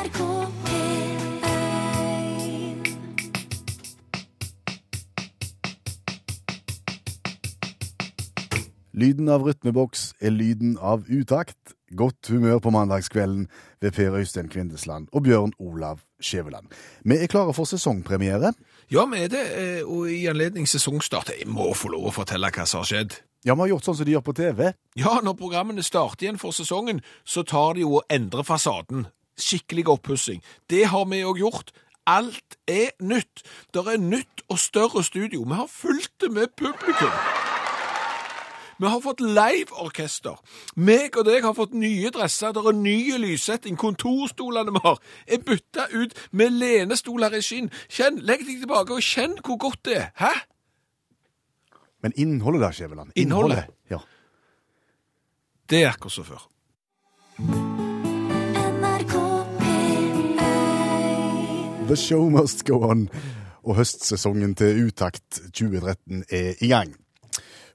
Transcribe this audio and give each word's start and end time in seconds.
NRK 0.00 0.20
P1 0.64 1.20
Lyden 8.92 9.28
av 9.28 9.44
rytmeboks 9.44 10.14
er 10.20 10.32
lyden 10.32 10.78
av 10.80 11.04
utakt. 11.08 11.56
Godt 11.96 12.30
humør 12.32 12.62
på 12.64 12.72
mandagskvelden 12.72 13.48
ved 13.80 13.92
Per 13.92 14.16
Øystein 14.16 14.48
Kvindesland 14.48 15.08
og 15.12 15.22
Bjørn 15.28 15.52
Olav 15.58 16.00
Skjæveland. 16.20 16.72
Vi 17.04 17.16
er 17.20 17.26
klare 17.26 17.52
for 17.52 17.68
sesongpremiere. 17.68 18.52
Ja, 18.90 19.04
vi 19.04 19.24
er 19.24 19.28
det, 19.28 19.44
eh, 19.56 19.82
og 19.84 20.10
i 20.10 20.26
anledning 20.26 20.68
sesongstart 20.68 21.28
Jeg 21.38 21.48
må 21.48 21.74
få 21.74 21.88
lov 21.92 22.08
å 22.08 22.16
fortelle 22.22 22.50
hva 22.50 22.66
som 22.66 22.80
har 22.80 22.88
skjedd. 22.88 23.20
Ja, 23.44 23.54
vi 23.54 23.60
har 23.60 23.68
gjort 23.68 23.84
sånn 23.84 23.96
som 23.96 24.04
de 24.06 24.12
gjør 24.16 24.24
på 24.24 24.36
TV. 24.36 24.72
Ja, 24.96 25.20
når 25.20 25.36
programmene 25.36 25.82
starter 25.82 26.26
igjen 26.26 26.38
for 26.38 26.52
sesongen, 26.52 27.00
så 27.24 27.42
tar 27.44 27.74
de 27.74 27.80
jo 27.80 27.96
og 28.00 28.04
endrer 28.08 28.44
fasaden. 28.44 29.06
Skikkelig 29.40 29.88
oppussing. 29.88 30.42
Det 30.70 30.86
har 30.92 31.06
vi 31.10 31.22
òg 31.24 31.40
gjort. 31.40 31.72
Alt 32.06 32.56
er 32.68 32.94
nytt. 33.02 33.44
Det 33.74 33.84
er 33.86 34.00
nytt 34.00 34.44
og 34.48 34.58
større 34.58 35.04
studio. 35.04 35.44
Vi 35.44 35.54
har 35.54 35.68
fulgt 35.70 36.20
det 36.20 36.32
med 36.32 36.52
publikum. 36.56 37.12
Vi 38.80 38.88
har 38.88 39.00
fått 39.04 39.20
live-orkester. 39.20 40.38
Meg 40.80 41.16
og 41.20 41.26
deg 41.28 41.44
har 41.44 41.52
fått 41.56 41.74
nye 41.76 42.08
dresser. 42.14 42.54
Det 42.56 42.62
er 42.64 42.76
nye 42.76 43.18
lyssetting. 43.20 43.76
Kontorstolene 43.76 44.72
vi 44.72 44.80
har, 44.86 44.96
er 45.28 45.42
bytta 45.44 45.90
ut 45.92 46.16
med 46.32 46.56
lenestoler 46.56 47.36
i 47.36 47.42
skinn. 47.44 47.68
Kjenn, 47.92 48.22
Legg 48.24 48.46
deg 48.46 48.62
tilbake 48.62 48.96
og 48.96 49.04
kjenn 49.04 49.36
hvor 49.44 49.60
godt 49.60 49.84
det 49.84 49.98
er. 49.98 50.08
Hæ? 50.22 50.32
Men 52.00 52.16
innholdet 52.16 52.64
der, 52.64 52.72
Skjæveland? 52.78 53.12
Innholdet? 53.20 53.68
Ja. 53.92 54.00
Det 55.68 55.82
er 55.84 55.92
akkurat 55.92 56.16
som 56.16 56.24
før. 56.24 56.48
The 61.90 61.96
show 61.96 62.28
must 62.30 62.64
go 62.64 62.84
on. 62.86 63.08
Og 63.66 63.74
høstsesongen 63.74 64.52
til 64.54 64.84
Utakt 64.86 65.40
2013 65.50 66.20
er 66.30 66.60
i 66.62 66.68
gang. 66.70 66.92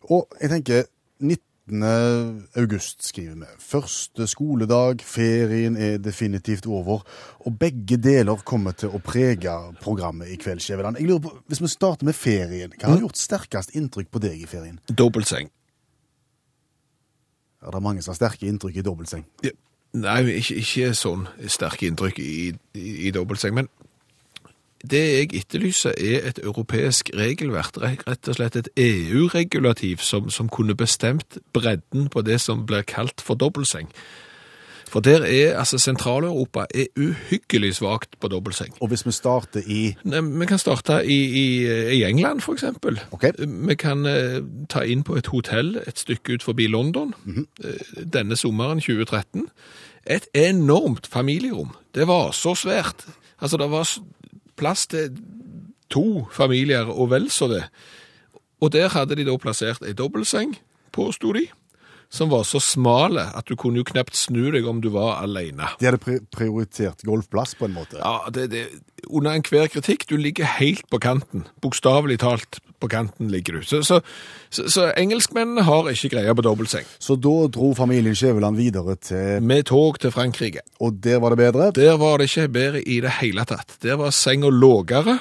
Og 0.08 0.30
jeg 0.40 0.54
tenker 0.54 0.86
19. 1.20 1.84
august 2.56 3.04
skriver 3.04 3.36
vi. 3.42 3.50
Første 3.60 4.28
skoledag, 4.32 5.04
ferien 5.04 5.76
er 5.76 5.98
definitivt 5.98 6.64
over. 6.66 7.04
Og 7.44 7.60
begge 7.60 7.98
deler 8.00 8.40
kommer 8.48 8.72
til 8.72 8.96
å 8.96 9.04
prege 9.04 9.52
programmet 9.84 10.32
i 10.32 10.40
kveld, 10.40 10.64
Skjæveland. 10.64 10.96
Jeg 11.04 11.12
lurer 11.12 11.26
på, 11.28 11.36
Hvis 11.52 11.62
vi 11.62 11.74
starter 11.76 12.08
med 12.08 12.16
ferien, 12.16 12.72
hva 12.80 12.94
har 12.94 13.04
gjort 13.04 13.20
sterkest 13.20 13.76
inntrykk 13.76 14.16
på 14.16 14.24
deg 14.24 14.40
i 14.40 14.48
ferien? 14.48 14.80
Dobbeltseng. 14.88 15.52
Ja, 17.60 17.68
det 17.68 17.76
er 17.76 17.88
mange 17.92 18.02
som 18.02 18.16
har 18.16 18.22
sterke 18.24 18.48
inntrykk 18.48 18.80
i 18.80 18.88
dobbeltseng. 18.88 19.28
Ja, 19.44 19.52
Nei, 19.96 20.22
ikke, 20.40 20.56
ikke 20.60 20.94
sånn 20.96 21.28
sterke 21.48 21.88
inntrykk 21.88 22.18
i, 22.20 22.54
i, 22.76 22.90
i 23.08 23.12
dobbeltseng, 23.16 23.56
men 23.56 23.68
det 24.92 25.04
jeg 25.04 25.32
etterlyser 25.42 25.96
er 25.98 26.28
et 26.30 26.40
europeisk 26.44 27.10
regelverk, 27.18 27.80
rett 27.84 28.30
og 28.30 28.38
slett 28.38 28.56
et 28.60 28.70
EU-regulativ 28.78 30.04
som, 30.06 30.30
som 30.30 30.50
kunne 30.50 30.76
bestemt 30.76 31.40
bredden 31.54 32.10
på 32.10 32.22
det 32.26 32.40
som 32.42 32.66
blir 32.66 32.86
kalt 32.88 33.24
for 33.24 33.40
dobbeltseng. 33.40 33.92
For 34.96 35.00
der 35.00 35.24
er, 35.24 35.58
altså 35.60 35.78
Sentral-Europa 35.78 36.66
er 36.76 36.86
uhyggelig 36.98 37.76
svagt 37.76 38.20
på 38.20 38.28
dobbeltseng. 38.28 38.78
Og 38.80 38.88
hvis 38.88 39.06
vi 39.06 39.12
starter 39.12 39.62
i 39.68 39.96
Nei, 40.04 40.22
Vi 40.22 40.46
kan 40.46 40.58
starte 40.58 41.02
i, 41.06 41.18
i, 41.26 41.66
i 41.98 42.04
England, 42.04 42.42
for 42.42 42.54
eksempel. 42.54 43.00
Ok. 43.12 43.26
Vi 43.68 43.76
kan 43.76 44.06
eh, 44.06 44.40
ta 44.70 44.86
inn 44.88 45.04
på 45.04 45.16
et 45.16 45.28
hotell 45.28 45.76
et 45.88 46.00
stykke 46.00 46.34
ut 46.34 46.44
forbi 46.44 46.68
London 46.68 47.14
eh, 47.28 48.06
denne 48.14 48.36
sommeren 48.36 48.80
2013. 48.80 49.50
Et 50.08 50.28
enormt 50.34 51.08
familierom. 51.08 51.76
Det 51.96 52.08
var 52.08 52.32
så 52.32 52.56
svært. 52.56 53.08
Altså, 53.42 53.58
det 53.58 53.72
var 53.72 53.90
plass 54.58 54.88
til 54.88 55.16
to 55.92 56.26
familier 56.34 56.90
og 56.90 57.12
vel 57.12 57.30
så 57.32 57.48
det. 57.52 57.64
Og 58.62 58.72
der 58.74 58.90
hadde 58.90 59.18
de 59.20 59.26
da 59.28 59.36
plassert 59.38 59.84
ei 59.86 59.94
dobbeltseng, 59.94 60.56
påsto 60.96 61.34
de, 61.36 61.48
som 62.10 62.32
var 62.32 62.46
så 62.48 62.62
smale 62.64 63.28
at 63.36 63.48
du 63.50 63.56
kunne 63.60 63.82
jo 63.82 63.88
knapt 63.88 64.16
snu 64.18 64.50
deg 64.54 64.68
om 64.70 64.82
du 64.84 64.92
var 64.94 65.22
alene. 65.24 65.70
De 65.80 65.90
hadde 65.90 66.20
prioritert 66.34 67.06
golfplass, 67.08 67.56
på 67.56 67.70
en 67.70 67.76
måte. 67.76 68.00
Ja, 68.00 68.30
det, 68.34 68.50
det, 68.54 68.68
under 69.08 69.36
enhver 69.36 69.68
kritikk, 69.72 70.08
du 70.10 70.18
ligger 70.18 70.48
helt 70.58 70.88
på 70.92 71.00
kanten. 71.04 71.46
Bokstavelig 71.62 72.20
talt 72.24 72.60
på 72.80 72.90
kanten 72.92 73.30
ligger 73.32 73.60
du. 73.60 73.64
Så, 73.64 73.82
så, 73.84 74.02
så, 74.50 74.68
så 74.72 74.88
engelskmennene 74.98 75.66
har 75.66 75.90
ikke 75.92 76.12
greie 76.16 76.36
på 76.36 76.46
dobbeltseng. 76.46 76.88
Så 77.00 77.18
da 77.20 77.36
dro 77.52 77.74
familien 77.78 78.18
Skjæveland 78.18 78.60
videre 78.60 78.98
til 79.02 79.44
Med 79.44 79.68
tog 79.72 80.00
til 80.02 80.14
Frankrike. 80.14 80.66
Og 80.80 81.00
der 81.04 81.22
var 81.24 81.34
det 81.34 81.42
bedre. 81.42 81.72
Der 81.76 81.98
var 82.02 82.20
det 82.20 82.30
ikke 82.32 82.50
bedre 82.58 82.84
i 82.84 83.00
det 83.04 83.18
hele 83.22 83.46
tatt. 83.48 83.78
Der 83.84 84.00
var 84.02 84.14
senga 84.16 84.52
lågere, 84.52 85.20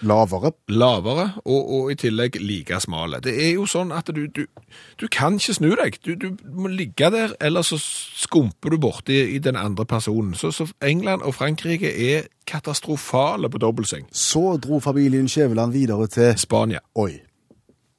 Lavere. 0.00 0.52
lavere 0.68 1.30
og, 1.44 1.70
og 1.74 1.92
i 1.92 1.94
tillegg 1.96 2.36
like 2.40 2.80
smale. 2.80 3.20
Det 3.24 3.32
er 3.46 3.54
jo 3.54 3.64
sånn 3.70 3.92
at 3.96 4.10
du, 4.12 4.26
du, 4.28 4.44
du 5.00 5.06
kan 5.08 5.38
ikke 5.40 5.56
snu 5.56 5.70
deg. 5.78 5.96
Du, 6.04 6.14
du 6.20 6.36
må 6.52 6.68
ligge 6.68 7.08
der, 7.10 7.32
eller 7.40 7.64
så 7.64 7.78
skumper 7.80 8.74
du 8.74 8.78
borti 8.82 9.16
i 9.36 9.38
den 9.38 9.56
andre 9.56 9.86
personen. 9.88 10.34
Så, 10.36 10.52
så 10.52 10.68
England 10.84 11.24
og 11.24 11.34
Frankrike 11.38 11.88
er 11.88 12.28
katastrofale 12.46 13.48
på 13.50 13.58
dobbeltseng. 13.62 14.06
Så 14.12 14.58
dro 14.62 14.80
familien 14.84 15.28
Skjæveland 15.28 15.72
videre 15.72 16.06
til 16.12 16.36
Spania. 16.38 16.84
Oi. 16.94 17.14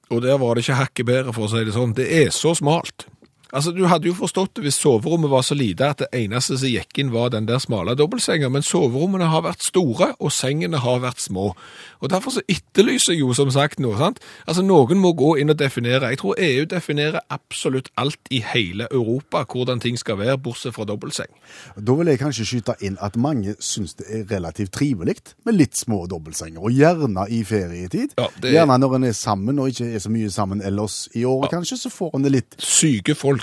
Og 0.09 0.21
der 0.21 0.37
var 0.37 0.53
det 0.55 0.63
ikke 0.63 0.79
hakket 0.79 1.05
bedre, 1.05 1.33
for 1.35 1.47
å 1.47 1.51
si 1.51 1.65
det 1.67 1.73
sånn. 1.75 1.97
Det 1.97 2.07
er 2.21 2.29
så 2.31 2.53
smalt. 2.55 3.09
Altså, 3.53 3.71
Du 3.71 3.85
hadde 3.87 4.07
jo 4.09 4.13
forstått 4.13 4.55
det 4.55 4.63
hvis 4.65 4.79
soverommet 4.81 5.29
var 5.31 5.41
så 5.41 5.55
lite 5.55 5.87
at 5.89 5.97
det 6.03 6.07
eneste 6.13 6.57
som 6.57 6.67
gikk 6.69 6.97
inn 6.99 7.11
var 7.13 7.29
den 7.29 7.45
der 7.47 7.59
smale 7.63 7.95
dobbeltsenga, 7.95 8.49
men 8.51 8.61
soverommene 8.65 9.29
har 9.31 9.41
vært 9.45 9.63
store, 9.63 10.13
og 10.19 10.31
sengene 10.31 10.77
har 10.83 10.99
vært 10.99 11.21
små. 11.21 11.53
Og 12.01 12.09
Derfor 12.09 12.31
så 12.31 12.41
etterlyser 12.49 13.13
jeg 13.13 13.21
jo 13.21 13.33
som 13.33 13.49
sagt 13.51 13.79
noe. 13.79 13.97
sant? 13.97 14.19
Altså, 14.47 14.61
Noen 14.61 14.97
må 14.99 15.13
gå 15.15 15.37
inn 15.39 15.49
og 15.49 15.57
definere. 15.57 16.09
Jeg 16.09 16.17
tror 16.19 16.35
EU 16.37 16.65
definerer 16.65 17.19
absolutt 17.29 17.89
alt 17.97 18.19
i 18.31 18.39
hele 18.53 18.87
Europa, 18.91 19.43
hvordan 19.45 19.79
ting 19.79 19.97
skal 19.97 20.17
være, 20.17 20.37
bortsett 20.37 20.73
fra 20.75 20.83
dobbeltseng. 20.85 21.31
Da 21.79 21.93
vil 21.93 22.07
jeg 22.07 22.19
kanskje 22.19 22.45
skyte 22.45 22.75
inn 22.81 22.97
at 23.01 23.15
mange 23.17 23.55
syns 23.59 23.93
det 23.97 24.05
er 24.09 24.25
relativt 24.35 24.71
trivelig 24.71 25.15
med 25.45 25.55
litt 25.55 25.77
små 25.77 26.05
dobbeltsenger, 26.09 26.59
og 26.59 26.71
gjerne 26.71 27.27
i 27.31 27.43
ferietid. 27.43 28.09
Ja, 28.17 28.27
det- 28.41 28.51
Gjerne 28.53 28.77
når 28.79 28.95
en 28.95 29.03
er 29.03 29.11
sammen 29.13 29.59
og 29.59 29.69
ikke 29.69 29.95
er 29.95 29.99
så 29.99 30.09
mye 30.09 30.29
sammen 30.29 30.61
ellers 30.61 31.07
i 31.15 31.23
året, 31.23 31.51
kanskje, 31.51 31.77
så 31.77 31.89
får 31.89 32.11
en 32.15 32.23
det 32.23 32.31
litt 32.31 32.55
Syke 32.59 33.15
folk. 33.15 33.36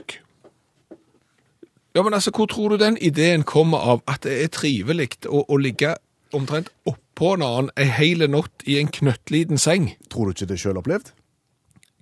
Ja, 1.94 2.02
men 2.02 2.14
altså, 2.14 2.32
hvor 2.34 2.46
tror 2.50 2.68
du 2.68 2.76
den 2.76 2.96
ideen 2.98 3.44
kommer 3.46 3.78
av 3.78 4.02
at 4.10 4.24
det 4.26 4.34
er 4.42 4.50
trivelig 4.50 5.12
å, 5.30 5.44
å 5.46 5.58
ligge 5.60 5.94
omtrent 6.34 6.72
oppå 6.90 7.36
en 7.36 7.44
annen 7.46 7.70
en 7.78 7.92
hel 7.94 8.26
natt 8.30 8.64
i 8.66 8.80
en 8.80 8.90
knøttliten 8.90 9.60
seng? 9.62 9.92
Tror 10.10 10.26
du 10.26 10.34
ikke 10.34 10.48
det 10.50 10.58
er 10.58 10.64
sjølopplevd? 10.64 11.12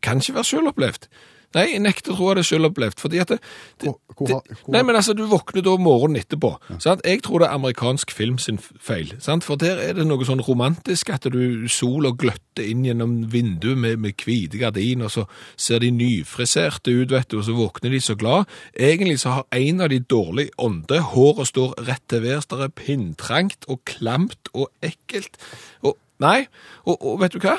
Kan 0.02 0.22
ikke 0.22 0.38
være 0.38 0.48
selvopplevd. 0.48 1.08
Nei, 1.54 1.66
jeg 1.72 1.80
nekter 1.84 2.12
å 2.12 2.16
tro 2.16 2.30
at 2.32 2.36
det 2.40 2.46
selv 2.48 2.70
opplevd. 2.70 2.98
fordi 3.00 3.18
at 3.20 3.28
det, 3.28 3.38
det, 3.78 3.88
Hvor- 3.88 3.98
hvor 4.16 4.28
hvor- 4.28 4.72
Nei, 4.72 4.82
men 4.82 4.96
altså, 4.96 5.14
du 5.16 5.24
våkner 5.26 5.62
da 5.62 5.76
morgenen 5.76 6.22
etterpå. 6.22 6.56
Sant? 6.78 7.00
Jeg 7.04 7.22
tror 7.22 7.38
det 7.40 7.48
er 7.48 7.54
amerikansk 7.54 8.10
film 8.10 8.38
sin 8.38 8.58
feil, 8.58 9.14
sant? 9.18 9.44
for 9.44 9.56
der 9.56 9.76
er 9.78 9.92
det 9.94 10.06
noe 10.06 10.24
sånn 10.24 10.40
romantisk 10.46 11.10
at 11.10 11.22
du 11.32 11.66
sola 11.68 12.10
gløtter 12.12 12.64
inn 12.70 12.84
gjennom 12.84 13.30
vinduet 13.32 13.78
med, 13.78 13.98
med 13.98 14.14
hvite 14.24 14.58
gardiner, 14.58 15.04
og 15.04 15.10
så 15.10 15.24
ser 15.56 15.78
de 15.80 15.90
nyfriserte 15.90 16.92
ut, 16.92 17.10
vet 17.10 17.28
du, 17.28 17.38
og 17.38 17.44
så 17.44 17.54
våkner 17.56 17.90
de 17.90 18.00
så 18.00 18.14
glad. 18.16 18.46
Egentlig 18.78 19.18
så 19.20 19.30
har 19.38 19.44
en 19.52 19.80
av 19.80 19.88
de 19.88 19.98
dårlig 20.00 20.50
ånde, 20.58 21.00
håret 21.12 21.46
står 21.48 21.74
rett 21.86 22.02
til 22.08 22.22
værs, 22.22 22.46
det 22.46 22.60
er 22.60 22.68
pinntrangt 22.68 23.64
og 23.68 23.80
klamt 23.84 24.48
og 24.54 24.68
ekkelt. 24.82 25.36
Og, 25.82 25.96
nei, 26.22 26.46
og, 26.86 26.96
og 27.00 27.20
vet 27.20 27.32
du 27.32 27.38
hva? 27.42 27.58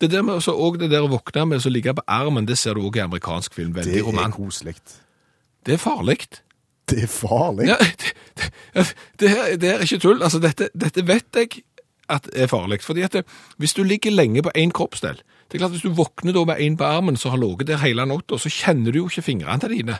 Det 0.00 0.10
der 0.10 0.22
med 0.24 0.34
også, 0.40 0.54
og 0.56 0.78
det 0.80 0.90
der 0.90 1.04
å 1.04 1.10
våkne 1.12 1.46
med 1.46 1.66
å 1.66 1.72
ligge 1.72 1.94
på 1.94 2.04
armen, 2.08 2.46
det 2.48 2.56
ser 2.58 2.74
du 2.74 2.84
også 2.84 3.02
i 3.02 3.04
amerikansk 3.04 3.54
film. 3.54 3.74
Veldig 3.76 3.92
Det 3.92 4.22
er 4.24 4.30
koselig. 4.32 4.76
Det 5.66 5.74
er 5.76 5.82
farlig. 5.82 6.18
Det 6.90 7.02
er 7.04 7.10
farlig. 7.10 7.66
Ja, 7.68 7.76
det, 7.78 8.14
det, 8.38 8.86
det, 9.20 9.28
her, 9.28 9.56
det 9.60 9.74
er 9.74 9.84
ikke 9.84 10.00
tull. 10.00 10.22
Altså, 10.22 10.40
dette, 10.40 10.70
dette 10.74 11.04
vet 11.06 11.36
jeg 11.36 11.64
at 12.10 12.30
er 12.34 12.48
farlig. 12.50 12.80
Fordi 12.82 13.04
at 13.06 13.12
det, 13.12 13.24
hvis 13.60 13.76
du 13.76 13.82
ligger 13.84 14.14
lenge 14.14 14.42
på 14.42 14.54
én 14.56 14.72
kroppsdel 14.74 15.20
det 15.50 15.58
er 15.58 15.64
klart 15.64 15.74
Hvis 15.74 15.82
du 15.82 15.94
våkner 15.98 16.34
da 16.34 16.44
med 16.46 16.60
én 16.62 16.76
på 16.78 16.86
armen 16.86 17.16
som 17.18 17.32
har 17.34 17.40
ligget 17.42 17.66
der 17.66 17.80
hele 17.82 18.06
natta, 18.06 18.38
så 18.38 18.50
kjenner 18.54 18.92
du 18.92 19.00
jo 19.00 19.08
ikke 19.10 19.24
fingrene 19.26 19.70
dine. 19.72 19.96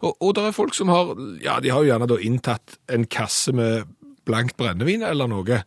Og, 0.00 0.16
og 0.16 0.34
det 0.34 0.44
er 0.48 0.56
folk 0.56 0.74
som 0.74 0.88
har 0.88 1.12
ja, 1.44 1.58
de 1.60 1.68
har 1.68 1.84
jo 1.84 1.90
gjerne 1.90 2.08
da 2.08 2.16
inntatt 2.16 2.78
en 2.88 3.04
kasse 3.04 3.52
med 3.52 3.84
blankt 4.24 4.56
brennevin 4.56 5.04
eller 5.04 5.28
noe, 5.28 5.58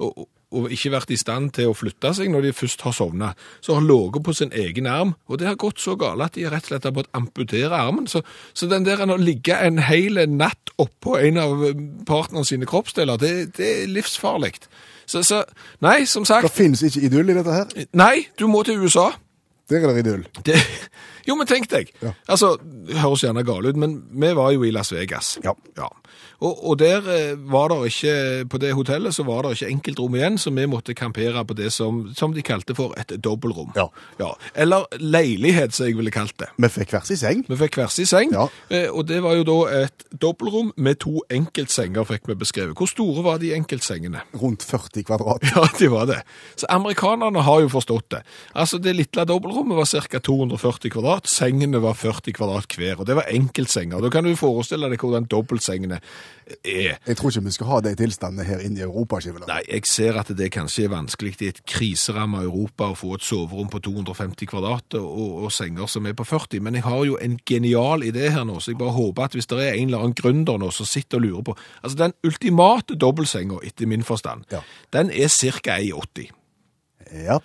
og, 0.00 0.24
og 0.52 0.72
ikke 0.74 0.92
vært 0.92 1.12
i 1.14 1.18
stand 1.20 1.52
til 1.56 1.70
å 1.70 1.76
flytte 1.76 2.12
seg 2.16 2.30
når 2.32 2.46
de 2.46 2.54
først 2.56 2.84
har 2.86 2.94
sovna. 2.96 3.32
Så 3.64 3.76
har 3.76 3.84
ligget 3.86 4.24
på 4.26 4.34
sin 4.36 4.52
egen 4.52 4.88
arm, 4.90 5.14
og 5.26 5.40
det 5.40 5.48
har 5.48 5.58
gått 5.60 5.82
så 5.82 5.96
galt 6.00 6.24
at 6.24 6.36
de 6.36 6.46
rett 6.46 6.66
og 6.68 6.72
slett 6.72 6.88
har 6.88 6.94
måttet 6.96 7.16
amputere 7.18 7.78
armen. 7.78 8.08
Så, 8.10 8.22
så 8.54 8.68
den 8.70 8.86
der 8.88 9.02
å 9.02 9.18
ligge 9.20 9.56
en 9.56 9.80
hel 9.82 10.20
natt 10.30 10.74
oppå 10.82 11.18
en 11.20 11.40
av 11.42 11.66
partneren 12.08 12.48
sine 12.48 12.68
kroppsdeler, 12.68 13.20
det, 13.20 13.32
det 13.58 13.70
er 13.82 13.92
livsfarlig. 13.92 14.54
Så, 15.06 15.24
så 15.26 15.42
nei, 15.84 16.02
som 16.08 16.24
sagt 16.28 16.46
Det 16.46 16.54
finnes 16.54 16.82
ikke 16.86 17.06
idyll 17.08 17.32
i 17.32 17.36
dette 17.36 17.56
her. 17.56 17.88
nei, 17.98 18.28
du 18.38 18.46
må 18.50 18.62
til 18.66 18.80
USA. 18.82 19.10
Der 19.70 19.82
er 19.82 19.92
det 19.92 20.04
idyll. 20.04 20.26
Det, 20.46 20.58
jo, 21.28 21.36
men 21.38 21.48
tenk 21.48 21.68
deg. 21.72 21.90
Ja. 22.02 22.14
Altså, 22.30 22.54
det 22.60 23.00
høres 23.00 23.24
gjerne 23.24 23.44
galt 23.46 23.68
ut, 23.68 23.78
men 23.78 23.98
vi 24.10 24.32
var 24.36 24.52
jo 24.54 24.64
i 24.66 24.72
Las 24.74 24.92
Vegas. 24.94 25.36
Ja. 25.44 25.54
Ja. 25.78 25.88
Og, 26.42 26.58
og 26.72 26.78
der 26.80 27.04
eh, 27.06 27.36
var 27.52 27.68
det 27.70 27.76
ikke, 27.92 28.14
på 28.50 28.58
det 28.58 28.72
hotellet 28.74 29.14
så 29.14 29.22
var 29.28 29.44
det 29.46 29.52
ikke 29.56 29.68
enkeltrom 29.76 30.16
igjen, 30.18 30.38
så 30.42 30.50
vi 30.50 30.64
måtte 30.66 30.94
kampere 30.98 31.44
på 31.46 31.54
det 31.54 31.68
som, 31.72 32.00
som 32.18 32.32
de 32.34 32.42
kalte 32.42 32.74
for 32.74 32.96
et 32.98 33.14
dobbeltrom. 33.22 33.70
Ja. 33.78 33.86
Eller 34.58 34.88
leilighet, 34.98 35.74
som 35.76 35.86
jeg 35.86 35.96
ville 36.00 36.10
kalt 36.14 36.34
det. 36.42 36.48
Vi 36.58 36.70
fikk 36.72 36.94
hver 36.96 37.06
sin 37.06 37.20
seng. 37.20 37.44
Vi 37.46 37.58
fikk 37.60 37.78
hver 37.78 37.92
sin 37.94 38.08
seng, 38.10 38.32
Ja. 38.34 38.48
eh, 38.74 38.88
og 38.90 39.06
det 39.08 39.20
var 39.22 39.36
jo 39.38 39.44
da 39.46 39.58
et 39.84 40.06
dobbeltrom 40.12 40.72
med 40.76 40.98
to 41.04 41.22
enkeltsenger, 41.30 42.04
fikk 42.10 42.26
vi 42.32 42.38
beskrevet. 42.42 42.74
Hvor 42.78 42.90
store 42.90 43.22
var 43.24 43.38
de 43.42 43.52
enkeltsengene? 43.54 44.24
Rundt 44.42 44.66
40 44.66 45.06
kvadrat. 45.08 45.46
Ja, 45.52 45.66
de 45.78 45.90
var 45.92 46.06
det. 46.10 46.20
Så 46.58 46.66
amerikanerne 46.72 47.42
har 47.46 47.60
jo 47.62 47.68
forstått 47.72 48.08
det. 48.16 48.22
Altså, 48.58 48.78
det 48.82 48.96
lille 48.98 49.26
dobbeltrommet 49.28 49.78
var 49.78 49.86
ca. 50.08 50.18
240 50.18 50.90
kvadrat, 50.96 51.28
sengene 51.30 51.78
var 51.82 51.94
40 51.98 52.34
kvadrat 52.34 52.74
hver, 52.78 52.98
og 52.98 53.06
det 53.06 53.16
var 53.20 53.30
enkeltsenger. 53.30 54.00
Da 54.02 54.10
kan 54.10 54.24
du 54.26 54.34
forestille 54.38 54.88
deg 54.90 54.98
hvordan 55.02 55.28
dobbeltsengene 55.30 56.00
er. 56.64 56.98
Jeg 57.06 57.16
tror 57.18 57.30
ikke 57.30 57.44
vi 57.44 57.50
skal 57.54 57.66
ha 57.70 57.80
de 57.84 57.94
tilstandene 57.98 58.44
her 58.46 58.58
inne 58.64 58.80
i 58.80 58.84
Europa. 58.86 59.20
Skiveland. 59.20 59.48
Nei, 59.48 59.60
jeg 59.68 59.86
ser 59.86 60.18
at 60.20 60.28
det 60.36 60.50
kanskje 60.54 60.84
er 60.86 60.92
vanskelig 60.94 61.34
i 61.42 61.48
et 61.52 61.60
kriseramma 61.68 62.42
Europa 62.46 62.90
å 62.92 62.96
få 62.98 63.14
et 63.18 63.24
soverom 63.26 63.68
på 63.72 63.80
250 63.84 64.50
kvadrat 64.50 64.96
og, 65.00 65.44
og 65.46 65.52
senger 65.52 65.86
som 65.90 66.06
er 66.06 66.16
på 66.18 66.24
40, 66.28 66.60
men 66.64 66.74
jeg 66.78 66.86
har 66.86 67.04
jo 67.08 67.16
en 67.22 67.38
genial 67.48 68.02
idé 68.06 68.28
her 68.34 68.44
nå, 68.48 68.58
så 68.60 68.72
jeg 68.72 68.78
bare 68.82 68.96
håper 68.96 69.24
at 69.28 69.36
hvis 69.38 69.46
det 69.50 69.58
er 69.62 69.74
en 69.78 69.88
eller 69.92 70.04
annen 70.06 70.16
gründer 70.18 70.58
nå 70.62 70.70
som 70.74 70.86
sitter 70.88 71.18
og 71.20 71.26
lurer 71.26 71.46
på 71.50 71.56
Altså, 71.82 71.96
den 71.98 72.12
ultimate 72.26 72.94
dobbeltsenga, 72.98 73.58
etter 73.64 73.86
min 73.90 74.02
forstand, 74.06 74.44
Ja. 74.52 74.60
den 74.92 75.10
er 75.10 75.28
ca. 75.28 75.78
1,80. 75.78 76.30
Ja. 77.24 77.38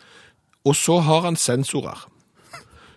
Og 0.66 0.75
så 0.75 1.00
har 1.04 1.22
han 1.25 1.36
sensorer 1.36 2.06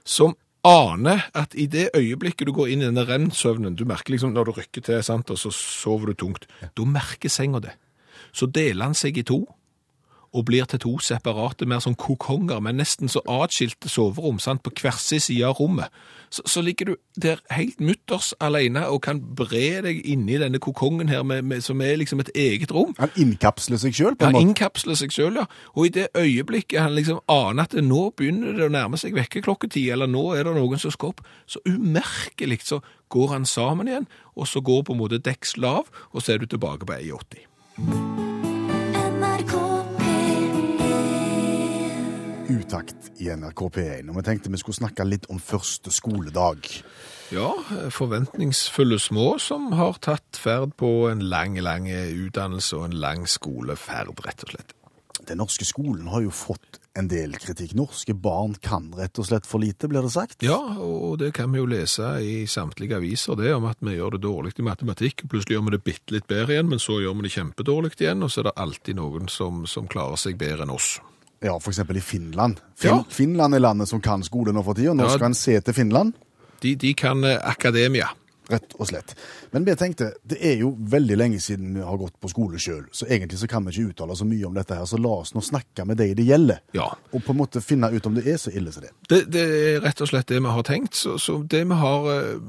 som 0.05 0.35
aner 0.67 1.27
at 1.37 1.55
i 1.57 1.67
det 1.71 1.89
øyeblikket 1.97 2.49
du 2.49 2.53
går 2.57 2.73
inn 2.73 2.83
i 2.83 2.89
denne 2.89 3.07
rennsøvnen, 3.09 3.77
du 3.77 3.87
merker 3.89 4.15
liksom 4.15 4.35
når 4.35 4.51
du 4.51 4.53
rykker 4.59 4.85
til, 4.85 5.01
sant, 5.05 5.31
og 5.33 5.39
så 5.41 5.53
sover 5.55 6.11
du 6.11 6.19
tungt, 6.21 6.47
da 6.77 6.87
merker 6.87 7.33
senga 7.33 7.63
det. 7.65 7.73
Så 8.33 8.47
deler 8.47 8.91
han 8.91 8.99
seg 8.99 9.19
i 9.19 9.27
to, 9.27 9.43
og 10.33 10.45
blir 10.47 10.65
til 10.65 10.79
to 10.79 10.93
separate, 11.03 11.67
mer 11.67 11.83
sånn 11.83 11.99
kokonger, 11.99 12.61
men 12.63 12.79
nesten 12.79 13.11
så 13.11 13.23
atskilte 13.27 13.91
soverom, 13.91 14.39
sant, 14.39 14.63
på 14.63 14.73
hver 14.79 14.99
sin 15.01 15.23
side 15.23 15.47
av 15.47 15.59
rommet. 15.59 15.91
Så, 16.31 16.45
så 16.47 16.63
ligger 16.63 16.93
du 16.93 16.95
der 17.19 17.41
helt 17.51 17.81
mutters 17.83 18.31
alene 18.41 18.85
og 18.87 19.01
kan 19.03 19.19
bre 19.19 19.81
deg 19.83 20.05
inni 20.07 20.39
denne 20.39 20.61
kokongen 20.63 21.11
her, 21.11 21.25
med, 21.27 21.43
med, 21.43 21.65
som 21.67 21.83
er 21.83 21.99
liksom 21.99 22.23
et 22.23 22.31
eget 22.39 22.71
rom. 22.75 22.95
Han 23.01 23.11
innkapsler 23.19 23.83
seg 23.83 23.97
sjøl 23.99 24.15
måte. 24.15 24.31
innkapsler 24.39 24.99
seg 25.01 25.11
sjøl, 25.15 25.43
ja. 25.43 25.49
Og 25.75 25.91
i 25.91 25.95
det 25.99 26.07
øyeblikket 26.15 26.79
han 26.79 26.95
liksom 26.95 27.19
aner 27.27 27.67
at 27.67 27.75
det 27.75 27.83
nå 27.89 28.07
begynner 28.15 28.55
det 28.55 28.71
å 28.71 28.75
nærme 28.79 29.03
seg 29.03 29.19
vekkerklokketid, 29.19 29.91
eller 29.97 30.11
nå 30.11 30.29
er 30.39 30.47
det 30.47 30.55
noen 30.55 30.79
som 30.79 30.95
skal 30.95 31.17
opp, 31.17 31.27
så 31.51 31.59
umerkelig 31.67 32.63
så 32.71 32.83
går 33.11 33.33
han 33.35 33.47
sammen 33.51 33.91
igjen, 33.91 34.11
og 34.39 34.47
så 34.47 34.63
går 34.63 34.87
på 34.87 34.95
en 34.95 35.03
måte 35.03 35.19
dekks 35.19 35.57
lav, 35.59 35.91
og 36.15 36.23
så 36.23 36.37
er 36.37 36.45
du 36.45 36.47
tilbake 36.47 36.87
på 36.87 37.01
1,80. 37.03 38.30
Utakt 42.61 43.13
i 43.17 43.31
NRK 43.33 43.61
P1. 43.73 44.11
Og 44.11 44.19
vi 44.19 44.23
tenkte 44.27 44.51
vi 44.53 44.59
skulle 44.61 44.77
snakke 44.77 45.07
litt 45.09 45.25
om 45.33 45.39
første 45.41 45.93
skoledag. 45.95 46.67
Ja, 47.33 47.55
forventningsfulle 47.95 48.99
små 49.01 49.39
som 49.41 49.71
har 49.79 49.97
tatt 50.05 50.37
ferd 50.37 50.75
på 50.81 50.91
en 51.09 51.23
lang, 51.31 51.57
lang 51.63 51.89
utdannelse 51.89 52.77
og 52.77 52.91
en 52.91 52.99
lang 53.01 53.25
skoleferd, 53.31 54.13
rett 54.27 54.45
og 54.45 54.53
slett. 54.53 54.75
Den 55.29 55.41
norske 55.41 55.65
skolen 55.69 56.09
har 56.11 56.25
jo 56.25 56.33
fått 56.35 56.81
en 56.99 57.09
del 57.09 57.37
kritikk. 57.41 57.73
Norske 57.79 58.17
barn 58.19 58.57
kan 58.61 58.91
rett 58.99 59.21
og 59.23 59.29
slett 59.31 59.49
for 59.49 59.63
lite, 59.63 59.89
blir 59.89 60.05
det 60.05 60.13
sagt. 60.13 60.43
Ja, 60.45 60.59
og 60.59 61.21
det 61.23 61.31
kan 61.39 61.53
vi 61.55 61.63
jo 61.63 61.69
lese 61.71 62.17
i 62.25 62.43
samtlige 62.51 62.99
aviser, 62.99 63.39
det 63.41 63.55
om 63.55 63.69
at 63.71 63.81
vi 63.85 63.95
gjør 63.95 64.17
det 64.17 64.25
dårlig 64.27 64.57
i 64.59 64.67
matematikk, 64.67 65.25
plutselig 65.31 65.57
gjør 65.57 65.69
vi 65.69 65.77
det 65.77 65.85
bitte 65.87 66.17
litt 66.17 66.29
bedre 66.29 66.59
igjen, 66.59 66.69
men 66.73 66.83
så 66.83 66.99
gjør 67.01 67.17
vi 67.21 67.29
det 67.29 67.37
kjempedårlig 67.39 67.95
igjen, 68.01 68.27
og 68.27 68.33
så 68.33 68.43
er 68.43 68.51
det 68.51 68.59
alltid 68.67 69.01
noen 69.01 69.33
som, 69.33 69.65
som 69.71 69.89
klarer 69.89 70.21
seg 70.21 70.41
bedre 70.41 70.67
enn 70.67 70.75
oss. 70.75 70.99
Ja, 71.41 71.57
eksempel 71.57 71.97
i 71.97 72.01
Finland. 72.05 72.61
Fin 72.77 72.91
Ja. 72.91 73.05
Finland 73.09 73.55
er 73.55 73.59
landet 73.65 73.89
som 73.89 74.01
kan 74.01 74.23
skole 74.23 74.53
nå 74.53 74.63
for 74.65 74.75
tida. 74.75 74.93
Nå 74.95 75.05
Ja. 75.09 75.15
skal 75.17 75.27
en 75.31 75.35
se 75.35 75.61
til 75.61 75.75
Finland, 75.75 76.13
De, 76.63 76.75
de 76.77 76.95
kan 76.95 77.25
eh, 77.25 77.39
akademia. 77.49 78.09
rett 78.51 78.75
og 78.81 78.87
slett. 78.89 79.15
Men 79.53 79.65
vi 79.65 79.75
tenkte, 79.79 80.09
det 80.27 80.37
er 80.43 80.57
jo 80.59 80.73
veldig 80.77 81.17
lenge 81.17 81.39
siden 81.41 81.75
vi 81.77 81.81
har 81.87 81.97
gått 81.97 82.17
på 82.21 82.29
skole 82.29 82.59
sjøl, 82.59 82.85
så 82.93 83.07
egentlig 83.07 83.39
så 83.39 83.47
kan 83.49 83.65
vi 83.65 83.71
ikke 83.71 83.93
uttale 83.95 84.17
så 84.19 84.25
mye 84.27 84.45
om 84.49 84.55
dette 84.55 84.75
her, 84.75 84.85
så 84.91 84.99
la 84.99 85.09
oss 85.23 85.33
nå 85.35 85.41
snakke 85.41 85.87
med 85.87 85.97
de 85.97 86.09
det 86.15 86.27
gjelder. 86.27 86.59
Ja. 86.75 86.89
Og 87.15 87.23
på 87.25 87.31
en 87.31 87.37
måte 87.39 87.63
finne 87.63 87.93
ut 87.95 88.07
om 88.07 88.15
det 88.15 88.27
er 88.27 88.37
så 88.43 88.51
ille 88.51 88.73
som 88.73 88.83
det. 88.83 88.91
Det, 89.09 89.21
det 89.31 89.41
er 89.77 89.81
rett 89.81 90.01
og 90.03 90.09
slett 90.11 90.27
det 90.27 90.41
vi 90.43 90.49
har 90.51 90.63
tenkt. 90.67 90.95
Så, 90.99 91.15
så 91.19 91.39
det 91.47 91.63
vi 91.65 91.75
har 91.75 92.11
eh, 92.11 92.41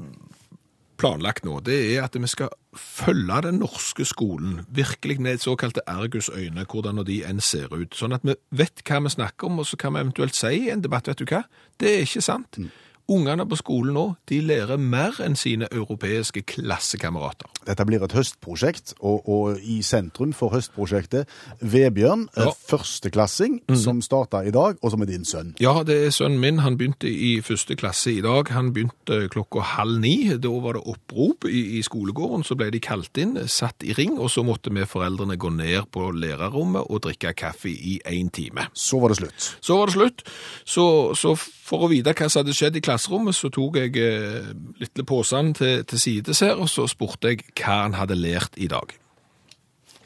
planlagt 1.02 1.46
nå, 1.46 1.58
det 1.66 1.78
er 1.96 2.04
at 2.06 2.14
vi 2.14 2.30
skal 2.30 2.52
følge 2.78 3.40
den 3.48 3.58
norske 3.62 4.06
skolen 4.06 4.60
virkelig 4.70 5.18
med 5.22 5.42
såkalte 5.42 5.82
argusøyne, 5.90 6.66
hvordan 6.70 7.02
de 7.08 7.18
enn 7.26 7.42
ser 7.42 7.72
ut. 7.74 7.96
Sånn 7.98 8.14
at 8.14 8.24
vi 8.26 8.36
vet 8.54 8.84
hva 8.86 9.02
vi 9.02 9.14
snakker 9.16 9.50
om, 9.50 9.60
og 9.62 9.68
så 9.68 9.78
kan 9.80 9.96
vi 9.96 10.04
eventuelt 10.04 10.38
si 10.38 10.54
i 10.62 10.70
en 10.72 10.84
debatt, 10.84 11.10
vet 11.10 11.22
du 11.22 11.26
hva, 11.26 11.42
det 11.82 11.90
er 11.90 12.06
ikke 12.06 12.24
sant. 12.24 12.60
Ungene 13.12 13.44
på 13.48 13.58
skolen 13.60 13.92
nå, 13.96 14.04
de 14.30 14.40
lærer 14.44 14.80
mer 14.80 15.18
enn 15.24 15.36
sine 15.36 15.68
europeiske 15.72 16.42
klassekamerater. 16.48 17.50
Dette 17.66 17.84
blir 17.86 18.02
et 18.02 18.14
høstprosjekt, 18.16 18.94
og, 19.04 19.28
og 19.30 19.60
i 19.62 19.80
sentrum 19.86 20.32
for 20.34 20.50
høstprosjektet 20.54 21.28
Vebjørn, 21.60 22.24
Ja. 22.36 22.48
førsteklassing, 22.50 23.60
førsteklassing, 23.68 23.82
som 23.84 24.00
starta 24.02 24.40
i 24.46 24.50
dag, 24.54 24.76
og 24.82 24.90
som 24.90 25.02
er 25.04 25.10
din 25.10 25.24
sønn. 25.28 25.52
Ja, 25.62 25.82
det 25.86 25.98
er 26.06 26.10
sønnen 26.14 26.40
min. 26.42 26.58
Han 26.64 26.76
begynte 26.80 27.10
i 27.10 27.40
første 27.44 27.76
klasse 27.78 28.12
i 28.16 28.20
dag. 28.24 28.48
Han 28.54 28.72
begynte 28.74 29.28
klokka 29.32 29.62
halv 29.76 30.00
ni. 30.02 30.14
Da 30.42 30.48
var 30.64 30.78
det 30.78 30.82
opprop 30.90 31.46
i, 31.50 31.78
i 31.78 31.82
skolegården. 31.86 32.44
Så 32.46 32.56
ble 32.58 32.70
de 32.74 32.80
kalt 32.82 33.16
inn, 33.22 33.36
satt 33.48 33.82
i 33.86 33.92
ring, 33.98 34.18
og 34.18 34.30
så 34.32 34.42
måtte 34.46 34.72
vi 34.74 34.84
foreldrene 34.88 35.36
gå 35.40 35.50
ned 35.54 35.86
på 35.94 36.08
lærerrommet 36.16 36.88
og 36.88 37.02
drikke 37.06 37.34
kaffe 37.38 37.70
i 37.70 37.98
én 38.08 38.30
time. 38.34 38.66
Så 38.74 38.98
var 39.02 39.12
det 39.14 39.20
slutt. 39.22 39.50
Så 39.60 39.78
var 39.78 39.86
det 39.90 39.96
slutt. 39.98 40.24
Så, 40.64 40.86
så 41.18 41.34
for 41.36 41.86
å 41.86 41.90
vite 41.92 42.12
hva 42.16 42.28
som 42.28 42.42
hadde 42.42 42.54
skjedd 42.56 42.76
i 42.80 42.82
klasserommet, 43.02 43.34
så 43.34 43.48
tok 43.50 43.76
jeg 43.76 43.96
eh, 43.98 44.54
lille 44.78 45.04
posen 45.06 45.54
til, 45.54 45.84
til 45.84 45.98
sides 45.98 46.40
her, 46.40 46.54
og 46.54 46.68
så 46.68 46.86
spurte 46.86 47.28
jeg 47.28 47.38
hva 47.58 47.82
han 47.82 47.94
hadde 47.94 48.14
lært 48.14 48.50
i 48.56 48.68
dag. 48.68 48.98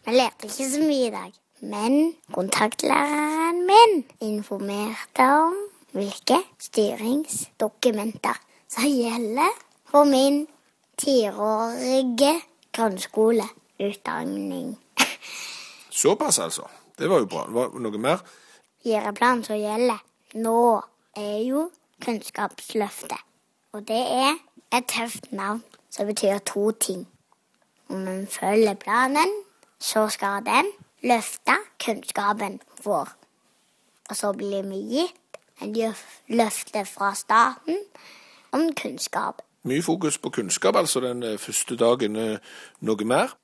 Jeg 0.07 0.15
lærte 0.15 0.47
ikke 0.47 0.71
så 0.71 0.81
mye 0.81 1.07
i 1.07 1.11
dag, 1.11 1.33
men 1.61 2.15
kontaktlæreren 2.33 3.67
min 3.67 4.05
informerte 4.21 5.21
om 5.21 5.55
hvilke 5.93 6.39
styringsdokumenter 6.61 8.41
som 8.69 8.85
gjelder 8.89 9.49
for 9.91 10.05
min 10.05 10.47
tiårige 10.99 12.41
grunnskoleutdanning. 12.73 14.79
Såpass, 16.01 16.39
altså. 16.39 16.63
Det 16.99 17.11
var 17.11 17.19
jo 17.19 17.27
bra. 17.29 17.45
Var 17.53 17.69
det 17.75 17.81
noe 17.85 17.99
mer? 18.01 18.17
Gireplanen 18.85 19.45
som 19.45 19.57
gjelder 19.61 20.01
nå, 20.41 20.81
er 21.17 21.39
jo 21.45 21.71
Kunnskapsløftet. 22.05 23.19
Og 23.73 23.89
det 23.89 24.03
er 24.25 24.35
et 24.77 24.85
tøft 24.89 25.33
navn 25.33 25.65
som 25.91 26.07
betyr 26.07 26.39
to 26.39 26.71
ting. 26.71 27.09
Om 27.89 28.09
en 28.09 28.27
følger 28.27 28.75
planen, 28.75 29.33
så 29.79 30.09
skal 30.09 30.43
den 30.47 30.67
løfte 31.03 31.57
kunnskapen 31.85 32.61
vår. 32.85 33.09
Og 34.11 34.17
så 34.17 34.33
blir 34.33 34.63
vi 34.63 34.81
gitt 34.97 35.41
en 35.63 35.95
løfte 36.29 36.85
fra 36.85 37.15
staten 37.15 37.79
om 38.53 38.75
kunnskap. 38.83 39.43
Mye 39.63 39.83
fokus 39.83 40.19
på 40.19 40.31
kunnskap, 40.31 40.77
altså 40.77 41.01
den 41.01 41.23
eh, 41.23 41.39
første 41.39 41.77
dagen. 41.77 42.17
Eh, 42.17 42.39
Noe 42.81 43.05
mer? 43.05 43.35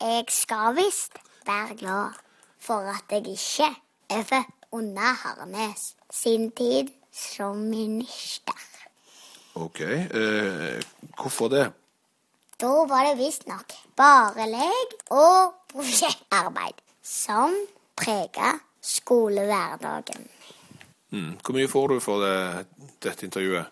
Jeg 0.00 0.24
skal 0.28 0.76
visst 0.76 1.18
være 1.46 1.76
glad 1.76 2.20
for 2.58 2.74
at 2.74 3.04
jeg 3.10 3.26
ikke 3.26 3.74
er 4.10 4.22
født 4.22 4.54
under 4.72 5.16
Harnes 5.22 5.96
sin 6.10 6.50
tid 6.50 6.88
som 7.12 7.68
minister. 7.70 8.54
Ok, 9.54 9.80
eh, 9.80 10.80
hvorfor 11.16 11.48
det? 11.48 11.66
Da 12.60 12.84
var 12.86 13.04
det 13.08 13.18
visstnok 13.18 13.72
bare 13.96 14.46
lek 14.50 14.96
og 15.10 15.54
prosjektarbeid 15.72 16.80
som 17.02 17.54
prega 17.96 18.54
skolehverdagen. 18.80 20.28
Mm. 21.10 21.38
Hvor 21.42 21.56
mye 21.56 21.68
får 21.68 21.88
du 21.88 22.00
for 22.00 22.22
det, 22.22 22.66
dette 23.02 23.26
intervjuet? 23.26 23.66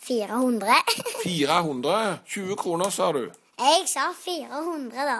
400. 0.00 0.74
400? 1.24 2.18
20 2.26 2.56
kroner, 2.56 2.90
sa 2.90 3.12
du? 3.12 3.24
Jeg 3.60 3.88
sa 3.88 4.06
400, 4.16 5.04
da. 5.04 5.18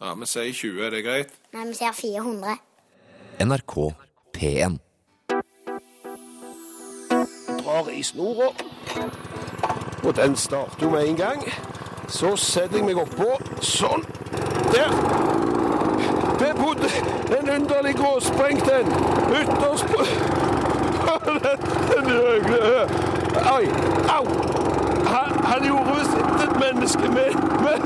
Ja, 0.00 0.14
vi 0.14 0.26
sier 0.30 0.52
20, 0.52 0.86
er 0.86 0.94
det 0.94 1.02
greit? 1.04 1.34
Nei, 1.52 1.66
vi 1.68 1.76
sier 1.76 1.92
400. 1.92 2.56
NRK 3.44 3.76
P1. 4.32 4.78
Drar 7.64 7.88
i 7.92 8.02
snora. 8.02 8.48
Og 10.04 10.16
den 10.16 10.36
starter 10.36 10.76
jo 10.82 10.90
med 10.90 11.08
en 11.08 11.16
gang. 11.16 11.52
Så 12.08 12.36
setter 12.36 12.76
jeg 12.76 12.84
meg 12.84 12.98
oppå. 12.98 13.36
Sånn. 13.60 14.04
Der. 14.72 14.92
Det 16.42 16.52
bodde 16.56 16.88
en 17.38 17.50
underlig 17.50 17.94
gråsprengt 17.96 18.70
en 18.72 18.88
ytterst 19.40 19.86
på 19.86 20.04
Den 21.92 22.08
høye 22.10 22.88
Oi, 23.52 23.66
au! 24.08 24.26
Han, 25.06 25.44
han 25.44 25.66
gjorde 25.66 25.94
visst 25.98 26.16
et 26.44 26.58
menneske 26.60 27.08
med, 27.14 27.34
med 27.62 27.78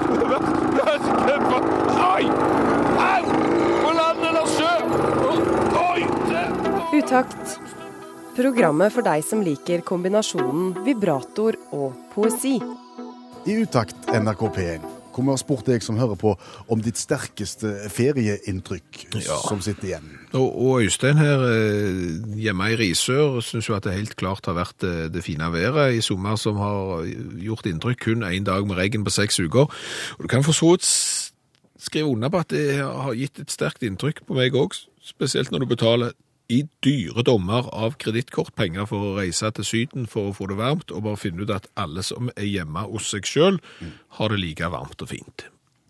Oi! 2.14 2.24
Au! 3.10 3.24
På 3.82 3.92
land 4.00 4.26
eller 4.30 4.46
sjø! 4.56 4.74
Oi! 5.82 6.00
Utakt. 6.98 7.65
Programmet 8.36 8.92
for 8.92 9.00
deg 9.06 9.22
som 9.24 9.40
liker 9.44 9.80
kombinasjonen 9.86 10.74
vibrator 10.84 11.56
og 11.72 11.94
poesi. 12.12 12.58
I 13.48 13.54
Utakt 13.62 14.10
NRK 14.12 14.42
P1, 14.52 14.84
hvor 15.14 15.24
vi 15.24 15.32
har 15.32 15.40
spurt 15.40 15.68
deg 15.70 15.84
som 15.84 15.96
hører 15.96 16.18
på, 16.20 16.34
om 16.68 16.82
ditt 16.84 17.00
sterkeste 17.00 17.70
ferieinntrykk 17.94 19.06
Ja. 19.24 19.38
som 19.46 19.62
sitter 19.64 19.88
igjen. 19.88 20.10
Og, 20.36 20.50
og 20.52 20.82
Øystein 20.84 21.16
her 21.16 21.46
eh, 21.48 22.02
hjemme 22.36 22.68
i 22.74 22.76
Risør 22.76 23.38
syns 23.40 23.70
jo 23.70 23.78
at 23.78 23.88
det 23.88 23.96
helt 23.96 24.16
klart 24.20 24.44
har 24.50 24.58
vært 24.58 24.76
det, 24.84 25.14
det 25.14 25.24
fine 25.24 25.48
været 25.54 25.96
i 25.96 26.04
sommer 26.04 26.36
som 26.36 26.60
har 26.60 27.06
gjort 27.40 27.70
inntrykk 27.70 28.04
kun 28.04 28.26
én 28.26 28.44
dag 28.44 28.68
med 28.68 28.76
regn 28.76 29.06
på 29.06 29.14
seks 29.16 29.40
uker. 29.40 29.72
Og 30.18 30.20
du 30.20 30.28
kan 30.28 30.44
for 30.44 30.52
så 30.52 30.74
vidt 30.74 30.84
skrive 31.86 32.10
under 32.12 32.28
på 32.28 32.44
at 32.44 32.52
det 32.52 32.82
har 32.84 33.16
gitt 33.16 33.40
et 33.40 33.52
sterkt 33.54 33.86
inntrykk 33.86 34.26
på 34.28 34.36
meg 34.36 34.52
òg, 34.58 34.76
spesielt 35.00 35.54
når 35.54 35.64
du 35.64 35.70
betaler 35.72 36.12
i 36.52 36.62
dyre 36.84 37.24
dommer 37.26 37.66
av 37.74 37.96
kredittkortpenger 38.00 38.86
for 38.86 39.02
å 39.02 39.14
reise 39.18 39.50
til 39.56 39.66
Syden 39.66 40.06
for 40.10 40.30
å 40.30 40.34
få 40.36 40.48
det 40.50 40.58
varmt, 40.60 40.92
og 40.94 41.04
bare 41.06 41.20
finne 41.20 41.42
ut 41.42 41.52
at 41.54 41.68
alle 41.78 42.04
som 42.06 42.30
er 42.36 42.46
hjemme 42.46 42.86
hos 42.86 43.10
seg 43.12 43.26
sjøl, 43.26 43.60
har 44.18 44.32
det 44.32 44.40
like 44.42 44.70
varmt 44.72 45.02
og 45.02 45.10
fint. 45.10 45.46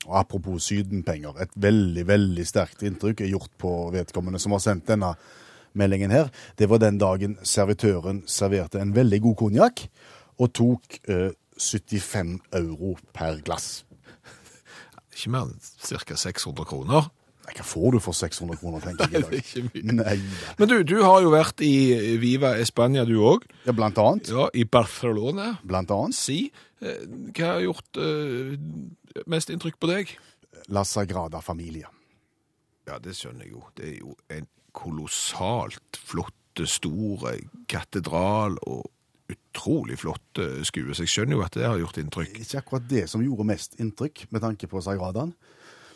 Og 0.06 0.14
apropos 0.20 0.68
sydenpenger, 0.70 1.36
et 1.42 1.56
veldig, 1.60 2.06
veldig 2.08 2.46
sterkt 2.46 2.84
inntrykk 2.86 3.24
er 3.24 3.32
gjort 3.34 3.52
på 3.60 3.72
vedkommende 3.94 4.40
som 4.42 4.54
har 4.54 4.62
sendt 4.64 4.86
denne 4.88 5.12
meldingen 5.76 6.14
her. 6.14 6.30
Det 6.56 6.70
var 6.70 6.80
den 6.80 7.00
dagen 7.02 7.36
servitøren 7.42 8.22
serverte 8.30 8.80
en 8.80 8.94
veldig 8.96 9.20
god 9.26 9.36
konjakk 9.42 9.82
og 10.40 10.52
tok 10.56 11.00
eh, 11.10 11.34
75 11.58 12.38
euro 12.54 12.94
per 13.16 13.42
glass. 13.44 13.84
Ikke 15.16 15.32
mer 15.32 15.48
enn 15.48 15.60
ca. 15.60 16.16
600 16.16 16.68
kroner. 16.68 17.08
Nei, 17.46 17.54
Hva 17.54 17.64
får 17.66 17.94
du 17.94 18.00
for 18.02 18.16
600 18.16 18.58
kroner, 18.58 18.82
tenker 18.82 19.06
jeg 19.06 19.20
i 19.20 19.22
dag. 19.22 19.34
ikke 19.38 19.64
mye. 19.68 19.96
Nei. 20.00 20.16
Men 20.58 20.70
du, 20.70 20.76
du 20.82 20.96
har 21.04 21.20
jo 21.22 21.30
vært 21.30 21.62
i 21.62 22.18
Viva 22.18 22.56
España, 22.58 23.04
du 23.06 23.20
òg. 23.22 23.46
Ja, 23.68 23.74
blant 23.76 24.00
annet. 24.02 24.32
Ja, 24.34 24.48
i 24.50 24.64
Barcelona. 24.66 25.52
Blant 25.66 25.92
annet 25.94 26.18
Si, 26.18 26.40
eh, 26.82 27.04
hva 27.36 27.52
har 27.52 27.62
gjort 27.62 28.00
uh, 28.02 28.56
mest 29.30 29.52
inntrykk 29.54 29.78
på 29.78 29.92
deg? 29.92 30.10
La 30.74 30.82
Sagrada 30.82 31.38
Familia. 31.44 31.92
Ja, 32.86 32.98
det 33.02 33.14
skjønner 33.18 33.46
jeg 33.46 33.54
jo. 33.54 33.62
Det 33.78 33.86
er 33.92 33.96
jo 34.00 34.16
en 34.34 34.50
kolossalt 34.76 36.02
flott, 36.06 36.34
stor 36.56 37.26
katedral 37.68 38.54
og 38.64 38.86
utrolig 39.28 39.98
flott 40.00 40.40
skue. 40.64 40.94
Så 40.96 41.04
jeg 41.04 41.12
skjønner 41.12 41.36
jo 41.36 41.42
at 41.44 41.58
det 41.58 41.66
har 41.66 41.76
gjort 41.82 41.98
inntrykk. 42.00 42.38
Ikke 42.40 42.62
akkurat 42.62 42.86
det 42.88 43.02
som 43.12 43.20
gjorde 43.20 43.44
mest 43.50 43.76
inntrykk 43.82 44.22
med 44.32 44.40
tanke 44.40 44.70
på 44.70 44.80
Sagradaen. 44.80 45.34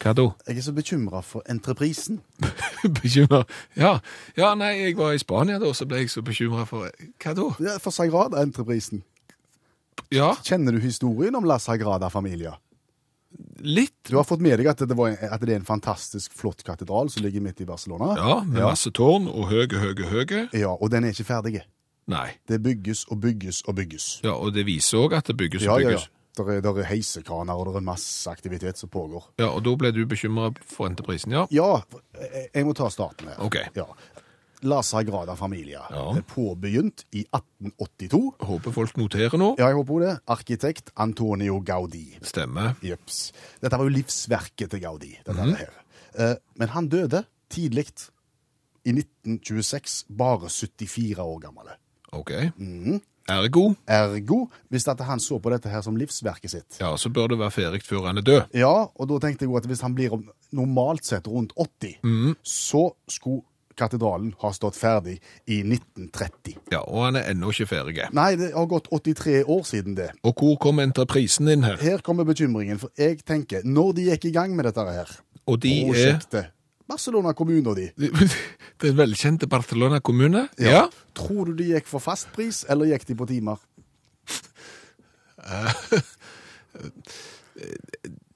Hva 0.00 0.14
da? 0.16 0.24
Jeg 0.48 0.56
er 0.56 0.64
så 0.64 0.72
bekymra 0.72 1.20
for 1.26 1.42
entreprisen. 1.50 2.22
Bekymra? 3.02 3.42
Ja. 3.76 3.98
ja, 4.38 4.54
nei, 4.56 4.70
jeg 4.78 4.96
var 4.96 5.12
i 5.12 5.20
Spania 5.20 5.58
da, 5.60 5.72
så 5.76 5.84
ble 5.88 5.98
jeg 6.04 6.10
så 6.14 6.22
bekymra 6.24 6.64
for 6.68 6.88
Hva 7.20 7.34
da? 7.36 7.46
Ja, 7.60 7.74
for 7.84 7.92
Sagrada-entreprisen. 7.92 9.02
Ja, 10.10 10.32
Kjenner 10.42 10.72
du 10.74 10.80
historien 10.82 11.36
om 11.36 11.44
La 11.46 11.58
Sagrada 11.60 12.08
Familia? 12.10 12.56
litt. 13.60 13.92
Du 14.08 14.16
har 14.16 14.24
fått 14.26 14.40
med 14.42 14.56
deg 14.58 14.66
at 14.66 14.80
det, 14.88 14.94
var, 14.98 15.12
at 15.14 15.42
det 15.44 15.52
er 15.54 15.60
en 15.60 15.66
fantastisk 15.68 16.32
flott 16.34 16.64
katedral 16.66 17.10
som 17.12 17.22
ligger 17.22 17.42
midt 17.44 17.60
i 17.62 17.66
Barcelona? 17.68 18.14
Ja, 18.18 18.38
med 18.42 18.64
masse 18.64 18.90
tårn 18.96 19.28
og 19.30 19.46
høye, 19.52 19.68
høye, 19.78 20.06
høye. 20.10 20.40
Ja, 20.56 20.72
og 20.72 20.90
den 20.90 21.04
er 21.06 21.14
ikke 21.14 21.28
ferdig. 21.28 21.60
Nei. 22.10 22.24
Det 22.50 22.58
bygges 22.64 23.04
og 23.12 23.20
bygges 23.22 23.60
og 23.70 23.76
bygges. 23.78 24.06
Ja, 24.24 24.32
og 24.34 24.56
det 24.56 24.64
viser 24.66 25.04
òg 25.04 25.14
at 25.20 25.30
det 25.30 25.36
bygges 25.38 25.62
Ja, 25.68 25.76
og 25.76 25.84
ja, 25.84 25.92
bygges. 25.92 26.08
ja. 26.08 26.16
Der 26.40 26.56
er, 26.56 26.60
der 26.64 26.78
er 26.80 26.88
heisekraner, 26.88 27.54
og 27.58 27.68
det 27.68 27.76
er 27.80 27.84
masse 27.84 28.30
aktivitet 28.30 28.78
som 28.80 28.88
pågår. 28.88 29.30
Ja, 29.40 29.50
og 29.52 29.62
da 29.66 29.74
ble 29.76 29.90
du 29.92 30.04
bekymra 30.08 30.50
for 30.64 30.88
entreprisen, 30.88 31.34
ja? 31.36 31.46
Ja, 31.52 31.82
jeg, 32.54 32.64
må 32.64 32.72
ta 32.76 32.88
starten 32.92 33.28
her. 33.28 33.40
Ok. 33.44 33.58
Ja. 33.76 33.84
La 34.62 34.82
Sagrada 34.84 35.34
Familia 35.36 35.80
Ja. 35.90 36.10
er 36.16 36.24
påbegynt 36.28 37.06
i 37.16 37.24
1882. 37.32 38.34
Håper 38.44 38.74
folk 38.76 38.96
noterer 39.00 39.38
nå. 39.40 39.54
Ja, 39.58 39.70
jeg 39.70 39.78
håper 39.78 40.00
det. 40.04 40.14
Arkitekt 40.28 40.90
Antonio 40.96 41.60
Gaudi. 41.64 42.18
Stemmer. 42.22 42.74
Jeps. 42.84 43.32
Dette 43.62 43.78
var 43.78 43.88
jo 43.88 43.94
livsverket 43.94 44.70
til 44.70 44.82
Gaudi, 44.84 45.14
dette 45.24 45.46
mm. 45.46 45.54
her. 45.56 45.76
Eh, 46.14 46.34
Men 46.60 46.68
han 46.68 46.88
døde 46.88 47.24
tidlig, 47.50 47.86
i 48.84 48.92
1926, 48.96 50.04
bare 50.16 50.48
74 50.48 51.18
år 51.18 51.38
gammel. 51.40 51.72
OK. 52.12 52.30
Mhm. 52.56 53.00
Ergo, 53.28 53.74
Ergo, 53.86 54.46
hvis 54.72 54.88
at 54.88 55.00
han 55.06 55.20
så 55.20 55.38
på 55.42 55.52
dette 55.52 55.70
her 55.70 55.82
som 55.84 55.96
livsverket 55.96 56.50
sitt. 56.50 56.80
ja, 56.80 56.94
så 56.96 57.12
bør 57.12 57.28
det 57.34 57.38
være 57.38 57.50
ferdig 57.50 57.82
før 57.86 58.08
han 58.08 58.18
er 58.18 58.26
død. 58.26 58.40
Ja, 58.56 58.88
og 58.94 59.08
da 59.10 59.20
tenkte 59.22 59.44
jeg 59.44 59.52
jo 59.52 59.60
at 59.60 59.68
hvis 59.70 59.84
han 59.84 59.94
blir 59.94 60.16
normalt 60.56 61.04
sett 61.06 61.28
rundt 61.28 61.52
80, 61.56 62.00
mm. 62.02 62.34
så 62.42 62.90
skulle 63.08 63.44
katedralen 63.80 64.34
ha 64.42 64.52
stått 64.52 64.76
ferdig 64.76 65.16
i 65.46 65.60
1930. 65.62 66.58
Ja, 66.72 66.82
Og 66.84 67.06
han 67.06 67.16
er 67.20 67.30
ennå 67.32 67.52
ikke 67.54 67.68
ferdig. 67.70 67.96
Nei, 68.16 68.34
det 68.40 68.52
har 68.54 68.68
gått 68.70 68.90
83 68.92 69.42
år 69.46 69.64
siden 69.68 69.96
det. 69.98 70.10
Og 70.26 70.36
hvor 70.36 70.58
kom 70.60 70.82
entreprisen 70.82 71.48
din 71.50 71.64
her? 71.64 71.80
Her 71.80 72.04
kommer 72.04 72.28
bekymringen, 72.28 72.80
for 72.82 72.92
jeg 72.98 73.22
tenker, 73.26 73.64
når 73.64 73.92
de 73.96 74.08
gikk 74.10 74.30
i 74.30 74.34
gang 74.36 74.56
med 74.56 74.68
dette 74.68 74.84
her, 74.84 75.18
Og 75.46 75.62
de 75.62 75.70
er 75.80 75.88
prosjektet, 75.88 76.50
Barcelona 76.90 77.32
kommune 77.38 77.70
og 77.70 77.76
de, 77.78 77.88
Den 78.82 78.96
velkjente 78.98 79.46
Barcelona 79.50 80.00
kommune? 80.04 80.48
Ja. 80.58 80.86
tror 81.14 81.50
du 81.50 81.54
de 81.62 81.70
gikk 81.72 81.86
for 81.90 82.02
fastpris, 82.02 82.64
eller 82.68 82.90
gikk 82.90 83.06
de 83.12 83.14
på 83.22 83.28
timer? 83.30 83.62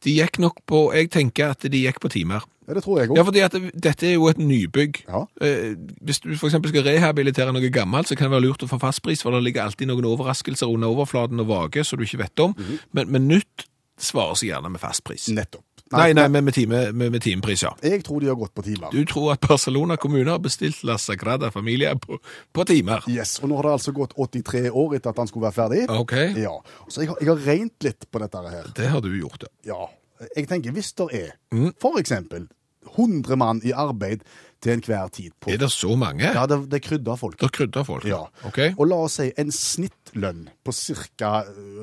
De 0.04 0.12
gikk 0.12 0.36
nok 0.42 0.58
på 0.68 0.80
Jeg 0.92 1.08
tenker 1.14 1.54
at 1.54 1.64
de 1.72 1.78
gikk 1.86 1.96
på 2.02 2.10
timer. 2.12 2.42
Ja, 2.68 2.74
det 2.76 2.82
tror 2.84 2.98
jeg 3.00 3.08
Ja, 3.12 3.22
òg. 3.22 3.26
fordi 3.28 3.40
at 3.44 3.54
dette 3.82 4.06
er 4.08 4.14
jo 4.14 4.26
et 4.28 4.38
nybygg. 4.40 5.02
Ja. 5.08 5.22
Eh, 5.40 5.74
hvis 6.04 6.20
du 6.24 6.30
f.eks. 6.36 6.52
skal 6.56 6.84
rehabilitere 6.86 7.52
noe 7.52 7.70
gammelt, 7.72 8.08
så 8.08 8.16
kan 8.16 8.28
det 8.30 8.36
være 8.36 8.44
lurt 8.46 8.64
å 8.64 8.68
få 8.68 8.78
fastpris, 8.80 9.22
for 9.24 9.32
det 9.36 9.42
ligger 9.44 9.64
alltid 9.64 9.88
noen 9.88 10.04
overraskelser 10.08 10.68
under 10.68 10.88
overflaten 10.92 11.40
og 11.40 11.48
vage, 11.48 11.84
som 11.84 11.98
du 12.00 12.04
ikke 12.04 12.20
vet 12.24 12.38
om. 12.44 12.54
Mhm. 12.56 12.78
men, 12.92 13.10
men 13.16 13.28
nytt 13.28 13.66
svarer 14.00 14.34
seg 14.36 14.50
gjerne 14.50 14.72
med 14.72 14.80
fastpris. 14.80 15.28
Nettopp. 15.32 15.64
Nei, 15.96 16.12
nei, 16.16 16.26
men 16.28 16.44
med, 16.44 16.54
time, 16.56 16.80
med, 16.92 17.12
med 17.12 17.22
timepris, 17.22 17.62
ja. 17.66 17.70
Jeg 17.82 18.02
tror 18.06 18.20
de 18.20 18.28
har 18.30 18.38
gått 18.40 18.54
på 18.54 18.62
timer. 18.66 18.90
Du 18.92 19.04
tror 19.10 19.32
at 19.34 19.40
Barcelona 19.44 19.96
kommune 20.00 20.30
har 20.30 20.38
bestilt 20.42 20.82
La 20.84 20.96
Sagrada 20.98 21.50
Familia 21.54 21.94
på, 21.96 22.18
på 22.52 22.64
timer? 22.68 23.04
Yes, 23.10 23.36
og 23.42 23.48
nå 23.50 23.56
har 23.60 23.68
det 23.70 23.74
altså 23.78 23.94
gått 23.96 24.14
83 24.18 24.70
år 24.70 24.96
etter 24.98 25.10
at 25.14 25.22
han 25.22 25.30
skulle 25.30 25.48
være 25.50 25.58
ferdig. 25.58 25.84
OK, 25.90 26.16
Ja, 26.40 26.54
så 26.88 27.02
jeg 27.04 27.12
har, 27.12 27.20
jeg 27.20 27.28
har 27.32 27.44
regnet 27.46 27.88
litt 27.88 28.08
på 28.10 28.18
dette 28.24 28.42
her. 28.50 28.72
det 28.76 28.88
har 28.92 29.00
du 29.04 29.10
gjort, 29.18 29.46
ja. 29.48 29.74
Ja, 29.74 30.26
jeg 30.36 30.48
tenker 30.48 30.72
hvis 30.76 30.92
det 30.98 31.08
er, 31.12 31.32
Mm. 31.54 31.72
for 31.80 31.98
eksempel, 32.00 32.48
100 32.96 33.36
mann 33.40 33.60
i 33.64 33.72
arbeid 33.72 34.20
til 34.64 34.72
enhver 34.78 35.10
tid 35.12 35.30
på. 35.40 35.52
Er 35.52 35.60
det 35.60 35.68
så 35.72 35.92
mange? 36.00 36.24
Ja, 36.24 36.46
det, 36.50 36.58
det 36.72 36.80
krydder 36.86 37.18
folk. 37.20 37.36
Det 37.40 37.50
krydder 37.52 37.84
folk? 37.86 38.06
Ja. 38.08 38.22
OK. 38.48 38.58
Og 38.78 38.86
la 38.90 38.96
oss 39.04 39.18
si 39.20 39.28
en 39.38 39.52
snittlønn 39.52 40.46
på 40.64 40.72
ca. 40.74 41.32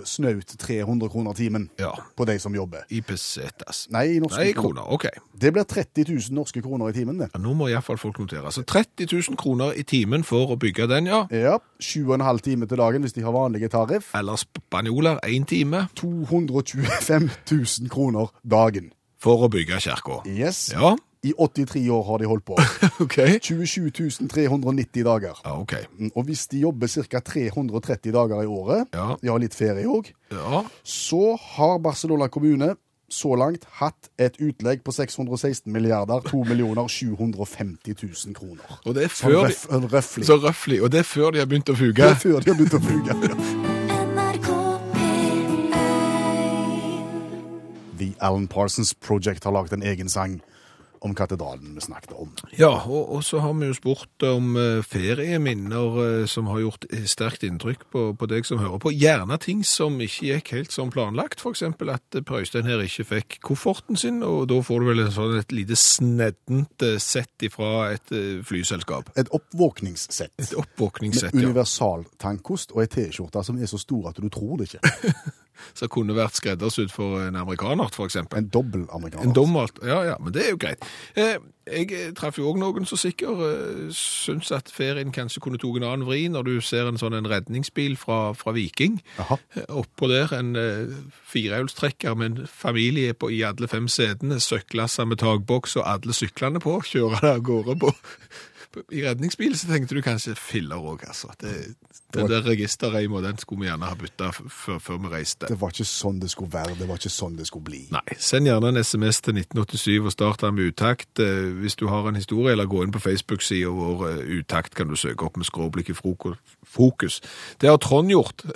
snaut 0.09 0.55
300 0.59 1.09
kroner 1.13 1.37
timen 1.37 1.69
Ja. 1.79 1.91
på 2.17 2.25
de 2.25 2.39
som 2.41 2.55
jobber. 2.57 2.83
I 2.89 3.01
pesetas. 3.05 3.85
Nei, 3.93 4.17
i 4.17 4.19
norske 4.23 4.41
Nei, 4.43 4.53
kroner. 4.57 4.89
OK. 4.93 5.05
Det 5.41 5.53
blir 5.53 5.63
30 5.69 6.05
000 6.09 6.35
norske 6.37 6.61
kroner 6.65 6.89
i 6.89 6.95
timen, 6.97 7.17
det. 7.21 7.29
Ja, 7.33 7.39
nå 7.41 7.53
må 7.57 7.69
iallfall 7.71 7.97
folk 8.01 8.17
notere. 8.21 8.51
Så 8.53 8.63
30 8.67 9.07
000 9.11 9.37
kroner 9.39 9.77
i 9.77 9.83
timen 9.87 10.25
for 10.27 10.51
å 10.53 10.57
bygge 10.59 10.87
den, 10.91 11.09
ja. 11.11 11.23
Ja, 11.31 11.57
7,5 11.81 12.41
timer 12.45 12.69
til 12.69 12.81
dagen 12.81 13.05
hvis 13.05 13.13
de 13.17 13.23
har 13.25 13.33
vanlige 13.35 13.69
tariff. 13.73 14.11
Eller 14.17 14.41
spanjoler 14.41 15.21
én 15.29 15.45
time 15.49 15.85
225 16.01 17.29
000 17.51 17.89
kroner 17.93 18.27
dagen. 18.43 18.91
for 19.21 19.43
å 19.45 19.49
bygge 19.53 19.77
kirka. 19.83 20.15
Yes. 20.25 20.71
Ja, 20.73 20.95
I 21.23 21.33
83 21.37 21.89
år 21.93 22.01
har 22.07 22.17
de 22.17 22.25
holdt 22.25 22.45
på. 22.47 22.55
OK. 23.05 23.19
27 23.45 23.91
390 24.27 25.03
dager. 25.05 25.37
Ja, 25.45 25.51
OK. 25.61 25.73
Mm, 25.99 26.09
Og 26.15 26.23
hvis 26.25 26.47
de 26.49 26.59
jobber 26.63 26.87
ca. 26.89 27.19
330 27.19 28.11
dager 28.15 28.41
i 28.41 28.45
året, 28.49 28.87
Ja. 28.93 29.15
de 29.21 29.27
har 29.29 29.37
litt 29.39 29.53
ferie 29.53 29.85
òg, 29.85 30.09
Ja, 30.31 30.63
så 30.83 31.35
har 31.53 31.77
Barcelona 31.79 32.27
kommune 32.27 32.75
så 33.11 33.35
langt 33.37 33.65
hatt 33.77 34.09
et 34.17 34.37
utlegg 34.39 34.81
på 34.83 34.91
616 34.95 35.67
milliarder 35.71 36.21
2 36.25 36.43
millioner 36.47 36.87
750 36.87 37.93
000 38.01 38.33
kroner. 38.33 38.79
Og 38.87 38.95
det 38.95 39.03
er 39.03 39.07
Sånn 39.13 39.31
før 39.31 39.43
røff, 39.45 39.67
røfflig. 39.91 40.25
så 40.25 40.37
røffelig, 40.41 40.81
og 40.81 40.89
det 40.91 40.99
er 41.03 41.03
før 41.03 41.31
de 41.35 41.39
har 41.43 41.47
begynt 41.51 41.69
å 41.69 41.75
fuge? 41.75 41.93
Det 42.01 42.07
er 42.07 42.15
før 42.15 42.39
de 42.39 42.49
har 42.49 42.57
begynt 42.57 42.73
å 42.73 42.79
fuge. 42.81 43.13
NRK 44.15 44.47
P1 44.95 45.71
The 47.99 48.13
Alan 48.21 48.47
Parsons 48.47 48.93
Project 48.95 49.43
har 49.43 49.51
laget 49.53 49.73
en 49.77 49.83
egen 49.83 50.09
sang 50.09 50.41
om 51.01 51.15
katedralen 51.17 51.75
vi 51.75 51.81
snakket 51.81 52.11
om. 52.13 52.29
Ja, 52.57 52.69
og, 52.85 53.09
og 53.15 53.23
så 53.25 53.39
har 53.41 53.55
vi 53.57 53.71
jo 53.71 53.73
spurt 53.77 54.25
om 54.27 54.53
eh, 54.59 54.83
ferieminner 54.85 55.97
eh, 56.03 56.25
som 56.29 56.49
har 56.51 56.61
gjort 56.61 56.85
eh, 56.93 57.07
sterkt 57.09 57.45
inntrykk 57.47 57.87
på, 57.89 58.03
på 58.17 58.29
deg 58.29 58.45
som 58.45 58.61
hører 58.61 58.77
på. 58.83 58.93
Gjerne 58.93 59.39
ting 59.41 59.63
som 59.65 59.97
ikke 60.03 60.27
gikk 60.29 60.53
helt 60.53 60.75
som 60.75 60.93
planlagt. 60.93 61.41
Eksempel 61.49 61.89
at 61.95 62.17
eh, 62.17 62.21
Per 62.27 62.43
Øystein 62.43 62.69
her 62.69 62.85
ikke 62.85 63.07
fikk 63.15 63.39
kofferten 63.49 63.97
sin, 63.97 64.21
og 64.21 64.45
da 64.51 64.61
får 64.61 64.83
du 64.83 64.91
vel 64.91 65.03
sånn 65.15 65.39
et 65.41 65.55
lite 65.57 65.79
sneddent 65.79 66.85
eh, 66.85 66.99
sett 67.01 67.49
ifra 67.49 67.89
et 67.95 68.13
eh, 68.13 68.45
flyselskap. 68.45 69.09
Et 69.17 69.33
oppvåkningssett. 69.33 70.35
Et 70.37 70.57
oppvåkningssett, 70.61 71.33
Med 71.33 71.47
ja. 71.47 71.49
universal 71.49 72.05
tannkost 72.21 72.75
og 72.75 72.85
ei 72.85 72.91
T-skjorte 72.93 73.41
som 73.47 73.57
er 73.57 73.69
så 73.71 73.81
stor 73.81 74.11
at 74.13 74.21
du 74.21 74.29
tror 74.29 74.61
det 74.61 74.69
ikke. 74.69 74.85
Som 75.73 75.91
kunne 75.93 76.15
vært 76.17 76.39
skreddersydd 76.39 76.91
for 76.93 77.21
en 77.23 77.39
amerikaner, 77.39 77.91
for 77.93 78.09
eksempel. 78.09 78.41
En 78.41 78.51
dobbel 78.51 78.85
amerikaner. 78.91 79.27
En 79.27 79.35
dommert, 79.35 79.81
ja, 79.85 80.01
ja, 80.11 80.19
men 80.21 80.33
det 80.35 80.45
er 80.45 80.55
jo 80.55 80.61
greit. 80.61 80.85
Eh, 81.15 81.37
jeg 81.69 81.91
eh, 81.93 82.09
traff 82.17 82.39
jo 82.39 82.49
også 82.49 82.61
noen 82.61 82.87
som 82.89 82.99
sikkert 82.99 83.41
eh, 83.45 83.89
syns 83.95 84.51
at 84.55 84.71
ferien 84.73 85.13
kanskje 85.13 85.43
kunne 85.43 85.59
tatt 85.61 85.77
en 85.77 85.87
annen 85.87 86.07
vri 86.07 86.23
når 86.31 86.47
du 86.47 86.53
ser 86.65 86.89
en 86.89 86.97
sånn 86.99 87.15
en 87.17 87.29
redningsbil 87.29 87.97
fra, 88.01 88.33
fra 88.37 88.53
Viking. 88.55 88.99
Jaha. 89.19 89.37
Eh, 89.55 89.67
Oppå 89.81 90.09
der 90.11 90.33
en 90.37 90.55
eh, 90.59 90.95
firehjulstrekker 91.31 92.17
med 92.17 92.31
en 92.31 92.47
familie 92.49 93.13
på, 93.13 93.29
i 93.31 93.43
alle 93.47 93.69
fem 93.71 93.89
setene, 93.91 94.41
søkklasse 94.41 95.05
med 95.05 95.21
takboks 95.21 95.77
og 95.79 95.87
alle 95.87 96.17
syklene 96.17 96.61
på, 96.63 96.79
kjører 96.91 97.21
det 97.21 97.35
av 97.37 97.45
gårde 97.51 97.77
på 97.85 97.93
i 98.91 99.01
redningsbil, 99.03 99.55
så 99.59 99.67
tenkte 99.67 99.95
du 99.97 100.01
kanskje 100.05 100.35
filler 100.39 100.79
òg, 100.79 101.03
altså. 101.07 101.31
Det, 101.41 101.53
den 102.13 102.27
der 102.29 102.43
registerreima, 102.45 103.21
den 103.23 103.37
skulle 103.39 103.63
vi 103.63 103.67
gjerne 103.69 103.87
ha 103.87 103.95
bytta 103.95 104.29
før, 104.35 104.79
før 104.83 104.99
vi 105.03 105.11
reiste. 105.13 105.47
Det 105.51 105.57
var 105.61 105.73
ikke 105.73 105.87
sånn 105.87 106.19
det 106.21 106.31
skulle 106.31 106.51
være, 106.53 106.75
det 106.79 106.87
var 106.89 106.99
ikke 106.99 107.11
sånn 107.13 107.37
det 107.39 107.47
skulle 107.47 107.67
bli. 107.67 107.81
Nei, 107.93 108.17
send 108.19 108.47
gjerne 108.49 108.71
en 108.71 108.81
SMS 108.83 109.21
til 109.25 109.37
1987 109.39 110.07
og 110.07 110.13
start 110.15 110.43
den 110.45 110.55
med 110.57 110.71
utakt. 110.71 111.19
Eh, 111.23 111.49
Hvis 111.61 111.75
du 111.79 111.87
har 111.91 112.07
en 112.07 112.19
historie, 112.19 112.51
eller 112.51 112.69
gå 112.71 112.83
inn 112.83 112.93
på 112.95 113.03
Facebook-sida 113.03 113.71
vår 113.75 114.05
eh, 114.09 114.21
utakt, 114.39 114.75
kan 114.75 114.91
du 114.91 114.95
søke 114.99 115.27
opp 115.27 115.39
med 115.39 115.47
skråblikk 115.47 115.91
i 115.91 115.97
fokus. 115.97 117.21
Det 117.61 117.69
har 117.69 117.81
Trond 117.81 118.11
gjort. 118.11 118.45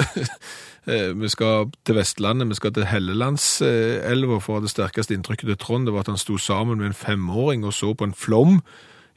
Eh, 0.85 1.15
Vi 1.17 1.25
skal 1.33 1.71
til 1.81 1.95
Vestlandet, 1.97 2.45
vi 2.45 2.55
skal 2.59 2.69
til 2.75 2.85
Hellelandselva 2.85 4.35
for 4.37 4.51
å 4.53 4.59
ha 4.59 4.61
det 4.61 4.69
sterkeste 4.69 5.15
inntrykket 5.15 5.49
til 5.49 5.57
Trond. 5.57 5.87
Det 5.87 5.95
var 5.95 6.05
at 6.05 6.11
han 6.13 6.19
sto 6.21 6.37
sammen 6.37 6.77
med 6.77 6.91
en 6.91 6.93
femåring 6.93 7.65
og 7.65 7.73
så 7.73 7.95
på 7.97 8.05
en 8.05 8.13
flom 8.13 8.59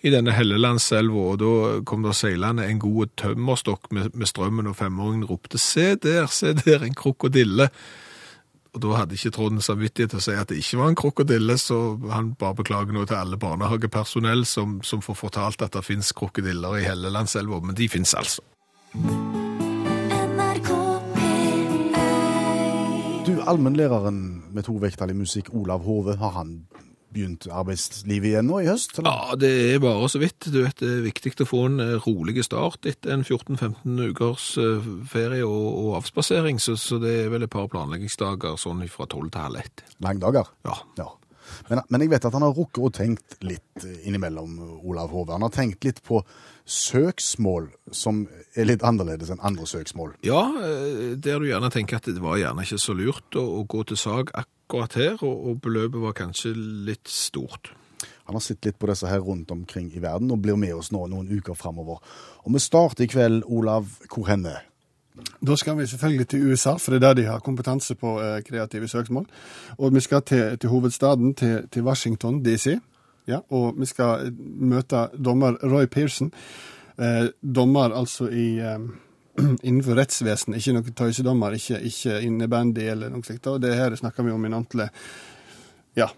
i 0.06 0.12
denne 0.14 0.34
Hellelandselva, 0.34 1.22
og 1.32 1.38
da 1.42 1.52
kom 1.86 2.04
det 2.06 2.14
seilende 2.14 2.66
en 2.68 2.78
god 2.82 3.10
tømmerstokk 3.18 3.90
med, 3.94 4.12
med 4.14 4.30
strømmen, 4.30 4.70
og 4.70 4.76
femåringen 4.78 5.26
ropte 5.26 5.58
'se 5.58 5.94
der, 5.94 6.26
se 6.26 6.52
der, 6.54 6.84
en 6.84 6.94
krokodille'. 6.94 7.68
Og 8.74 8.82
da 8.82 8.88
hadde 8.94 9.16
ikke 9.16 9.30
Trond 9.30 9.60
samvittighet 9.64 10.10
til 10.10 10.20
å 10.20 10.22
si 10.22 10.34
at 10.38 10.48
det 10.48 10.58
ikke 10.60 10.78
var 10.78 10.88
en 10.88 10.94
krokodille, 10.94 11.58
så 11.58 11.98
han 12.12 12.34
bare 12.38 12.54
beklager 12.54 12.92
nå 12.92 13.04
til 13.04 13.16
alle 13.16 13.38
barnehagepersonell 13.40 14.44
som, 14.46 14.82
som 14.82 15.02
får 15.02 15.14
fortalt 15.14 15.62
at 15.62 15.72
det 15.72 15.84
finnes 15.84 16.12
krokodiller 16.12 16.76
i 16.78 16.84
Hellelandselva, 16.84 17.60
men 17.64 17.74
de 17.74 17.88
finnes 17.88 18.14
altså. 18.14 18.42
Du, 23.26 23.34
allmennlæreren 23.42 24.44
med 24.52 24.64
to 24.64 24.76
vekttall 24.78 25.10
i 25.10 25.18
musikk, 25.18 25.50
Olav 25.52 25.82
Hove, 25.82 26.16
har 26.16 26.30
han 26.38 26.60
begynt 27.14 27.46
arbeidslivet 27.50 28.32
igjen 28.32 28.48
nå 28.48 28.60
i 28.62 28.68
høst? 28.68 28.98
Eller? 28.98 29.10
Ja, 29.10 29.36
det 29.40 29.52
er 29.74 29.82
bare 29.82 30.08
så 30.10 30.20
vidt. 30.22 30.48
Du 30.52 30.60
vet, 30.62 30.78
det 30.80 30.88
er 30.88 31.06
viktig 31.06 31.34
å 31.44 31.48
få 31.48 31.64
en 31.68 31.82
eh, 31.84 31.94
rolig 32.04 32.44
start 32.46 32.88
etter 32.88 33.14
en 33.14 33.24
14-15 33.24 34.02
ukers 34.10 34.48
eh, 34.62 34.90
ferie 35.10 35.46
og, 35.46 35.68
og 35.82 35.94
avspasering, 36.02 36.60
så, 36.62 36.76
så 36.80 37.00
det 37.02 37.14
er 37.24 37.32
vel 37.32 37.46
et 37.46 37.52
par 37.52 37.70
planleggingsdager 37.72 38.58
sånn 38.60 38.84
fra 38.92 39.08
12 39.08 39.30
til 39.30 39.46
halv 39.46 39.62
ett. 39.62 39.86
Langdager? 40.04 40.52
Ja. 40.68 40.76
Ja. 41.00 41.08
Men, 41.70 41.80
men 41.88 42.04
jeg 42.04 42.12
vet 42.12 42.26
at 42.28 42.34
han 42.36 42.44
har 42.44 42.52
rukket 42.52 42.82
og 42.84 42.92
tenkt 42.98 43.38
litt 43.46 43.86
eh, 43.86 44.04
innimellom, 44.08 44.58
Olav 44.82 45.14
Hove. 45.14 45.32
Han 45.36 45.46
har 45.46 45.54
tenkt 45.54 45.88
litt 45.88 46.02
på 46.04 46.20
søksmål 46.68 47.70
som 47.96 48.26
er 48.52 48.68
litt 48.68 48.84
annerledes 48.84 49.32
enn 49.32 49.40
andre 49.40 49.64
søksmål. 49.68 50.18
Ja, 50.28 50.42
der 51.16 51.40
du 51.40 51.48
gjerne 51.48 51.72
tenker 51.72 52.02
at 52.02 52.10
det 52.10 52.20
var 52.20 52.36
gjerne 52.36 52.66
ikke 52.66 52.80
så 52.82 52.96
lurt 52.96 53.40
å, 53.40 53.46
å 53.62 53.64
gå 53.64 53.86
til 53.88 54.00
sag 54.00 54.28
akkurat 54.34 54.54
her, 54.72 55.16
og, 55.22 55.46
og 55.48 55.60
beløpet 55.60 56.00
var 56.00 56.16
kanskje 56.16 56.54
litt 56.56 57.08
stort. 57.08 57.72
Han 58.28 58.36
har 58.36 58.44
sett 58.44 58.64
litt 58.64 58.78
på 58.78 58.86
disse 58.90 59.08
her 59.08 59.22
rundt 59.24 59.50
omkring 59.50 59.90
i 59.96 60.02
verden 60.04 60.30
og 60.30 60.42
blir 60.44 60.56
med 60.56 60.74
oss 60.76 60.90
nå 60.92 61.06
noen 61.08 61.30
uker 61.32 61.56
framover. 61.56 62.02
Og 62.44 62.52
vi 62.52 62.60
starter 62.60 63.06
i 63.06 63.08
kveld, 63.08 63.42
Olav, 63.46 63.88
hvor 64.12 64.28
henne? 64.28 64.58
Da 65.40 65.56
skal 65.56 65.78
vi 65.78 65.86
selvfølgelig 65.86 66.28
til 66.28 66.50
USA, 66.50 66.76
for 66.78 66.92
det 66.92 66.98
er 66.98 67.06
der 67.06 67.14
de 67.14 67.26
har 67.26 67.40
kompetanse 67.40 67.94
på 67.94 68.18
eh, 68.22 68.42
kreative 68.46 68.88
søksmål. 68.88 69.26
Og 69.78 69.94
vi 69.94 70.00
skal 70.00 70.22
til, 70.22 70.58
til 70.58 70.70
hovedstaden, 70.70 71.34
til, 71.34 71.68
til 71.72 71.82
Washington 71.82 72.44
DC. 72.44 72.76
Ja, 73.28 73.40
og 73.50 73.80
vi 73.80 73.86
skal 73.86 74.26
eh, 74.26 74.32
møte 74.60 75.08
dommer 75.24 75.58
Roy 75.64 75.86
Pearson. 75.86 76.30
Eh, 76.98 77.30
dommer 77.42 77.96
altså 77.96 78.28
i 78.28 78.58
eh, 78.60 78.78
innenfor 79.66 79.98
rettsvesenet, 79.98 80.60
ikke 80.60 80.76
noen 80.76 80.96
tøysedommer, 81.02 81.58
ikke, 81.58 81.82
ikke 81.90 82.20
innebandy 82.26 82.88
eller 82.92 83.12
noe 83.12 83.26
slikt. 83.26 83.46
Og 83.50 83.60
det 83.62 83.76
her 83.78 83.96
snakker 83.98 84.26
vi 84.26 84.34
om 84.34 84.46
i 84.46 84.52
Nantle. 84.52 84.88
Ja. 85.98 86.10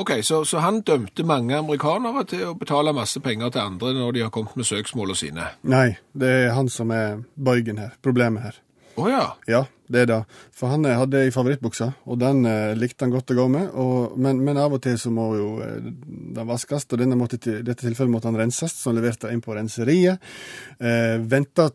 Ok, 0.00 0.14
så, 0.24 0.40
så 0.48 0.62
han 0.64 0.80
dømte 0.88 1.24
mange 1.28 1.58
amerikanere 1.58 2.24
til 2.28 2.46
å 2.48 2.56
betale 2.56 2.94
masse 2.96 3.20
penger 3.20 3.52
til 3.52 3.66
andre 3.66 3.92
når 3.98 4.16
de 4.16 4.24
har 4.24 4.32
kommet 4.32 4.56
med 4.56 4.68
søksmålene 4.68 5.18
sine. 5.18 5.48
Nei, 5.68 5.90
det 6.16 6.30
er 6.46 6.54
han 6.56 6.70
som 6.72 6.92
er 6.96 7.20
bøygen 7.36 7.80
her. 7.82 7.92
Problemet 8.04 8.46
her. 8.48 8.60
Å 9.00 9.08
ja. 9.08 9.22
Ja, 9.48 9.60
det 9.92 10.02
er 10.04 10.08
det. 10.10 10.18
For 10.56 10.72
han 10.72 10.84
eh, 10.88 10.96
hadde 10.96 11.22
ei 11.24 11.32
favorittbukse, 11.32 11.88
og 12.08 12.18
den 12.20 12.44
eh, 12.48 12.72
likte 12.76 13.06
han 13.06 13.12
godt 13.14 13.32
å 13.32 13.36
gå 13.38 13.46
med. 13.52 13.70
Og, 13.80 14.16
men, 14.20 14.40
men 14.44 14.60
av 14.60 14.76
og 14.76 14.82
til 14.84 14.98
så 15.00 15.12
må 15.12 15.30
jo 15.38 15.48
eh, 15.64 15.78
den 15.82 16.48
vaskes, 16.48 16.88
og 16.88 17.04
i 17.04 17.08
dette 17.08 17.80
tilfellet 17.84 18.12
måtte 18.12 18.28
han 18.28 18.40
renses, 18.40 18.74
så 18.76 18.90
han 18.90 19.00
leverte 19.00 19.32
inn 19.32 19.44
på 19.44 19.56
renseriet. 19.56 20.20
Eh, 20.80 21.16
Venta, 21.24 21.70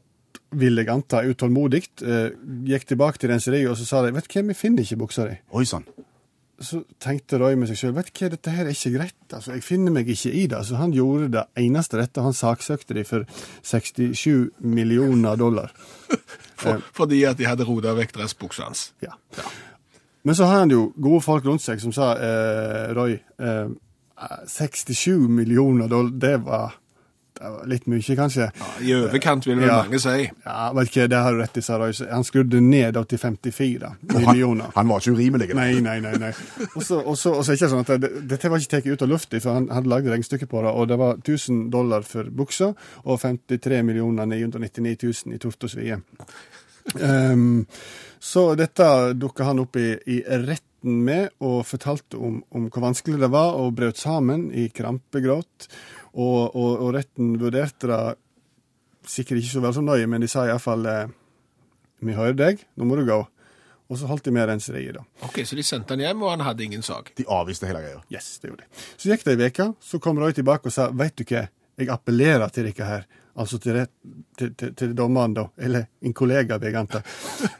vil 0.55 0.79
jeg 0.79 0.89
anta, 0.91 1.23
utålmodig. 1.27 1.83
Eh, 2.03 2.35
gikk 2.67 2.87
tilbake 2.87 3.19
til 3.21 3.31
renseriet, 3.33 3.69
og 3.71 3.77
så 3.79 3.87
sa 3.87 4.03
de 4.05 4.13
vet 4.15 4.27
du 4.27 4.37
hva, 4.37 4.45
vi 4.47 4.57
finner 4.57 4.85
ikke 4.85 5.01
buksa 5.03 5.27
di. 5.27 5.37
Oi 5.57 5.65
sann. 5.67 5.87
Så 6.57 6.79
tenkte 7.03 7.37
Roy 7.37 7.53
med 7.53 7.69
seg 7.69 7.77
sjøl 7.77 7.93
vet 7.93 8.07
du 8.09 8.23
hva, 8.23 8.31
dette 8.33 8.53
her 8.55 8.65
er 8.65 8.73
ikke 8.73 8.95
greit. 8.95 9.17
altså, 9.29 9.53
Jeg 9.53 9.65
finner 9.65 9.93
meg 9.93 10.09
ikke 10.09 10.31
i 10.33 10.47
det. 10.49 10.63
Så 10.65 10.79
han 10.79 10.95
gjorde 10.95 11.29
det 11.35 11.45
eneste 11.61 11.99
rette. 11.99 12.23
Han 12.25 12.33
saksøkte 12.33 12.97
de 12.97 13.03
for 13.05 13.27
67 13.61 14.57
millioner 14.65 15.37
dollar. 15.37 15.73
For, 16.57 16.81
fordi 16.89 17.19
at 17.29 17.37
de 17.37 17.45
hadde 17.45 17.67
roda 17.67 17.91
vekk 17.93 18.15
dressbuksa 18.15 18.63
hans. 18.65 18.79
Ja. 19.05 19.11
Men 20.25 20.33
så 20.33 20.47
har 20.49 20.63
han 20.63 20.71
jo 20.73 20.87
gode 20.97 21.19
folk 21.21 21.45
rundt 21.45 21.61
seg 21.61 21.77
som 21.83 21.93
sa 21.93 22.15
eh, 22.17 22.87
Roy, 22.97 23.13
eh, 23.37 23.69
67 24.49 25.27
millioner 25.29 25.85
dollar, 25.87 26.15
det 26.17 26.33
var 26.47 26.79
litt 27.69 27.85
mye, 27.87 28.15
kanskje. 28.17 28.47
Ja, 28.57 28.67
I 28.81 28.93
overkant 28.97 29.45
vil 29.47 29.59
vel 29.59 29.67
Ja. 29.67 29.83
mange 29.83 29.99
si. 29.99 30.29
Ja, 30.45 30.71
vet 30.73 30.89
ikke, 30.91 31.07
det 31.09 31.17
har 31.23 31.31
du 31.35 31.41
rett 31.41 31.57
i, 31.57 31.61
sa 31.61 31.77
Roy. 31.77 31.91
Han 32.11 32.23
skrudde 32.23 32.61
ned 32.61 32.97
til 33.07 33.17
54 33.19 33.91
millioner. 34.13 34.71
han 34.75 34.87
var 34.87 34.99
ikke 34.99 35.13
urimelig. 35.17 35.49
Nei, 35.55 35.79
nei, 35.79 35.99
nei. 35.99 36.13
nei. 36.17 36.31
Og 36.75 36.83
så 36.83 37.01
er 37.03 37.43
det 37.43 37.57
ikke 37.59 37.69
sånn 37.71 37.85
at 37.85 38.01
det, 38.01 38.11
Dette 38.27 38.49
var 38.49 38.57
ikke 38.59 38.75
tatt 38.77 38.87
ut 38.87 39.01
av 39.01 39.09
lufta, 39.09 39.39
for 39.43 39.53
han 39.53 39.67
hadde 39.69 39.87
lagd 39.91 40.07
regnestykket 40.07 40.49
på 40.49 40.61
det, 40.63 40.71
og 40.73 40.87
det 40.87 40.97
var 40.97 41.17
1000 41.21 41.69
dollar 41.71 42.01
for 42.07 42.23
buksa 42.23 42.73
og 43.05 43.19
53 43.21 43.83
999 43.83 44.97
000 45.03 45.35
i 45.35 45.37
tort 45.39 45.63
og 45.63 45.69
svie. 45.69 45.99
Um, 47.01 47.65
så 48.19 48.55
dette 48.55 49.13
dukka 49.19 49.43
han 49.43 49.59
opp 49.59 49.75
i, 49.75 49.91
i 50.07 50.21
retten 50.23 51.03
med, 51.03 51.29
og 51.43 51.65
fortalte 51.67 52.17
om, 52.21 52.39
om 52.55 52.67
hvor 52.71 52.85
vanskelig 52.85 53.19
det 53.19 53.29
var, 53.33 53.57
og 53.59 53.73
brøt 53.75 53.97
sammen 53.99 54.47
i 54.55 54.69
krampegråt. 54.73 55.67
Og, 56.17 56.55
og, 56.55 56.71
og 56.81 56.93
retten 56.95 57.35
vurderte 57.37 57.89
det 57.91 58.01
sikkert 59.07 59.41
ikke 59.41 59.53
så 59.53 59.63
veldig 59.63 59.83
nøye, 59.85 60.07
men 60.09 60.23
de 60.23 60.29
sa 60.31 60.47
iallfall 60.47 60.85
eh, 60.89 61.11
Vi 62.03 62.15
hører 62.17 62.37
deg, 62.37 62.63
nå 62.77 62.87
må 62.87 62.97
du 62.97 63.05
gå. 63.07 63.19
Og 63.87 63.99
så 63.99 64.07
holdt 64.09 64.25
de 64.27 64.33
med 64.35 64.49
renseriet, 64.49 64.97
da. 64.97 65.05
Ok, 65.23 65.39
Så 65.47 65.55
de 65.55 65.63
sendte 65.63 65.95
han 65.95 66.03
hjem, 66.03 66.23
og 66.25 66.33
han 66.33 66.43
hadde 66.43 66.65
ingen 66.65 66.83
sak. 66.83 67.13
De 67.15 67.23
avviste 67.31 67.69
hele 67.69 67.79
greia. 67.85 68.01
Yes, 68.11 68.33
det 68.41 68.51
gjorde 68.51 68.65
de. 68.65 68.81
Så 68.99 69.11
gikk 69.13 69.23
det 69.23 69.37
ei 69.37 69.47
uke, 69.47 69.69
så 69.79 69.99
kom 70.03 70.19
Roy 70.19 70.35
tilbake 70.35 70.67
og 70.67 70.75
sa 70.75 70.89
veit 70.91 71.15
du 71.15 71.23
hva, 71.23 71.45
jeg 71.77 71.93
appellerer 71.93 72.51
til 72.51 72.67
dere 72.67 72.89
her. 72.89 73.07
Altså 73.37 73.59
til, 73.61 73.77
rett, 73.77 73.93
til, 74.37 74.51
til, 74.57 74.73
til 74.75 74.93
dommeren, 74.97 75.35
da. 75.37 75.45
Eller 75.61 75.85
en 76.01 76.15
kollega, 76.17 76.57
vil 76.57 76.73
jeg 76.73 76.79
anta. 76.81 77.03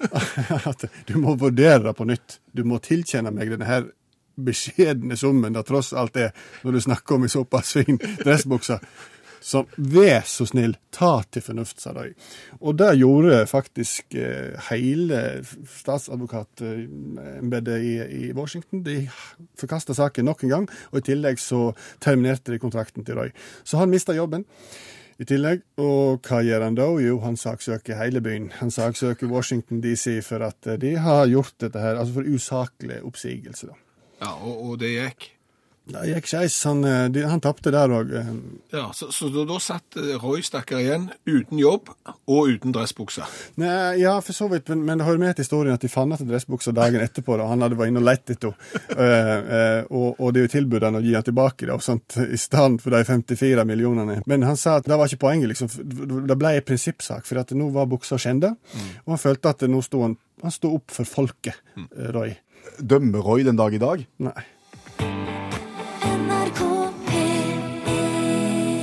At 0.73 0.87
du 1.07 1.15
må 1.21 1.37
vurdere 1.37 1.83
det 1.85 1.93
på 1.95 2.07
nytt. 2.09 2.39
Du 2.51 2.63
må 2.67 2.81
tilkjenne 2.83 3.31
meg 3.31 3.53
denne 3.53 3.69
her 3.69 3.85
beskjedne 4.37 5.17
summen 5.17 5.57
det 5.57 5.65
tross 5.67 5.93
alt 5.97 6.17
er, 6.21 6.33
når 6.63 6.77
du 6.77 6.81
snakker 6.87 7.15
om 7.15 7.27
en 7.27 7.37
såpass 7.37 7.77
fin 7.79 8.01
dressbukse. 8.23 8.79
Så 9.47 9.61
vær 9.77 10.25
så 10.27 10.45
snill, 10.49 10.73
ta 10.91 11.21
til 11.31 11.41
fornuft, 11.45 11.79
sa 11.79 11.93
de. 11.95 12.09
Og 12.59 12.75
det 12.79 12.99
gjorde 12.99 13.45
faktisk 13.47 14.15
eh, 14.17 14.57
hele 14.71 15.43
statsadvokatembetet 15.77 17.85
i, 17.85 17.93
i 18.27 18.33
Washington. 18.35 18.83
De 18.83 19.09
forkasta 19.59 19.93
saken 19.95 20.25
nok 20.27 20.43
en 20.43 20.53
gang, 20.55 20.67
og 20.91 20.97
i 20.99 21.07
tillegg 21.11 21.37
så 21.39 21.73
terminerte 22.03 22.51
de 22.51 22.59
kontrakten 22.59 23.03
til 23.07 23.15
Roy. 23.21 23.29
Så 23.63 23.77
han 23.79 23.93
mista 23.93 24.13
jobben. 24.17 24.43
I 25.17 25.25
tillegg, 25.25 25.63
og 25.81 26.21
hva 26.27 26.43
gjør 26.45 26.63
han 26.67 26.75
da? 26.77 26.85
Jo, 27.01 27.15
han 27.23 27.39
saksøker 27.41 27.97
hele 27.97 28.21
byen. 28.21 28.51
Han 28.59 28.71
saksøker 28.73 29.31
Washington 29.31 29.81
DC 29.81 30.19
for 30.27 30.39
at 30.45 30.61
de 30.81 30.91
har 31.01 31.25
gjort 31.31 31.55
dette 31.63 31.79
her, 31.81 31.97
altså 31.97 32.13
for 32.19 32.35
usaklig 32.35 32.99
oppsigelse, 33.01 33.67
da. 33.71 33.86
Ja, 34.21 34.33
og, 34.41 34.53
og 34.71 34.77
det 34.81 34.93
gikk. 34.97 35.33
Det 35.87 36.01
gikk 36.09 36.25
skeis. 36.27 36.55
Han, 36.67 36.81
eh, 36.83 37.05
de- 37.15 37.21
han 37.31 37.39
tapte 37.39 37.71
der 37.71 37.87
òg. 37.95 38.09
Ja, 38.73 38.89
Så, 38.91 39.07
så 39.15 39.29
da, 39.31 39.45
da 39.47 39.55
satt 39.63 39.95
eh, 39.95 40.17
Roy 40.19 40.41
stakkar 40.43 40.81
igjen 40.83 41.05
uten 41.23 41.61
jobb 41.61 41.87
og 42.27 42.49
uten 42.51 42.73
dressbukse. 42.75 43.23
Nei, 43.61 44.01
ja, 44.01 44.17
for 44.19 44.35
så 44.35 44.49
vidt, 44.51 44.67
men, 44.73 44.81
men 44.83 44.99
det 44.99 45.07
hører 45.07 45.21
med 45.21 45.37
til 45.37 45.45
historien 45.45 45.77
at 45.77 45.85
de 45.85 45.87
fant 45.93 46.11
igjen 46.17 46.27
dressbuksa 46.27 46.73
dagen 46.75 46.99
etterpå. 47.05 47.37
da 47.39 47.47
Han 47.47 47.63
hadde 47.63 47.77
vært 47.79 47.93
inne 47.93 48.01
og 48.03 48.07
lett 48.09 48.33
etter 48.35 48.51
henne. 48.97 49.85
og, 49.87 50.19
det 50.35 50.41
er 50.41 50.47
jo 50.49 50.53
tilbudt 50.57 50.83
han 50.89 50.99
å 50.99 51.03
gi 51.05 51.13
han 51.15 51.23
tilbake 51.29 51.69
da, 51.71 51.77
sånt, 51.79 52.17
i 52.25 52.37
stedet 52.41 52.83
for 52.83 52.91
de 52.97 53.03
54 53.07 53.63
millionene. 53.71 54.19
Men 54.27 54.43
han 54.43 54.59
sa 54.59 54.75
at 54.81 54.89
det 54.91 54.97
var 54.99 55.07
ikke 55.07 55.23
poenget. 55.23 55.53
liksom. 55.53 55.71
Det 56.27 56.35
ble 56.41 56.55
en 56.59 56.67
prinsippsak, 56.67 57.23
for 57.29 57.39
at 57.45 57.55
nå 57.55 57.69
var 57.71 57.87
buksa 57.87 58.19
skjenda. 58.19 58.57
Og 59.05 59.15
han 59.15 59.23
følte 59.23 59.55
at 59.55 59.63
nå 59.71 59.79
sto 59.87 60.03
han, 60.03 60.17
han 60.43 60.51
sto 60.53 60.73
opp 60.81 60.91
for 60.93 61.07
folket, 61.07 61.63
eh, 61.79 62.11
Roy. 62.11 62.35
Dømmer 62.79 63.19
Roy 63.25 63.43
den 63.47 63.57
dag 63.59 63.73
i 63.73 63.81
dag? 63.81 64.05
Nei. 64.19 64.43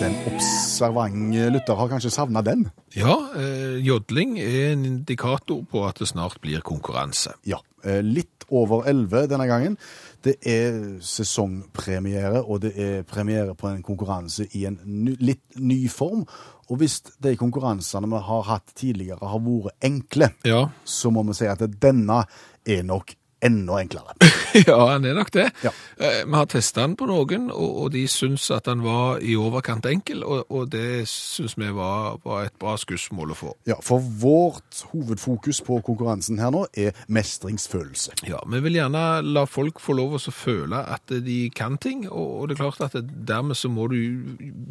Den 0.04 0.16
observante 0.28 1.46
lytter 1.54 1.78
har 1.78 1.88
kanskje 1.88 2.10
savna 2.12 2.42
den? 2.44 2.66
Ja, 2.96 3.14
eh, 3.38 3.78
jodling 3.86 4.34
er 4.42 4.72
en 4.74 4.84
indikator 4.84 5.62
på 5.70 5.84
at 5.88 6.02
det 6.02 6.08
snart 6.10 6.40
blir 6.44 6.60
konkurranse. 6.66 7.32
Ja. 7.48 7.60
eh, 7.84 8.02
Litt 8.02 8.44
over 8.50 8.84
11 8.86 9.26
denne 9.30 9.46
gangen. 9.48 9.78
Det 10.24 10.34
er 10.44 10.98
sesongpremiere, 11.00 12.42
og 12.44 12.60
det 12.60 12.74
er 12.76 13.02
premiere 13.08 13.54
på 13.56 13.68
en 13.70 13.82
konkurranse 13.82 14.46
i 14.52 14.66
en 14.68 14.78
ny, 14.84 15.16
litt 15.20 15.56
ny 15.56 15.88
form. 15.88 16.26
Og 16.68 16.76
hvis 16.80 17.00
de 17.24 17.36
konkurransene 17.40 18.08
vi 18.08 18.20
har 18.28 18.42
hatt 18.48 18.74
tidligere 18.76 19.24
har 19.28 19.40
vært 19.40 19.74
enkle, 19.84 20.30
Ja, 20.44 20.66
så 20.84 21.10
må 21.10 21.22
vi 21.24 21.32
si 21.34 21.46
at 21.48 21.64
denne 21.80 22.24
er 22.66 22.82
nok 22.82 23.14
enda 23.44 23.78
enklere. 23.82 24.14
ja 24.68 24.76
han 24.88 25.04
er 25.08 25.16
nok 25.18 25.30
det. 25.34 25.48
Ja. 25.64 25.70
Eh, 25.98 26.22
Vi 26.24 26.34
har 26.34 26.46
testa 26.50 26.82
den 26.84 26.96
på 26.98 27.06
noen, 27.10 27.50
og, 27.52 27.90
de 27.94 28.04
syns 28.10 28.46
at 28.54 28.66
den 28.68 28.82
var 28.84 29.20
i 29.22 29.34
overkant 29.38 29.86
enkel, 29.90 30.22
og, 30.24 30.70
det 30.72 31.04
syns 31.10 31.56
vi 31.60 31.68
var, 31.76 32.16
et 32.44 32.56
bra 32.60 32.74
skussmål 32.80 33.34
å 33.34 33.38
få. 33.38 33.52
Ja, 33.68 33.76
For 33.84 34.00
vårt 34.00 34.80
hovedfokus 34.92 35.60
på 35.66 35.80
konkurransen 35.84 36.40
her 36.42 36.52
nå 36.54 36.64
er 36.78 36.96
mestringsfølelse. 37.12 38.12
Ja, 38.28 38.40
Vi 38.48 38.60
vil 38.64 38.78
gjerne 38.78 39.04
la 39.22 39.44
folk 39.46 39.80
få 39.82 39.96
lov 39.98 40.16
å 40.18 40.22
føle 40.34 40.80
at 40.94 41.12
de 41.24 41.50
kan 41.54 41.76
ting, 41.78 42.06
og, 42.10 42.48
det 42.48 42.56
er 42.58 42.62
klart 42.64 42.80
at 42.88 42.96
dermed 43.28 43.56
så 43.58 43.68
må 43.72 43.86
du 43.92 43.98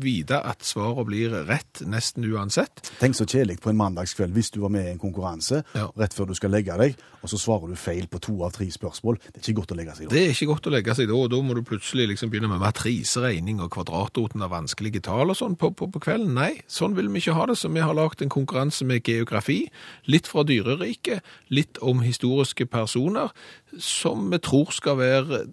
vite 0.04 0.40
at 0.44 0.64
svaret 0.66 1.06
blir 1.08 1.34
rett 1.48 1.84
nesten 1.90 2.26
uansett. 2.32 2.84
Tenk 3.00 3.16
så 3.18 3.26
kjedelig 3.30 3.60
på 3.64 3.72
en 3.72 3.80
mandagskveld 3.80 4.34
hvis 4.36 4.52
du 4.56 4.62
var 4.64 4.74
med 4.74 4.88
i 4.88 4.94
en 4.96 5.02
konkurranse 5.02 5.64
Ja. 5.76 5.88
rett 5.98 6.14
før 6.14 6.28
du 6.32 6.36
skal 6.38 6.52
legge 6.54 6.76
deg, 6.80 6.96
og 7.22 7.30
så 7.30 7.38
svarer 7.40 7.70
du 7.72 7.76
feil 7.80 8.08
på 8.08 8.20
to 8.24 8.36
av 8.44 8.52
tre 8.56 8.63
spørsmål. 8.72 9.20
Det 9.26 9.42
er 9.42 9.44
ikke 9.44 9.60
godt 9.60 9.74
å 9.74 9.78
legge 9.80 9.96
seg 9.98 10.08
da. 10.08 10.14
Det 10.14 10.22
er 10.24 10.32
ikke 10.32 10.48
godt 10.52 10.70
å 10.70 10.74
legge 10.74 10.96
seg 10.96 11.10
da, 11.10 11.18
og 11.18 11.30
da 11.34 11.42
må 11.44 11.58
du 11.58 11.64
plutselig 11.68 12.08
liksom 12.14 12.32
begynne 12.32 12.52
med 12.52 12.64
matriseregning 12.64 13.60
og 13.64 13.72
kvadratroten 13.76 14.46
av 14.46 14.54
vanskelige 14.54 15.04
tall 15.10 15.34
og 15.34 15.40
sånn 15.40 15.58
på, 15.60 15.74
på, 15.76 15.90
på 15.94 16.04
kvelden. 16.08 16.34
Nei, 16.38 16.52
sånn 16.72 16.98
vil 16.98 17.12
vi 17.12 17.24
ikke 17.24 17.38
ha 17.38 17.48
det, 17.50 17.58
så 17.60 17.72
vi 17.74 17.84
har 17.84 17.98
lagt 17.98 18.24
en 18.24 18.32
konkurranse 18.34 18.88
med 18.88 19.04
geografi, 19.10 19.66
litt 20.08 20.30
fra 20.32 20.46
dyreriket, 20.48 21.26
litt 21.54 21.82
om 21.84 22.04
historiske 22.06 22.68
personer, 22.72 23.34
som 23.76 24.30
vi 24.32 24.40
tror 24.44 24.72
skal 24.76 25.00
være, 25.02 25.46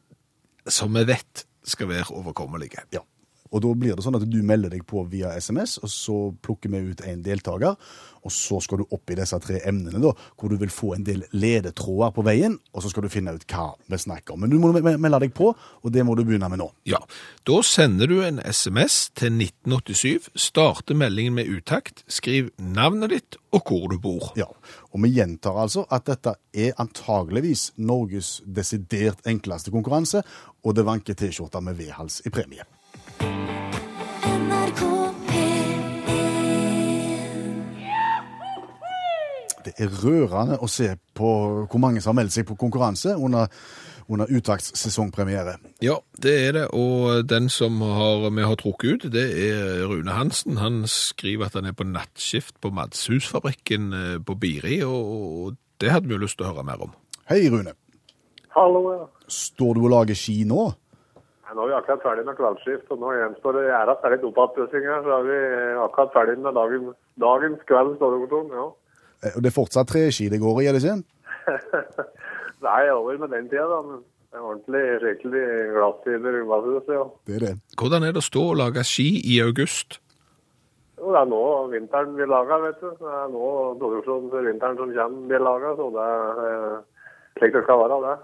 som 0.71 0.95
vi 0.95 1.07
vet 1.09 1.47
skal 1.67 1.91
være 1.91 2.15
overkommelige. 2.17 2.87
Ja. 2.95 3.03
Og 3.51 3.65
da 3.65 3.73
blir 3.75 3.97
det 3.97 4.05
sånn 4.05 4.19
at 4.19 4.27
du 4.31 4.39
melder 4.47 4.73
deg 4.75 4.85
på 4.89 5.03
via 5.11 5.33
SMS, 5.37 5.79
og 5.83 5.91
så 5.91 6.19
plukker 6.45 6.71
vi 6.73 6.85
ut 6.93 7.03
en 7.07 7.23
deltaker, 7.25 7.77
og 8.21 8.33
så 8.35 8.59
skal 8.61 8.83
du 8.83 8.93
opp 8.93 9.11
i 9.11 9.17
disse 9.17 9.39
tre 9.43 9.61
emnene 9.69 10.01
da, 10.03 10.13
hvor 10.39 10.53
du 10.53 10.59
vil 10.61 10.73
få 10.73 10.93
en 10.97 11.05
del 11.07 11.25
ledetråder 11.33 12.13
på 12.17 12.25
veien, 12.27 12.59
og 12.75 12.85
så 12.85 12.93
skal 12.93 13.07
du 13.07 13.13
finne 13.13 13.35
ut 13.37 13.47
hva 13.51 13.71
vi 13.91 14.01
snakker 14.01 14.35
om. 14.35 14.45
Men 14.45 14.53
du 14.53 14.59
må 14.61 14.73
melde 14.77 15.23
deg 15.25 15.35
på, 15.37 15.53
og 15.57 15.95
det 15.95 16.05
må 16.07 16.15
du 16.19 16.25
begynne 16.27 16.51
med 16.53 16.61
nå. 16.61 16.69
Ja, 16.89 17.01
da 17.49 17.61
sender 17.67 18.11
du 18.11 18.19
en 18.25 18.43
SMS 18.45 19.03
til 19.19 19.41
1987, 19.41 20.31
starter 20.39 20.99
meldingen 20.99 21.39
med 21.39 21.51
utakt, 21.51 22.05
skriv 22.11 22.53
navnet 22.61 23.15
ditt 23.15 23.41
og 23.57 23.65
hvor 23.67 23.89
du 23.91 23.97
bor. 24.03 24.31
Ja, 24.39 24.51
og 24.93 25.05
vi 25.05 25.15
gjentar 25.17 25.59
altså 25.63 25.87
at 25.91 26.07
dette 26.11 26.37
er 26.53 26.77
antageligvis 26.83 27.71
Norges 27.81 28.39
desidert 28.45 29.25
enkleste 29.29 29.73
konkurranse, 29.75 30.23
og 30.61 30.77
det 30.77 30.87
vanker 30.87 31.17
T-skjorta 31.17 31.63
med 31.65 31.81
V-hals 31.81 32.21
i 32.29 32.35
premie. 32.35 32.69
NRK 33.21 34.83
P1 35.29 36.11
Det 39.65 39.75
er 39.77 39.93
rørende 40.03 40.57
å 40.61 40.69
se 40.71 40.95
på 41.17 41.31
hvor 41.69 41.81
mange 41.83 42.01
som 42.01 42.15
har 42.15 42.19
meldt 42.23 42.35
seg 42.37 42.49
på 42.49 42.57
konkurranse 42.61 43.13
under, 43.17 43.53
under 44.09 44.27
Utakts 44.33 44.73
sesongpremiere. 44.81 45.55
Ja, 45.85 45.97
det 46.17 46.35
er 46.47 46.53
det, 46.57 46.67
og 46.73 47.29
den 47.29 47.49
som 47.53 47.81
har, 47.85 48.31
vi 48.31 48.43
har 48.49 48.57
trukket 48.61 48.91
ut, 48.91 49.13
det 49.13 49.27
er 49.51 49.85
Rune 49.91 50.13
Hansen. 50.17 50.57
Han 50.63 50.83
skriver 50.89 51.45
at 51.51 51.57
han 51.61 51.69
er 51.69 51.77
på 51.77 51.85
nattskift 51.89 52.55
på 52.61 52.73
Madshusfabrikken 52.75 53.83
eh, 53.93 54.19
på 54.25 54.33
Biri, 54.41 54.81
og, 54.89 55.01
og 55.21 55.57
det 55.81 55.93
hadde 55.93 56.09
vi 56.09 56.17
jo 56.17 56.25
lyst 56.25 56.37
til 56.41 56.49
å 56.49 56.53
høre 56.55 56.69
mer 56.73 56.81
om. 56.89 56.93
Hei, 57.31 57.45
Rune. 57.53 57.73
Hallo, 58.57 58.81
ja. 58.97 59.05
Står 59.31 59.77
du 59.77 59.85
og 59.85 59.93
lager 59.93 60.17
ski 60.19 60.43
nå? 60.49 60.73
Nei, 61.51 61.57
Nå 61.59 61.65
er 61.65 61.71
vi 61.73 61.75
akkurat 61.81 62.05
ferdig 62.05 62.23
med 62.29 62.37
kveldsskift, 62.39 62.91
og 62.95 63.01
nå 63.03 63.09
gjenstår 63.11 63.57
det 63.57 63.63
gjøre 63.67 63.91
at 63.91 64.03
det 64.03 64.07
er 64.07 64.13
litt 64.15 64.27
oppatpussing 64.29 64.85
her. 64.87 65.01
Så 65.03 65.15
er 65.17 65.25
vi 65.27 65.39
akkurat 65.83 66.13
ferdig 66.15 66.37
med 66.39 66.55
dagen, 66.55 66.85
dagens 67.19 67.65
kveld, 67.67 67.97
står 67.99 68.15
det 68.15 68.37
om 68.39 68.53
ja. 68.55 68.67
Eh, 69.25 69.35
Og 69.35 69.43
det 69.43 69.51
er 69.51 69.57
fortsatt 69.57 69.91
treski 69.91 70.29
det 70.31 70.39
går 70.39 70.61
i, 70.63 70.69
er 70.71 70.79
det 70.79 70.85
ikke? 70.87 71.03
Er 72.71 72.93
over 72.93 73.19
med 73.19 73.33
den 73.33 73.49
tida, 73.49 73.67
da. 73.67 73.81
Men 73.83 73.99
det 74.31 74.39
er 74.39 74.47
ordentlig, 74.47 74.85
skikkelig 75.03 75.45
glasstider 75.75 76.39
i 76.39 76.45
glasshuset, 76.47 76.95
ja. 76.95 77.05
Det 77.27 77.35
er 77.39 77.45
det. 77.47 77.53
Hvordan 77.81 78.07
er 78.07 78.15
det 78.15 78.23
å 78.23 78.29
stå 78.29 78.43
og 78.53 78.59
lage 78.61 78.85
ski 78.87 79.09
i 79.27 79.41
august? 79.43 79.99
Jo, 81.01 81.11
det 81.11 81.23
er 81.25 81.31
nå 81.33 81.45
vinteren 81.73 82.15
blir 82.15 82.31
laga, 82.31 82.61
vet 82.63 82.79
du. 82.85 82.93
Det 83.01 83.15
er 83.17 83.33
nå 83.33 83.49
produksjonen 83.81 84.31
for 84.31 84.47
vinteren 84.47 84.79
som 84.79 84.93
kommer 84.95 85.27
blir 85.33 85.43
laga, 85.43 85.75
så 85.81 85.89
det 85.97 86.07
er 86.15 86.45
eh, 86.47 86.77
slik 87.41 87.57
det 87.57 87.65
skal 87.65 87.83
være, 87.83 87.99
det. 88.07 88.19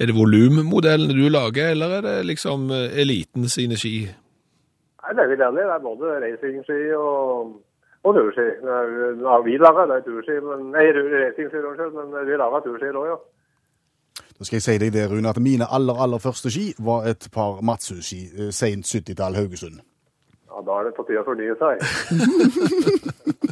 Er 0.00 0.08
det 0.08 0.16
volummodellene 0.16 1.12
du 1.12 1.26
lager, 1.28 1.74
eller 1.74 1.98
er 1.98 2.04
det 2.06 2.14
liksom 2.30 2.70
eh, 2.72 3.00
eliten 3.02 3.48
sine 3.52 3.76
ski? 3.76 4.06
Nei, 5.00 5.10
det 5.16 5.24
er 5.26 5.28
vi 5.32 5.36
deler. 5.36 5.66
Det 5.66 5.74
er 5.74 5.82
både 5.84 6.14
racingski 6.22 6.78
og, 6.96 7.50
og 8.08 8.16
turski. 8.16 8.46
Ja, 8.64 9.36
vi 9.44 9.58
lager 9.60 9.90
det 9.90 9.98
er 9.98 10.06
turski, 10.06 10.38
men 10.46 10.70
Nei, 10.72 10.86
racingski, 10.96 11.60
unnskyld, 11.60 11.92
men 11.98 12.16
vi 12.30 12.40
lager 12.40 12.64
turski 12.64 12.94
òg, 12.94 13.10
ja. 13.12 13.18
Da 14.40 14.48
skal 14.48 14.56
jeg 14.56 14.64
si 14.64 14.78
deg 14.80 14.94
det, 14.96 15.04
Rune, 15.10 15.28
at 15.28 15.38
mine 15.44 15.68
aller, 15.68 16.00
aller 16.00 16.20
første 16.22 16.48
ski 16.52 16.70
var 16.80 17.04
et 17.10 17.28
par 17.34 17.60
Matshus-ski, 17.60 18.22
eh, 18.38 18.52
sent 18.56 18.88
70-tall 18.88 19.36
Haugesund. 19.36 19.82
Ja, 20.48 20.64
Da 20.64 20.80
er 20.80 20.88
det 20.88 20.96
på 20.96 21.04
tide 21.08 21.20
å 21.20 21.28
fornye 21.28 21.56
seg. 21.60 21.76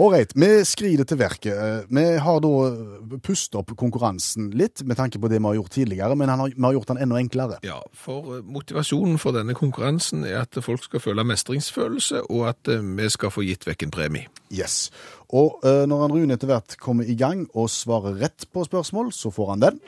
Ålreit, 0.00 0.32
vi 0.34 0.48
skrider 0.64 1.04
til 1.04 1.18
verket. 1.20 1.52
Eh, 1.52 1.84
Vi 1.92 2.04
har 2.24 2.40
da 2.40 2.50
eh, 2.68 3.18
pustet 3.20 3.58
opp 3.60 3.74
konkurransen 3.76 4.50
litt, 4.56 4.80
med 4.88 4.96
tanke 4.96 5.20
på 5.20 5.28
det 5.28 5.40
vi 5.40 5.44
har 5.50 5.58
gjort 5.58 5.74
tidligere, 5.74 6.16
men 6.16 6.32
har, 6.32 6.48
vi 6.48 6.64
har 6.64 6.72
gjort 6.72 6.88
den 6.94 7.02
enda 7.04 7.20
enklere. 7.20 7.58
Ja, 7.66 7.76
for 7.92 8.38
eh, 8.38 8.42
motivasjonen 8.42 9.20
for 9.20 9.36
denne 9.36 9.54
konkurransen 9.58 10.24
er 10.24 10.40
at 10.46 10.56
folk 10.64 10.84
skal 10.88 11.04
føle 11.04 11.26
mestringsfølelse, 11.28 12.24
og 12.30 12.48
at 12.54 12.72
vi 12.72 13.10
skal 13.12 13.32
få 13.34 13.44
gitt 13.44 13.68
vekk 13.68 13.88
en 13.88 13.94
premie. 13.94 14.32
Yes. 14.52 14.90
Og 15.32 15.62
når 15.64 16.00
han 16.02 16.12
Rune 16.12 16.36
etter 16.36 16.50
hvert 16.50 16.76
kommer 16.80 17.08
i 17.08 17.14
gang 17.16 17.46
og 17.56 17.70
svarer 17.72 18.18
rett 18.20 18.44
på 18.52 18.66
spørsmål, 18.68 19.12
så 19.16 19.32
får 19.32 19.54
han 19.54 19.64
den. 19.64 19.80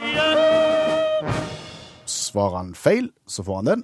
Svarer 2.34 2.56
han 2.56 2.72
feil, 2.74 3.12
så 3.30 3.44
får 3.46 3.56
han 3.60 3.68
den. 3.68 3.82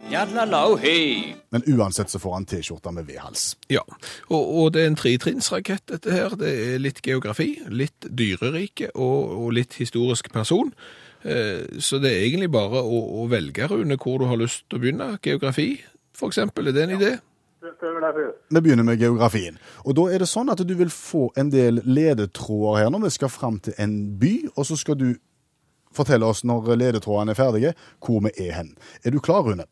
Men 1.54 1.62
uansett 1.70 2.10
så 2.10 2.18
får 2.18 2.32
han 2.34 2.46
T-skjorta 2.50 2.90
med 2.90 3.06
V-hals. 3.06 3.44
Ja, 3.70 3.84
og, 4.26 4.40
og 4.42 4.72
det 4.74 4.82
er 4.82 4.90
en 4.90 4.98
tretrinnsrakett 4.98 5.84
dette 5.92 6.10
her. 6.10 6.34
Det 6.40 6.50
er 6.50 6.82
litt 6.82 6.98
geografi, 7.06 7.52
litt 7.70 8.08
dyrerike 8.10 8.90
og, 8.96 9.36
og 9.36 9.54
litt 9.54 9.78
historisk 9.78 10.32
person. 10.34 10.74
Eh, 11.22 11.78
så 11.78 12.02
det 12.02 12.10
er 12.10 12.26
egentlig 12.26 12.50
bare 12.50 12.82
å, 12.82 13.00
å 13.22 13.28
velge, 13.30 13.70
Rune, 13.70 14.00
hvor 14.02 14.18
du 14.18 14.26
har 14.32 14.42
lyst 14.42 14.66
til 14.66 14.80
å 14.80 14.82
begynne. 14.82 15.12
Geografi, 15.22 15.70
eksempel, 16.26 16.72
er 16.72 16.74
det 16.74 16.88
en 16.88 16.98
idé? 16.98 17.14
Vi 18.50 18.60
begynner 18.66 18.82
med 18.88 18.98
geografien. 18.98 19.62
Og 19.86 19.94
da 19.94 20.10
er 20.10 20.24
det 20.24 20.32
sånn 20.32 20.50
at 20.50 20.66
du 20.66 20.74
vil 20.74 20.90
få 20.90 21.28
en 21.38 21.54
del 21.54 21.84
ledetråder 21.86 22.82
her 22.82 22.90
når 22.90 23.06
vi 23.06 23.16
skal 23.20 23.30
fram 23.30 23.62
til 23.62 23.78
en 23.78 23.98
by, 24.18 24.34
og 24.56 24.66
så 24.66 24.80
skal 24.80 24.98
du 24.98 25.12
fortelle 25.92 26.26
oss 26.26 26.44
når 26.44 26.74
ledetrådene 26.74 27.31
er 27.31 27.38
ferdige, 27.38 27.74
hvor 28.05 28.20
vi 28.20 28.31
er 28.38 28.53
hen. 28.53 28.76
Er 29.05 29.11
du 29.11 29.20
klar, 29.20 29.42
Rune? 29.42 29.64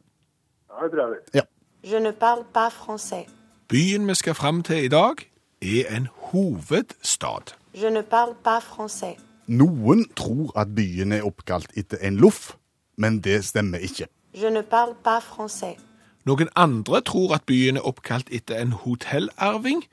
Ja, 0.71 0.85
det 0.85 0.93
tror 0.93 1.15
jeg. 1.15 1.23
Ja. 1.35 1.47
Je 1.85 2.01
ne 2.01 2.13
parle 2.13 2.45
pas 2.55 2.73
français. 2.75 3.29
Byen 3.69 4.09
vi 4.09 4.15
skal 4.15 4.35
fram 4.35 4.63
til 4.63 4.85
i 4.85 4.89
dag, 4.89 5.15
er 5.63 5.97
en 5.97 6.09
hovedstad. 6.13 7.55
Je 7.75 7.91
ne 7.91 8.03
parle 8.03 8.35
pas 8.45 8.65
français. 8.65 9.19
Noen 9.47 10.05
tror 10.17 10.59
at 10.59 10.75
byen 10.75 11.13
er 11.13 11.23
oppkalt 11.23 11.71
etter 11.77 11.97
en 12.03 12.17
loff, 12.17 12.57
men 12.97 13.21
det 13.21 13.45
stemmer 13.45 13.79
ikke. 13.79 14.07
Je 14.35 14.51
ne 14.51 14.63
parle 14.63 14.95
pas 15.05 15.25
français. 15.25 15.79
Noen 16.27 16.49
andre 16.57 17.01
tror 17.01 17.35
at 17.35 17.47
byen 17.47 17.77
er 17.77 17.87
oppkalt 17.87 18.29
etter 18.31 18.59
en 18.61 18.73
hotellarving, 18.73 19.85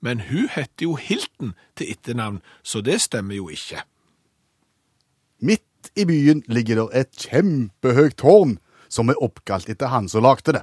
men 0.00 0.20
hun 0.20 0.48
heter 0.54 0.82
jo 0.82 0.94
Hilton 0.94 1.54
til 1.76 1.90
etternavn, 1.90 2.42
så 2.62 2.80
det 2.80 3.00
stemmer 3.00 3.34
jo 3.34 3.48
ikke. 3.48 3.82
Midt 5.84 5.98
i 5.98 6.04
byen 6.06 6.42
ligger 6.48 6.78
det 6.78 7.00
et 7.00 7.26
kjempehøyt 7.28 8.16
tårn 8.16 8.56
som 8.88 9.10
er 9.10 9.20
oppkalt 9.20 9.68
etter 9.68 9.90
han 9.92 10.08
som 10.08 10.22
lagde 10.24 10.54
det. 10.56 10.62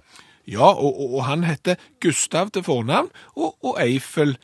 Ja, 0.50 0.72
og, 0.74 0.98
og, 0.98 1.14
og 1.18 1.26
han 1.26 1.44
heter 1.44 1.78
Gustav 2.02 2.50
til 2.50 2.64
fornavn 2.64 3.12
og, 3.36 3.54
og 3.62 3.78
Eiffel 3.82 4.38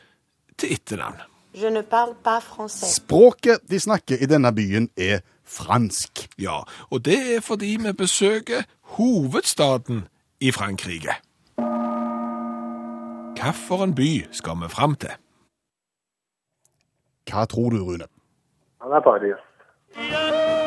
til 0.58 0.76
etternavn. 0.76 1.18
Je 1.54 1.70
ne 1.70 1.82
parle 1.82 2.14
pas 2.22 2.44
français. 2.44 2.94
Språket 3.00 3.64
de 3.66 3.80
snakker 3.80 4.22
i 4.22 4.28
denne 4.30 4.52
byen 4.54 4.90
er 4.96 5.24
fransk. 5.44 6.28
Ja, 6.38 6.62
og 6.90 7.04
det 7.04 7.18
er 7.36 7.40
fordi 7.40 7.78
vi 7.82 7.92
besøker 7.92 8.62
hovedstaden 8.94 10.06
i 10.40 10.52
Frankrike. 10.52 11.18
Hvilken 13.38 13.94
by 13.94 14.28
skal 14.30 14.62
vi 14.62 14.70
fram 14.70 14.94
til? 14.94 15.18
Hva 17.26 17.44
tror 17.50 17.70
du, 17.74 17.82
Rune? 17.82 18.06
Han 18.82 18.94
er 18.94 19.02
Paris. 19.02 20.57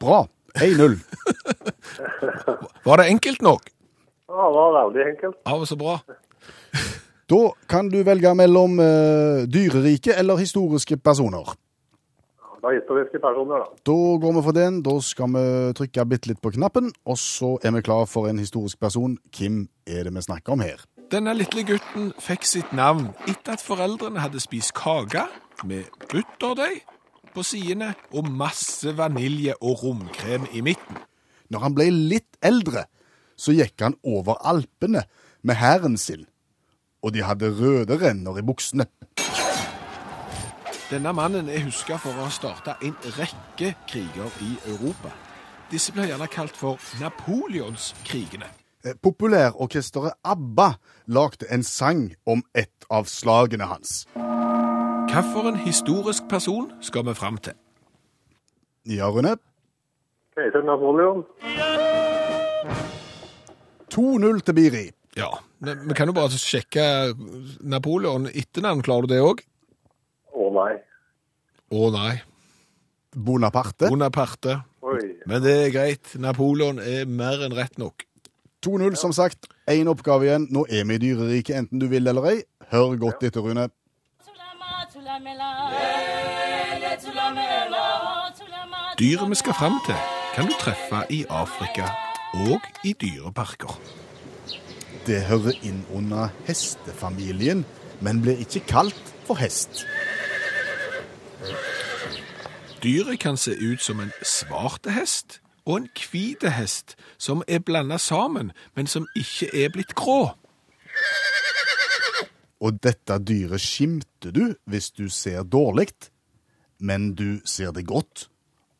Bra. 0.00 0.26
1-0. 0.58 0.98
Var 2.88 2.96
det 2.96 3.06
enkelt 3.12 3.42
nok? 3.42 3.70
Ja, 4.28 4.44
det 4.48 4.54
var 4.60 4.74
veldig 4.76 5.04
enkelt. 5.12 5.36
Ja, 5.44 5.64
så 5.66 5.76
bra. 5.76 5.98
Da 7.28 7.52
kan 7.68 7.90
du 7.92 7.98
velge 8.02 8.30
mellom 8.34 8.78
uh, 8.80 9.44
dyrerike 9.44 10.14
eller 10.16 10.38
historiske 10.40 10.96
personer. 10.96 11.50
Det 12.58 12.70
er 12.70 12.78
historiske 12.78 13.20
personer, 13.20 13.60
da. 13.60 13.66
Da 13.84 13.96
går 14.22 14.32
vi 14.32 14.42
for 14.46 14.56
den. 14.56 14.78
Da 14.82 14.94
skal 15.04 15.34
vi 15.34 15.42
trykke 15.76 16.06
bitte 16.08 16.30
litt 16.30 16.40
på 16.40 16.54
knappen, 16.56 16.88
og 17.04 17.18
så 17.20 17.58
er 17.60 17.76
vi 17.76 17.84
klar 17.84 18.08
for 18.08 18.30
en 18.30 18.40
historisk 18.40 18.80
person. 18.80 19.18
Hvem 19.36 19.66
er 19.86 20.08
det 20.08 20.14
vi 20.16 20.24
snakker 20.24 20.56
om 20.56 20.64
her? 20.64 20.80
Denne 21.12 21.36
lille 21.36 21.66
gutten 21.68 22.14
fikk 22.16 22.48
sitt 22.48 22.72
navn 22.72 23.10
etter 23.28 23.58
at 23.58 23.64
foreldrene 23.64 24.24
hadde 24.24 24.40
spist 24.40 24.72
kake 24.76 25.28
med 25.68 25.84
butterdeig 26.08 26.80
på 27.38 27.44
sidene 27.46 27.92
og 28.18 28.26
masse 28.34 28.90
vanilje 28.98 29.54
og 29.62 29.84
romkrem 29.84 30.48
i 30.52 30.62
midten. 30.64 30.98
Når 31.50 31.62
han 31.62 31.76
ble 31.76 31.86
litt 31.94 32.38
eldre, 32.42 32.88
så 33.38 33.54
gikk 33.54 33.78
han 33.84 33.94
over 34.02 34.40
Alpene 34.42 35.04
med 35.46 35.60
hæren 35.60 35.96
sin, 35.96 36.26
og 37.02 37.14
de 37.14 37.22
hadde 37.22 37.52
røde 37.54 37.98
renner 38.02 38.40
i 38.40 38.44
buksene. 38.44 38.88
Denne 40.88 41.12
mannen 41.14 41.50
er 41.52 41.62
huska 41.62 41.98
for 42.00 42.16
å 42.16 42.26
ha 42.26 42.32
starta 42.32 42.78
en 42.82 42.96
rekke 43.18 43.74
kriger 43.86 44.42
i 44.42 44.54
Europa. 44.72 45.12
Disse 45.70 45.92
ble 45.92 46.08
gjerne 46.08 46.26
kalt 46.32 46.56
for 46.56 46.80
Napoleonskrigene. 46.98 48.48
Eh, 48.86 48.96
Populærorkesteret 48.98 50.16
ABBA 50.24 50.72
lagde 51.12 51.46
en 51.52 51.62
sang 51.62 52.08
om 52.26 52.42
et 52.56 52.88
av 52.90 53.06
slagene 53.06 53.68
hans. 53.68 54.06
Hvilken 55.08 55.56
historisk 55.56 56.28
person 56.28 56.72
skal 56.84 57.06
vi 57.06 57.14
fram 57.16 57.38
til? 57.40 57.54
Ja, 58.86 59.08
Rune? 59.08 59.36
Keiser 60.36 60.62
Napoleon. 60.68 61.22
2-0 63.94 64.40
til 64.44 64.54
Biri. 64.54 64.84
Ja, 65.16 65.30
men 65.64 65.88
Vi 65.88 65.94
kan 65.94 66.08
jo 66.08 66.12
bare 66.12 66.30
sjekke 66.36 66.84
Napoleon 67.60 68.28
etternavn. 68.28 68.82
Klarer 68.84 69.08
du 69.08 69.14
det 69.14 69.22
òg? 69.24 69.40
Å 70.36 70.50
nei. 70.58 70.74
Å 71.72 71.88
nei. 71.96 72.12
Bonaparte. 73.16 73.88
Bonaparte. 73.88 74.60
Oi. 74.84 75.00
Men 75.26 75.42
det 75.42 75.56
er 75.64 75.74
greit. 75.74 76.14
Napoleon 76.20 76.78
er 76.84 77.08
mer 77.08 77.48
enn 77.48 77.56
rett 77.56 77.80
nok. 77.80 78.04
2-0, 78.60 78.94
som 79.00 79.16
sagt. 79.16 79.48
Én 79.70 79.88
oppgave 79.88 80.28
igjen. 80.28 80.46
Nå 80.52 80.68
er 80.68 80.84
vi 80.84 81.00
i 81.00 81.04
dyreriket, 81.08 81.56
enten 81.56 81.80
du 81.80 81.88
vil 81.88 82.06
eller 82.06 82.28
ei. 82.34 82.38
Hør 82.68 82.98
godt 83.00 83.24
etter, 83.24 83.40
Rune. 83.40 83.70
Dyret 88.98 89.30
vi 89.30 89.34
skal 89.34 89.54
fram 89.54 89.72
til, 89.86 89.94
kan 90.34 90.46
du 90.46 90.52
treffe 90.60 91.00
i 91.10 91.24
Afrika 91.30 91.84
og 92.34 92.60
i 92.84 92.92
dyreparker. 92.92 93.80
Det 95.06 95.22
hører 95.22 95.52
inn 95.62 95.86
under 95.94 96.28
hestefamilien, 96.46 97.64
men 98.00 98.20
blir 98.22 98.36
ikke 98.36 98.60
kalt 98.60 99.14
for 99.24 99.34
hest. 99.40 99.86
Dyret 102.82 103.18
kan 103.20 103.36
se 103.36 103.56
ut 103.72 103.80
som 103.82 104.00
en 104.00 104.12
svarte 104.22 104.90
hest 104.90 105.40
og 105.64 105.76
en 105.76 105.88
hvite 106.10 106.50
hest 106.50 106.96
som 107.18 107.42
er 107.48 107.58
blanda 107.64 107.96
sammen, 107.96 108.52
men 108.76 108.86
som 108.86 109.08
ikke 109.16 109.64
er 109.64 109.72
blitt 109.72 109.94
grå. 109.94 110.34
Og 112.60 112.80
dette 112.82 113.18
dyret 113.22 113.60
skimter 113.62 114.32
du 114.34 114.42
hvis 114.66 114.90
du 114.90 115.06
ser 115.08 115.44
dårlig, 115.46 115.88
men 116.80 117.12
du 117.14 117.38
ser 117.46 117.70
det 117.74 117.86
godt 117.86 118.28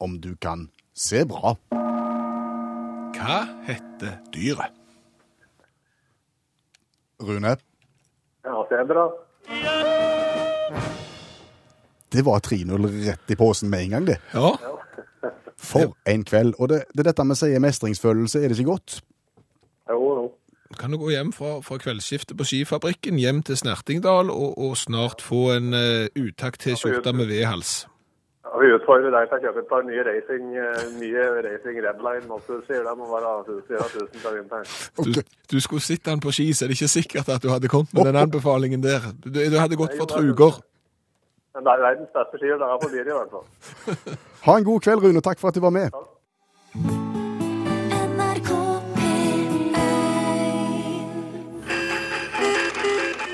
om 0.03 0.17
du 0.23 0.33
kan 0.43 0.69
se 0.95 1.25
bra. 1.27 1.55
Hva 3.19 3.39
heter 3.67 4.19
dyret? 4.35 4.75
Rune, 7.23 7.57
Ja, 8.47 8.61
sebra. 8.71 9.09
det 12.13 12.23
var 12.25 12.39
3-0 12.41 12.87
rett 13.09 13.31
i 13.31 13.37
posen 13.37 13.71
med 13.71 13.83
en 13.83 13.91
gang, 13.91 14.07
det. 14.07 14.19
Ja, 14.35 14.53
For 15.59 15.93
en 16.09 16.23
kveld. 16.25 16.55
Og 16.59 16.69
det, 16.71 16.85
det 16.95 17.03
er 17.03 17.09
dette 17.11 17.25
vi 17.29 17.35
sier 17.37 17.61
mestringsfølelse, 17.61 18.39
er 18.45 18.49
det 18.53 18.59
ikke 18.59 18.71
godt? 18.71 19.01
Jo, 19.91 19.99
jo. 19.99 20.18
Kan 20.77 20.93
du 20.93 20.99
gå 21.01 21.13
hjem 21.15 21.31
fra, 21.33 21.59
fra 21.65 21.79
kveldsskiftet 21.81 22.37
på 22.37 22.45
Skifabrikken, 22.45 23.17
hjem 23.17 23.41
til 23.43 23.57
Snertingdal, 23.57 24.29
og, 24.29 24.59
og 24.61 24.77
snart 24.77 25.25
få 25.25 25.55
en 25.57 25.73
uh, 25.73 26.09
utakt-T-skjorte 26.13 27.15
med 27.17 27.31
V-hals. 27.31 27.87
Ja, 28.45 28.53
vi 28.61 28.69
utfordrer 28.77 29.13
deg 29.15 29.31
til 29.31 29.39
å 29.39 29.43
kjøpe 29.47 29.63
et 29.65 29.71
par 29.71 29.87
nye 29.89 30.05
racing, 30.05 30.51
eh, 30.57 30.85
nye 31.01 31.25
racing 31.45 31.81
Redline. 31.85 32.29
Også, 32.33 32.61
sier 32.69 32.85
de 32.85 32.95
må 32.97 33.09
være 33.13 33.33
4000 33.69 34.13
til 34.13 34.37
vinteren. 34.39 34.69
Du, 35.05 35.23
du 35.53 35.59
skulle 35.65 35.85
sett 35.85 36.05
den 36.09 36.21
på 36.25 36.33
ski, 36.37 36.51
så 36.53 36.65
er 36.65 36.73
det 36.73 36.79
ikke 36.79 36.93
sikkert 36.95 37.33
at 37.33 37.45
du 37.45 37.51
hadde 37.53 37.73
kommet 37.73 37.93
med 37.97 38.09
den 38.09 38.21
anbefalingen 38.25 38.85
der. 38.85 39.09
Du, 39.25 39.33
du 39.37 39.59
hadde 39.61 39.77
gått 39.77 39.97
for 40.01 40.09
truger. 40.09 40.61
Men 41.57 41.65
det 41.65 41.75
er 41.75 41.85
verdens 41.85 42.15
beste 42.17 42.41
skier, 42.41 42.61
det 42.61 42.69
er 42.69 42.81
på 42.85 42.93
dyret 42.93 43.13
i 43.13 43.19
hvert 43.19 43.35
fall. 43.37 44.17
Ha 44.47 44.61
en 44.61 44.69
god 44.69 44.85
kveld, 44.85 45.05
Rune. 45.05 45.25
Takk 45.25 45.41
for 45.41 45.53
at 45.53 45.57
du 45.57 45.65
var 45.65 45.75
med. 45.75 45.93
NRK 45.93 46.18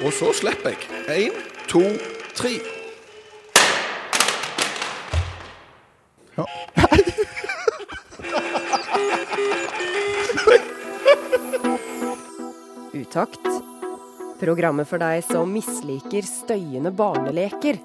Og 0.05 0.13
så 0.13 0.29
slipper 0.37 0.75
jeg. 0.75 0.85
Én, 1.09 1.33
to, 1.65 1.81
tre. 2.37 2.61
Ja. 6.37 6.45
Utakt. 12.93 13.41
Programmet 14.41 14.89
for 14.91 14.99
deg 15.01 15.25
som 15.25 15.49
misliker 15.57 16.23
støyende 16.29 16.93
barneleker. 16.93 17.79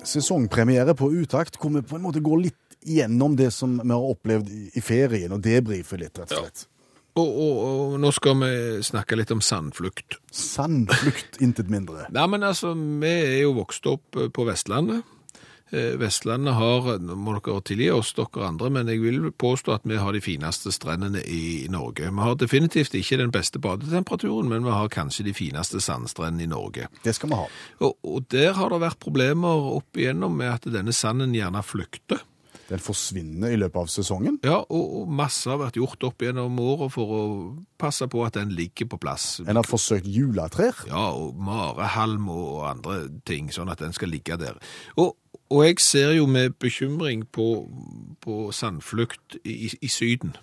Sesongpremiere 0.00 0.94
på 0.96 1.12
Utakt, 1.12 1.60
hvor 1.60 1.76
vi 1.76 1.84
på 1.84 1.96
en 2.00 2.06
måte 2.08 2.24
går 2.24 2.40
litt 2.46 2.56
gjennom 2.88 3.36
det 3.36 3.52
som 3.52 3.76
vi 3.82 3.92
har 3.92 4.00
opplevd 4.14 4.48
i 4.48 4.80
ferien, 4.80 5.28
og 5.36 5.44
debrifer 5.44 6.00
litt, 6.00 6.16
rett 6.16 6.32
og 6.32 6.38
slett. 6.46 6.69
Og, 7.18 7.28
og, 7.28 7.54
og 7.66 7.94
nå 8.00 8.10
skal 8.14 8.36
vi 8.38 8.50
snakke 8.86 9.18
litt 9.18 9.32
om 9.34 9.40
sandflukt. 9.42 10.20
Sandflukt, 10.30 11.40
intet 11.42 11.70
mindre. 11.72 12.06
Nei, 12.14 12.26
men 12.30 12.46
altså, 12.46 12.74
vi 12.74 13.10
er 13.10 13.40
jo 13.42 13.56
vokst 13.58 13.88
opp 13.90 14.20
eh, 14.20 14.30
på 14.30 14.46
Vestlandet. 14.46 15.02
Eh, 15.70 15.94
Vestlandet 15.98 16.54
har, 16.54 16.86
nå 16.98 17.16
må 17.18 17.36
dere 17.36 17.62
tilgi 17.66 17.90
oss 17.94 18.10
dere 18.18 18.46
andre, 18.48 18.70
men 18.74 18.90
jeg 18.90 19.02
vil 19.02 19.28
påstå 19.30 19.76
at 19.76 19.86
vi 19.86 19.98
har 20.02 20.14
de 20.14 20.22
fineste 20.22 20.72
strendene 20.74 21.22
i 21.22 21.66
Norge. 21.70 22.10
Vi 22.10 22.26
har 22.26 22.38
definitivt 22.38 22.96
ikke 22.98 23.20
den 23.20 23.34
beste 23.34 23.62
badetemperaturen, 23.62 24.50
men 24.50 24.66
vi 24.66 24.74
har 24.74 24.90
kanskje 24.90 25.28
de 25.28 25.34
fineste 25.36 25.82
sandstrendene 25.82 26.46
i 26.48 26.50
Norge. 26.50 26.88
Det 27.04 27.14
skal 27.14 27.30
vi 27.30 27.38
ha. 27.38 27.46
Og, 27.86 27.94
og 28.02 28.26
der 28.34 28.54
har 28.58 28.74
det 28.74 28.82
vært 28.82 29.02
problemer 29.02 29.70
opp 29.76 29.98
igjennom 29.98 30.34
med 30.42 30.56
at 30.56 30.70
denne 30.70 30.94
sanden 30.96 31.36
gjerne 31.38 31.62
flykter. 31.66 32.22
Den 32.70 32.78
forsvinner 32.82 33.50
i 33.50 33.56
løpet 33.58 33.80
av 33.82 33.88
sesongen. 33.90 34.36
Ja, 34.46 34.60
og, 34.70 35.08
masse 35.10 35.50
har 35.50 35.58
vært 35.58 35.78
gjort 35.80 36.04
opp 36.06 36.22
gjennom 36.22 36.58
året 36.62 36.92
for 36.94 37.14
å 37.16 37.22
passe 37.82 38.06
på 38.10 38.22
at 38.26 38.36
den 38.38 38.52
ligger 38.54 38.86
på 38.92 38.98
plass. 39.02 39.40
En 39.42 39.58
har 39.58 39.66
forsøkt 39.66 40.06
juletrær. 40.06 40.84
Ja, 40.86 41.08
og 41.18 41.34
marehalm 41.42 42.28
og 42.30 42.60
andre 42.70 43.00
ting, 43.26 43.50
sånn 43.50 43.72
at 43.74 43.82
den 43.82 43.92
skal 43.96 44.12
ligge 44.14 44.38
der. 44.38 44.60
Og, 44.96 45.16
og 45.50 45.64
jeg 45.66 45.80
ser 45.82 46.14
jo 46.14 46.28
med 46.30 46.54
bekymring 46.62 47.26
på, 47.34 47.48
på 48.22 48.38
sandflukt 48.54 49.40
i, 49.42 49.72
i 49.82 49.90
Syden. 49.90 50.36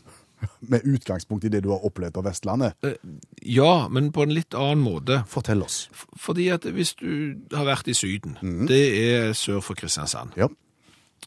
Med 0.61 0.83
utgangspunkt 0.85 1.47
i 1.47 1.49
det 1.49 1.63
du 1.65 1.71
har 1.71 1.81
opplevd 1.87 2.13
på 2.13 2.21
Vestlandet. 2.27 2.75
Eh, 2.85 2.99
Ja, 3.47 3.87
men 3.87 4.11
på 4.11 4.25
en 4.27 4.33
litt 4.35 4.53
annen 4.53 4.83
måte. 4.83 5.21
Fortell 5.31 5.63
oss. 5.63 5.87
Fordi 6.19 6.49
at 6.53 6.67
hvis 6.67 6.91
du 6.99 7.39
har 7.55 7.65
vært 7.65 7.87
i 7.87 7.95
Syden, 7.97 8.35
det 8.67 8.83
er 8.99 9.31
sør 9.33 9.63
for 9.63 9.79
Kristiansand, 9.79 10.35
Ja. 10.37 10.51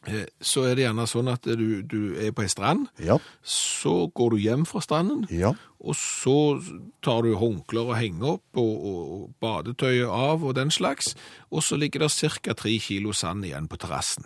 Eh, 0.07 0.25
så 0.41 0.63
er 0.69 0.75
det 0.75 0.85
gjerne 0.87 1.07
sånn 1.09 1.29
at 1.31 1.45
du, 1.45 1.81
du 1.83 2.15
er 2.19 2.31
på 2.31 2.43
ei 2.45 2.49
strand, 2.51 2.87
Ja. 2.99 3.17
så 3.43 4.07
går 4.13 4.31
du 4.35 4.37
hjem 4.37 4.65
fra 4.65 4.81
stranden, 4.81 5.27
Ja. 5.29 5.53
og 5.79 5.95
så 5.95 6.61
tar 7.01 7.21
du 7.23 7.35
håndklær 7.35 7.91
og 7.93 7.97
henger 7.97 8.35
opp, 8.37 8.45
og, 8.57 8.85
og 8.85 9.29
badetøyet 9.41 10.09
av 10.09 10.43
og 10.43 10.55
den 10.55 10.71
slags, 10.71 11.15
og 11.51 11.63
så 11.63 11.77
ligger 11.77 11.99
det 12.07 12.11
ca. 12.11 12.53
tre 12.53 12.77
kilo 12.79 13.13
sand 13.13 13.45
igjen 13.45 13.67
på 13.67 13.77
terrassen. 13.77 14.25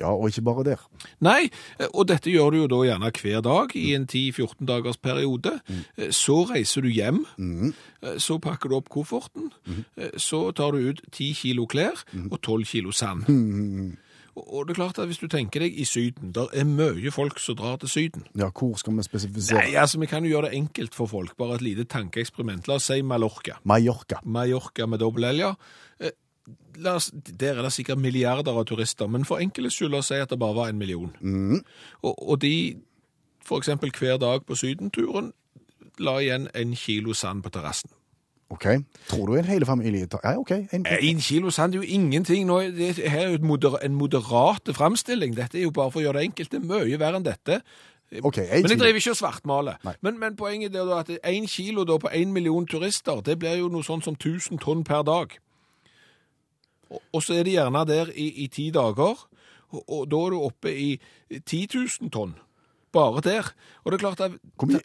Ja, 0.00 0.08
og 0.08 0.30
ikke 0.30 0.40
bare 0.40 0.62
der. 0.64 0.80
Nei, 1.20 1.50
eh, 1.78 1.86
og 1.92 2.06
dette 2.08 2.30
gjør 2.32 2.50
du 2.50 2.56
jo 2.62 2.68
da 2.72 2.78
gjerne 2.86 3.10
hver 3.12 3.42
dag 3.44 3.74
i 3.76 3.90
en 3.92 4.06
10-14 4.08 4.64
dagers 4.64 4.96
periode. 4.96 5.58
Mm. 5.68 5.82
Så 6.16 6.36
reiser 6.48 6.80
du 6.80 6.88
hjem, 6.88 7.26
mm. 7.36 7.74
så 8.16 8.38
pakker 8.40 8.72
du 8.72 8.76
opp 8.78 8.88
kofferten, 8.88 9.50
mm. 9.66 9.82
så 10.16 10.46
tar 10.56 10.72
du 10.72 10.88
ut 10.88 11.02
10 11.12 11.34
kilo 11.42 11.66
klær 11.68 12.00
og 12.30 12.40
12 12.40 12.64
kilo 12.72 12.90
sand. 12.90 13.28
Og 14.36 14.64
det 14.66 14.72
er 14.72 14.78
klart 14.80 14.98
at 14.98 15.10
hvis 15.10 15.20
du 15.20 15.26
tenker 15.28 15.60
deg 15.60 15.74
i 15.76 15.84
Syden, 15.84 16.32
der 16.32 16.48
er 16.56 16.64
mye 16.64 17.10
folk 17.12 17.40
som 17.40 17.56
drar 17.58 17.76
til 17.82 17.88
Syden. 17.92 18.24
Ja, 18.38 18.48
hvor 18.48 18.78
skal 18.80 18.96
vi 18.96 19.04
spesifisere? 19.04 19.60
Nei, 19.60 19.74
altså 19.76 20.00
vi 20.00 20.08
kan 20.08 20.24
jo 20.24 20.32
gjøre 20.32 20.48
det 20.48 20.56
enkelt 20.56 20.94
for 20.96 21.10
folk, 21.10 21.36
bare 21.36 21.58
et 21.60 21.64
lite 21.66 21.84
tankeeksperiment. 21.84 22.68
La 22.68 22.78
oss 22.80 22.88
si 22.88 23.02
Mallorca. 23.02 23.58
Mallorca. 23.68 24.22
Mallorca 24.24 24.86
med 24.86 25.04
dobbel 25.04 25.28
L, 25.34 25.42
ja. 25.44 25.52
Eh, 26.00 26.16
oss, 26.94 27.10
der 27.12 27.58
er 27.58 27.62
det 27.62 27.72
sikkert 27.76 28.00
milliarder 28.00 28.56
av 28.56 28.64
turister, 28.64 29.06
men 29.06 29.28
for 29.28 29.42
enkelhets 29.42 29.76
skyld 29.76 29.92
la 29.92 30.00
oss 30.00 30.08
si 30.14 30.20
at 30.20 30.32
det 30.32 30.40
bare 30.40 30.56
var 30.56 30.72
en 30.72 30.80
million. 30.80 31.12
Og, 32.02 32.28
og 32.28 32.40
de, 32.40 32.80
for 33.44 33.60
eksempel 33.60 33.92
hver 33.98 34.16
dag 34.16 34.46
på 34.48 34.56
sydenturen, 34.56 35.34
la 36.00 36.16
igjen 36.24 36.48
en 36.54 36.72
kilo 36.76 37.12
sand 37.12 37.44
på 37.44 37.52
terrassen. 37.52 37.92
Ok. 38.52 38.66
Tror 39.08 39.26
du 39.30 39.36
en 39.38 39.48
hele 39.48 39.66
familie 39.66 40.06
tar 40.06 40.20
Ja, 40.24 40.36
OK. 40.38 40.50
En, 40.50 40.86
En 40.86 41.20
kilo 41.20 41.50
sand 41.50 41.74
er 41.74 41.80
jo 41.80 41.86
ingenting. 41.88 42.46
Nå, 42.46 42.60
det 42.76 42.98
her 42.98 43.26
er 43.26 43.30
jo 43.32 43.38
moder, 43.46 43.78
en 43.82 43.94
moderate 43.96 44.74
framstilling. 44.76 45.36
Dette 45.36 45.58
er 45.58 45.62
jo 45.62 45.70
bare 45.70 45.90
for 45.90 46.02
å 46.02 46.04
gjøre 46.04 46.20
det 46.20 46.28
enkelt. 46.30 46.52
Det 46.52 46.60
er 46.60 46.66
mye 46.68 46.98
verre 47.00 47.20
enn 47.20 47.24
dette. 47.26 47.62
Okay, 48.20 48.44
en 48.44 48.62
Men 48.62 48.74
jeg 48.74 48.78
driver 48.78 49.00
ikke 49.00 49.10
og 49.14 49.16
svartmaler. 49.16 49.76
Men, 50.04 50.18
men 50.20 50.36
poenget 50.36 50.76
er 50.76 50.90
at 50.98 51.08
én 51.24 51.46
kilo 51.48 51.86
da 51.88 51.96
på 51.96 52.10
én 52.12 52.32
million 52.32 52.66
turister, 52.68 53.22
det 53.24 53.38
blir 53.40 53.56
jo 53.56 53.70
noe 53.72 53.86
sånn 53.86 54.04
som 54.04 54.18
1000 54.18 54.60
tonn 54.60 54.84
per 54.84 55.00
dag. 55.08 55.32
Og, 56.90 57.00
og 57.12 57.22
så 57.24 57.38
er 57.38 57.48
de 57.48 57.56
gjerne 57.56 57.86
der 57.88 58.12
i, 58.12 58.28
i 58.44 58.50
ti 58.52 58.68
dager, 58.74 59.16
og, 59.72 59.82
og 59.88 60.10
da 60.12 60.20
er 60.26 60.34
du 60.34 60.42
oppe 60.44 60.74
i 60.76 60.90
10 61.40 61.62
000 61.72 62.12
tonn. 62.12 62.34
Bare 62.92 63.24
der. 63.24 63.54
Og 63.84 63.92
det 63.92 63.96
er 63.96 64.04
klart 64.04 64.20
at 64.20 64.36
Hvor 64.60 64.68
mye 64.68 64.84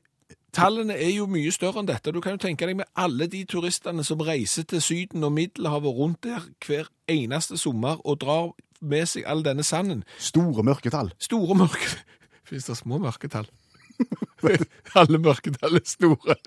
Tallene 0.55 0.95
er 0.95 1.11
jo 1.11 1.27
mye 1.29 1.51
større 1.51 1.83
enn 1.83 1.89
dette. 1.89 2.13
Du 2.13 2.21
kan 2.23 2.37
jo 2.37 2.41
tenke 2.41 2.67
deg 2.69 2.79
med 2.79 2.89
alle 2.97 3.27
de 3.31 3.43
turistene 3.49 4.05
som 4.07 4.23
reiser 4.23 4.65
til 4.69 4.81
Syden 4.81 5.25
og 5.27 5.35
Middelhavet 5.35 5.99
rundt 5.99 6.23
der 6.25 6.47
hver 6.65 6.89
eneste 7.11 7.59
sommer 7.59 8.01
og 8.07 8.21
drar 8.23 8.51
med 8.81 9.05
seg 9.09 9.27
all 9.27 9.43
denne 9.45 9.63
sanden. 9.63 10.03
Store 10.19 10.63
mørketall. 10.63 11.13
Store 11.19 11.57
mørke... 11.57 11.95
Fins 12.47 12.69
det 12.69 12.77
små 12.79 12.97
mørketall? 13.03 13.49
Alle 14.99 15.19
mørketall 15.19 15.79
er 15.79 15.85
store. 15.85 16.37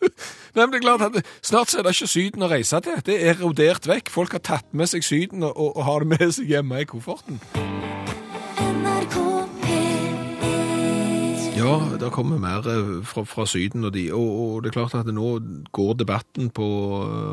Nei, 0.54 0.64
men 0.64 0.72
det 0.72 0.80
er 0.80 0.84
klart 0.84 1.06
at 1.08 1.30
Snart 1.42 1.74
er 1.74 1.82
det 1.86 1.96
ikke 1.96 2.10
Syden 2.12 2.46
å 2.46 2.50
reise 2.52 2.80
til. 2.84 3.00
Det 3.04 3.18
er 3.18 3.34
erodert 3.36 3.88
vekk. 3.88 4.12
Folk 4.12 4.36
har 4.36 4.44
tatt 4.44 4.68
med 4.76 4.90
seg 4.92 5.06
Syden 5.06 5.46
og, 5.48 5.56
og, 5.56 5.82
har 5.88 6.04
det 6.04 6.12
med 6.14 6.36
seg 6.38 6.52
hjemme 6.52 6.84
i 6.84 6.88
kofferten. 6.88 7.40
Ja, 11.58 11.72
det 11.98 12.12
kommer 12.14 12.38
mer 12.38 12.66
eh, 12.70 12.90
fra, 13.08 13.24
fra 13.26 13.44
Syden, 13.48 13.82
og, 13.88 13.90
de, 13.94 14.04
og, 14.14 14.28
og 14.40 14.62
det 14.62 14.70
er 14.70 14.74
klart 14.76 14.94
at 14.94 15.08
nå 15.10 15.30
går 15.74 15.96
debatten 15.98 16.52
på 16.54 16.66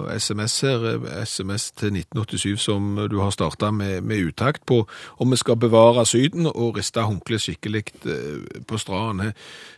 eh, 0.10 0.16
SMS 0.18 0.56
her, 0.66 0.86
eh, 0.96 1.20
SMS 1.28 1.68
til 1.78 1.94
1987 2.00 2.56
som 2.64 2.88
du 3.12 3.20
har 3.22 3.30
starta 3.36 3.70
med, 3.76 4.02
med 4.02 4.32
utakt 4.32 4.66
på, 4.66 4.80
om 5.22 5.32
vi 5.36 5.38
skal 5.38 5.60
bevare 5.62 6.06
Syden 6.10 6.50
og 6.50 6.80
riste 6.80 7.06
håndkleet 7.06 7.44
skikkelig 7.46 7.84
eh, 8.10 8.64
på 8.66 8.82
stranden. 8.82 9.28
Her- 9.28 9.36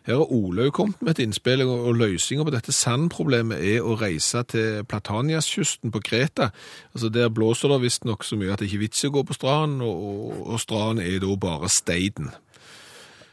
Her 0.08 0.22
har 0.22 0.32
Olaug 0.32 0.72
kommet 0.72 1.02
med 1.04 1.18
et 1.18 1.26
innspill, 1.26 1.66
og, 1.68 1.90
løsninga 2.00 2.46
på 2.48 2.52
dette 2.56 2.72
sandproblemet 2.72 3.60
er 3.60 3.84
å 3.84 3.98
reise 4.00 4.46
til 4.48 4.86
Plataniaskysten 4.88 5.92
på 5.92 6.00
Kreta. 6.00 6.54
Altså 6.96 7.10
Der 7.12 7.28
blåser 7.30 7.74
det 7.74 7.82
visstnok 7.84 8.24
så 8.24 8.40
mye 8.40 8.54
at 8.54 8.64
det 8.64 8.70
ikke 8.70 8.80
er 8.80 8.86
vits 8.88 9.04
i 9.04 9.10
å 9.12 9.16
gå 9.18 9.26
på 9.28 9.36
stranden, 9.36 9.82
og, 9.84 10.06
og, 10.08 10.44
og 10.54 10.62
stranden 10.64 11.04
er 11.04 11.20
da 11.20 11.36
bare 11.36 11.68
steinen. 11.68 12.32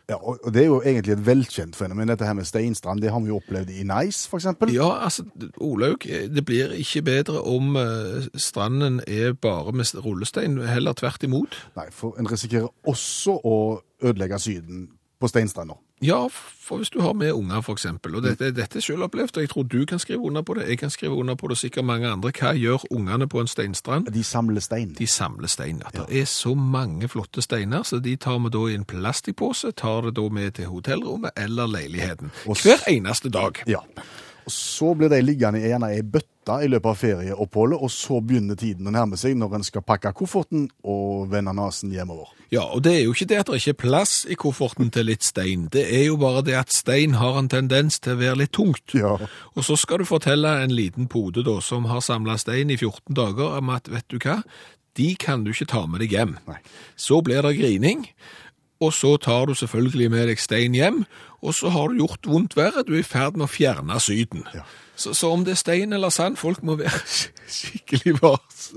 Ja, 0.08 0.18
og 0.20 0.52
det 0.52 0.62
er 0.62 0.66
jo 0.66 0.82
egentlig 0.84 1.14
et 1.14 1.26
velkjent 1.26 1.76
fenomen, 1.76 2.10
dette 2.12 2.26
her 2.28 2.36
med 2.36 2.44
steinstrand. 2.44 3.00
Det 3.00 3.10
har 3.10 3.22
vi 3.24 3.30
jo 3.32 3.38
opplevd 3.40 3.70
i 3.72 3.86
Nice, 3.88 4.28
eksempel. 4.36 4.74
Ja, 4.74 4.90
altså, 5.04 5.24
Olaug, 5.56 6.04
det 6.04 6.44
blir 6.44 6.74
ikke 6.76 7.02
bedre 7.02 7.40
om 7.40 7.76
eh, 7.80 8.26
stranden 8.36 9.00
er 9.06 9.32
bare 9.32 9.72
med 9.72 9.94
rullestein, 10.04 10.58
heller 10.68 10.92
tvert 10.92 11.24
imot. 11.24 11.56
Nei, 11.78 11.88
for 11.90 12.20
en 12.20 12.28
risikerer 12.28 12.68
også 12.84 13.38
å 13.40 13.56
ødelegge 14.04 14.38
Syden 14.44 14.88
på 15.20 15.32
steinstrander. 15.32 15.80
Ja, 16.02 16.26
for 16.28 16.76
hvis 16.76 16.90
du 16.90 17.00
har 17.00 17.12
med 17.12 17.33
unger, 17.33 17.62
eksempel, 17.72 18.16
og 18.16 18.22
dette, 18.22 18.50
dette 18.52 18.78
er 18.78 18.83
selv 18.83 19.02
opplevd, 19.07 19.37
og 19.37 19.42
jeg 19.42 19.50
tror 19.50 19.62
du 19.62 19.85
kan 19.87 19.98
skrive 19.98 20.20
under 20.20 20.42
på 20.42 20.54
det, 20.54 20.68
jeg 20.68 20.78
kan 20.78 20.90
skrive 20.90 21.14
under 21.14 21.35
på 21.35 21.46
det, 21.46 21.50
og 21.50 21.59
sikkert 21.59 21.85
mange 21.85 22.09
andre. 22.09 22.33
Hva 22.35 22.52
gjør 22.59 22.85
ungene 22.90 23.28
på 23.28 23.40
en 23.40 23.46
steinstrand? 23.46 24.11
De 24.12 24.24
samler 24.24 24.61
stein. 24.61 24.94
De 24.98 25.07
samler 25.07 25.48
stein. 25.48 25.83
Ja. 25.94 26.02
Det 26.02 26.20
er 26.20 26.24
så 26.24 26.54
mange 26.54 27.09
flotte 27.09 27.42
steiner, 27.42 27.83
så 27.83 27.98
de 27.98 28.16
tar 28.16 28.38
vi 28.38 28.52
da 28.52 28.66
i 28.66 28.74
en 28.74 28.85
plastikkpose, 28.85 29.72
tar 29.72 30.00
det 30.09 30.16
da 30.16 30.28
med 30.28 30.50
til 30.59 30.70
hotellrommet 30.72 31.30
eller 31.37 31.66
leiligheten. 31.66 32.33
Hver 32.44 32.88
eneste 32.88 33.30
dag. 33.30 33.62
Ja. 33.66 33.85
Så 34.50 34.94
blir 34.98 35.09
de 35.12 35.20
liggende 35.24 35.61
i 35.62 35.70
gjerne 35.70 35.90
ei 35.94 36.02
bøtte 36.02 36.59
i 36.61 36.68
løpet 36.68 36.90
av 36.90 36.98
ferieoppholdet, 37.00 37.80
og 37.80 37.90
så 37.92 38.18
begynner 38.20 38.59
tiden 38.61 38.90
å 38.90 38.92
nærme 38.92 39.16
seg 39.16 39.38
når 39.40 39.59
en 39.59 39.64
skal 39.64 39.85
pakke 39.87 40.12
kofferten 40.16 40.66
og 40.85 41.30
vende 41.33 41.54
nesen 41.57 41.94
hjemover. 41.94 42.35
Ja, 42.52 42.66
og 42.76 42.85
det 42.85 42.92
er 42.98 43.02
jo 43.07 43.14
ikke 43.14 43.28
det 43.30 43.40
at 43.40 43.48
det 43.48 43.62
ikke 43.62 43.72
er 43.72 43.80
plass 43.80 44.12
i 44.28 44.37
kofferten 44.38 44.92
til 44.94 45.09
litt 45.09 45.24
stein. 45.24 45.66
Det 45.72 45.87
er 45.88 46.04
jo 46.11 46.18
bare 46.20 46.44
det 46.44 46.59
at 46.59 46.74
stein 46.74 47.16
har 47.18 47.40
en 47.40 47.48
tendens 47.50 47.96
til 48.04 48.14
å 48.14 48.20
være 48.20 48.42
litt 48.42 48.52
tungt. 48.54 48.94
Ja. 48.94 49.16
Og 49.57 49.66
så 49.66 49.78
skal 49.80 50.04
du 50.04 50.09
fortelle 50.09 50.52
en 50.62 50.74
liten 50.76 51.09
pode 51.11 51.46
da, 51.46 51.57
som 51.64 51.88
har 51.90 52.04
samla 52.04 52.37
stein 52.38 52.70
i 52.70 52.78
14 52.78 53.16
dager, 53.16 53.57
om 53.59 53.72
at 53.74 53.88
vet 53.90 54.07
du 54.12 54.20
hva, 54.20 54.42
de 54.94 55.14
kan 55.18 55.42
du 55.42 55.50
ikke 55.50 55.70
ta 55.72 55.85
med 55.90 56.04
deg 56.04 56.14
hjem. 56.14 56.37
Nei. 56.46 56.61
Så 57.00 57.18
blir 57.24 57.42
det 57.42 57.57
grining, 57.59 58.07
og 58.84 58.94
så 58.96 59.16
tar 59.16 59.48
du 59.48 59.54
selvfølgelig 59.58 60.10
med 60.12 60.28
deg 60.30 60.40
stein 60.40 60.76
hjem, 60.76 61.04
og 61.44 61.54
så 61.56 61.72
har 61.72 61.90
du 61.90 62.00
gjort 62.00 62.28
vondt 62.28 62.56
verre. 62.56 62.84
Du 62.86 62.94
er 62.94 63.02
i 63.02 63.06
ferd 63.06 63.36
med 63.36 63.48
å 63.48 63.52
fjerne 63.52 64.00
Syden. 64.00 64.46
Ja. 64.54 64.64
Så, 64.96 65.14
så 65.14 65.30
om 65.34 65.42
det 65.44 65.56
er 65.56 65.58
stein 65.58 65.92
eller 65.92 66.12
sand, 66.14 66.36
folk 66.38 66.62
må 66.62 66.76
være 66.78 67.00
skikkelig 67.56 68.14
vars. 68.20 68.68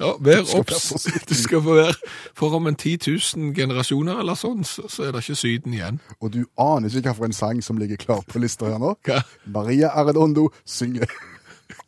Ja, 0.00 0.12
vær 0.20 0.42
obs. 0.58 0.90
Du 1.28 1.34
skal 1.38 1.62
få 1.62 1.76
være 1.78 1.94
For 2.34 2.56
om 2.58 2.66
en 2.66 2.76
10 2.76 2.98
000 3.06 3.54
generasjoner 3.54 4.20
eller 4.20 4.38
sånn, 4.38 4.64
så, 4.66 4.88
så 4.90 5.06
er 5.06 5.14
det 5.14 5.24
ikke 5.24 5.38
Syden 5.38 5.76
igjen. 5.78 6.00
Og 6.18 6.34
du 6.34 6.42
aner 6.58 6.90
ikke 6.90 7.14
hvilken 7.14 7.36
sang 7.36 7.62
som 7.64 7.78
ligger 7.78 8.00
klar 8.02 8.24
på 8.26 8.42
lista 8.42 8.70
her 8.70 8.82
nå. 8.82 8.96
Hva? 9.06 9.22
Maria 9.46 9.94
Arredondo 9.94 10.50
synger 10.66 11.10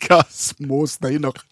Hva? 0.07 0.23
Små 0.31 0.87
steiner. 0.91 1.43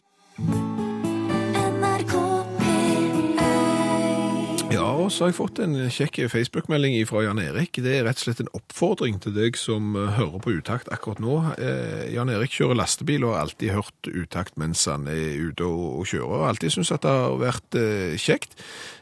Så 5.10 5.24
har 5.24 5.30
jeg 5.30 5.38
fått 5.38 5.58
en 5.62 5.74
kjekk 5.90 6.20
Facebook-melding 6.30 6.94
fra 7.08 7.24
Jan 7.24 7.40
Erik. 7.42 7.80
Det 7.82 7.92
er 7.96 8.04
rett 8.06 8.20
og 8.20 8.28
slett 8.28 8.42
en 8.44 8.52
oppfordring 8.56 9.18
til 9.22 9.34
deg 9.34 9.58
som 9.58 9.96
eh, 9.98 10.12
hører 10.16 10.42
på 10.42 10.54
utakt 10.54 10.90
akkurat 10.94 11.20
nå. 11.22 11.36
Eh, 11.58 12.04
Jan 12.14 12.30
Erik 12.32 12.54
kjører 12.54 12.78
lastebil 12.78 13.26
og 13.26 13.34
har 13.34 13.46
alltid 13.46 13.74
hørt 13.74 14.10
utakt 14.10 14.58
mens 14.60 14.86
han 14.90 15.08
er 15.10 15.40
ute 15.50 15.66
og, 15.66 16.06
kjører, 16.06 16.28
og 16.30 16.46
alltid 16.50 16.76
syns 16.76 16.92
at 16.94 17.04
det 17.06 17.14
har 17.16 17.36
vært 17.42 17.78
eh, 17.80 18.16
kjekt. 18.20 18.54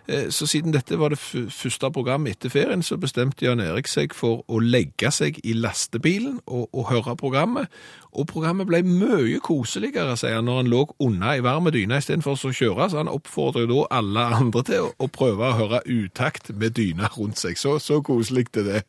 Eh, 0.08 0.30
så 0.30 0.46
siden 0.46 0.72
dette 0.72 0.96
var 0.98 1.12
det 1.12 1.18
første 1.20 1.90
programmet 1.92 2.36
etter 2.36 2.52
ferien, 2.52 2.82
så 2.82 2.96
bestemte 2.96 3.44
Jan 3.44 3.60
Erik 3.60 3.90
seg 3.90 4.14
for 4.16 4.40
å 4.48 4.60
legge 4.62 5.10
seg 5.12 5.40
i 5.44 5.52
lastebilen 5.52 6.40
og, 6.46 6.68
og 6.72 6.88
høre 6.88 7.16
programmet. 7.20 7.68
Og 8.16 8.26
programmet 8.30 8.68
ble 8.70 8.80
mye 8.86 9.40
koseligere, 9.44 10.16
sier 10.16 10.38
han, 10.38 10.48
når 10.48 10.62
han 10.62 10.72
lå 10.72 10.82
unna 11.04 11.36
i 11.36 11.44
varme 11.44 11.72
dyna 11.74 12.00
istedenfor 12.00 12.40
å 12.40 12.54
kjøre. 12.56 12.88
Så 12.88 13.02
han 13.02 13.12
oppfordrer 13.12 13.68
da 13.68 13.84
alle 14.00 14.26
andre 14.40 14.64
til 14.64 14.88
å, 14.88 14.90
å 14.96 15.12
prøve 15.12 15.52
å 15.52 15.58
høre 15.60 15.84
utakt 15.84 16.54
med 16.56 16.78
dyna 16.80 17.12
rundt 17.18 17.40
seg. 17.44 17.60
Så, 17.60 17.76
så 17.82 18.00
koselig 18.00 18.48
er 18.56 18.84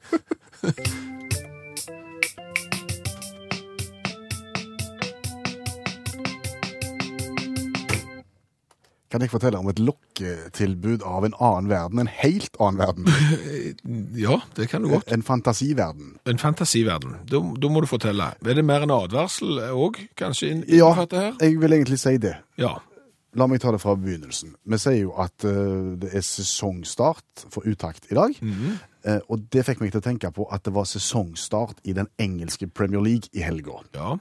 Kan 9.10 9.22
jeg 9.26 9.32
fortelle 9.32 9.58
om 9.58 9.70
et 9.72 9.80
lokketilbud 9.82 11.02
av 11.08 11.26
en 11.26 11.34
annen 11.42 11.70
verden? 11.72 12.00
En 12.04 12.12
helt 12.20 12.60
annen 12.62 12.78
verden. 12.84 13.08
Ja, 14.20 14.42
det 14.56 14.68
kan 14.70 14.84
du 14.84 14.90
godt. 14.92 15.10
En 15.12 15.24
fantasiverden. 15.26 16.12
En 16.30 16.38
fantasiverden. 16.38 17.16
Da, 17.30 17.40
da 17.62 17.72
må 17.72 17.82
du 17.82 17.88
fortelle. 17.90 18.32
Er 18.46 18.54
det 18.60 18.66
mer 18.66 18.86
en 18.86 18.94
advarsel 18.94 19.58
òg, 19.74 19.98
kanskje? 20.20 20.52
inn- 20.54 20.64
Ja, 20.70 20.92
her? 20.94 21.34
jeg 21.42 21.58
vil 21.62 21.74
egentlig 21.74 22.00
si 22.02 22.18
det. 22.22 22.36
Ja. 22.62 22.76
La 23.38 23.46
meg 23.48 23.62
ta 23.62 23.72
det 23.72 23.82
fra 23.82 23.94
begynnelsen. 23.98 24.56
Vi 24.66 24.78
sier 24.82 25.04
jo 25.04 25.12
at 25.22 25.46
uh, 25.46 25.96
det 26.02 26.10
er 26.18 26.24
sesongstart 26.26 27.46
for 27.54 27.66
utakt 27.70 28.08
i 28.12 28.18
dag. 28.18 28.34
Eh, 29.06 29.20
og 29.30 29.46
det 29.54 29.64
fikk 29.68 29.80
meg 29.84 29.94
til 29.94 30.02
å 30.02 30.06
tenke 30.06 30.32
på 30.36 30.48
at 30.52 30.66
det 30.66 30.74
var 30.76 30.86
sesongstart 30.90 31.78
i 31.88 31.94
den 31.96 32.10
engelske 32.20 32.68
Premier 32.68 33.02
League 33.06 33.30
i 33.34 33.42
helga. 33.46 33.82
ja. 33.96 34.18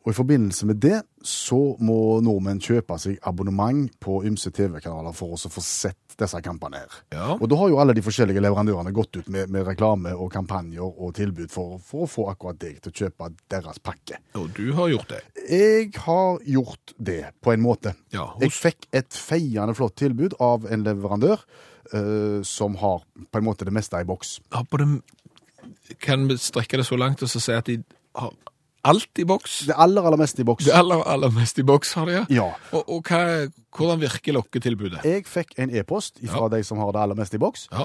Og 0.00 0.12
i 0.12 0.16
forbindelse 0.16 0.66
med 0.68 0.78
det 0.80 1.02
så 1.26 1.58
må 1.84 2.20
nordmenn 2.24 2.60
kjøpe 2.64 2.96
seg 3.00 3.18
abonnement 3.28 3.90
på 4.00 4.22
ymse 4.28 4.48
TV-kanaler 4.56 5.12
for 5.16 5.36
å 5.36 5.50
få 5.52 5.62
sett 5.64 6.16
disse 6.20 6.40
kampene 6.44 6.80
her. 6.82 6.96
Ja. 7.12 7.26
Og 7.36 7.46
da 7.52 7.58
har 7.60 7.70
jo 7.72 7.80
alle 7.82 7.94
de 7.96 8.04
forskjellige 8.04 8.40
leverandørene 8.44 8.94
gått 8.96 9.18
ut 9.18 9.28
med, 9.32 9.52
med 9.52 9.66
reklame 9.68 10.14
og 10.16 10.32
kampanjer 10.32 10.84
og 10.88 11.14
tilbud 11.18 11.52
for, 11.52 11.76
for 11.84 12.06
å 12.06 12.10
få 12.10 12.26
akkurat 12.32 12.60
deg 12.60 12.80
til 12.80 12.92
å 12.92 12.98
kjøpe 13.02 13.30
deres 13.52 13.80
pakke. 13.84 14.20
Og 14.40 14.48
du 14.56 14.70
har 14.76 14.92
gjort 14.94 15.12
det. 15.12 15.20
Jeg 15.50 15.90
har 16.06 16.40
gjort 16.48 16.94
det, 16.96 17.22
på 17.44 17.52
en 17.52 17.64
måte. 17.64 17.94
Ja, 18.14 18.30
Jeg 18.40 18.56
fikk 18.56 18.88
et 18.96 19.12
feiende 19.16 19.76
flott 19.76 19.98
tilbud 20.00 20.38
av 20.40 20.68
en 20.70 20.86
leverandør 20.86 21.44
Uh, 21.90 22.38
som 22.46 22.76
har 22.78 23.00
på 23.32 23.38
en 23.40 23.44
måte 23.44 23.66
det 23.66 23.72
meste 23.74 23.98
i 23.98 24.06
boks. 24.06 24.36
Ja, 24.52 24.60
på 24.62 24.78
det, 24.78 25.00
kan 25.98 26.28
vi 26.28 26.36
strekke 26.38 26.78
det 26.78 26.84
så 26.86 26.94
langt 27.00 27.24
og 27.24 27.30
så 27.32 27.40
si 27.42 27.56
at 27.56 27.66
de 27.66 27.80
har 28.14 28.36
alt 28.84 29.18
i 29.20 29.24
boks? 29.28 29.58
Det 29.68 29.74
aller, 29.76 30.02
aller 30.08 30.16
meste 30.20 30.40
i 30.42 30.46
boks. 30.48 30.64
Det 30.64 30.72
aller, 30.74 31.02
aller 31.06 31.30
mest 31.34 31.58
i 31.58 31.64
boks 31.66 31.92
har 31.98 32.06
de, 32.08 32.12
ja. 32.18 32.22
Ja. 32.30 32.46
Og, 32.72 32.88
og 32.96 33.02
hva, 33.10 33.48
hvordan 33.76 34.00
virker 34.00 34.32
lokketilbudet? 34.36 35.02
Jeg 35.04 35.26
fikk 35.28 35.54
en 35.60 35.70
e-post 35.76 36.20
fra 36.30 36.48
de 36.52 36.62
som 36.64 36.78
har 36.82 36.92
det 36.96 37.02
aller 37.04 37.18
meste 37.18 37.36
i 37.36 37.42
boks, 37.42 37.66
Ja. 37.72 37.84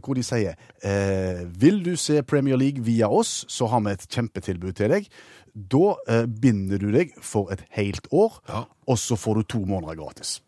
hvor 0.00 0.14
de 0.18 0.22
sier 0.26 0.54
eh, 0.82 1.42
Vil 1.60 1.82
du 1.86 1.94
se 1.96 2.22
Premier 2.22 2.56
League 2.60 2.82
via 2.86 3.08
oss, 3.08 3.44
så 3.48 3.66
har 3.70 3.80
vi 3.86 3.92
et 3.96 4.06
kjempetilbud 4.10 4.72
til 4.78 4.90
deg. 4.94 5.08
Da 5.54 5.94
eh, 6.08 6.26
binder 6.26 6.78
du 6.78 6.90
deg 6.94 7.12
for 7.22 7.50
et 7.52 7.64
helt 7.76 8.06
år, 8.12 8.38
Ja. 8.48 8.64
og 8.86 8.98
så 8.98 9.16
får 9.18 9.34
du 9.34 9.42
to 9.56 9.64
måneder 9.66 9.98
gratis. 9.98 10.40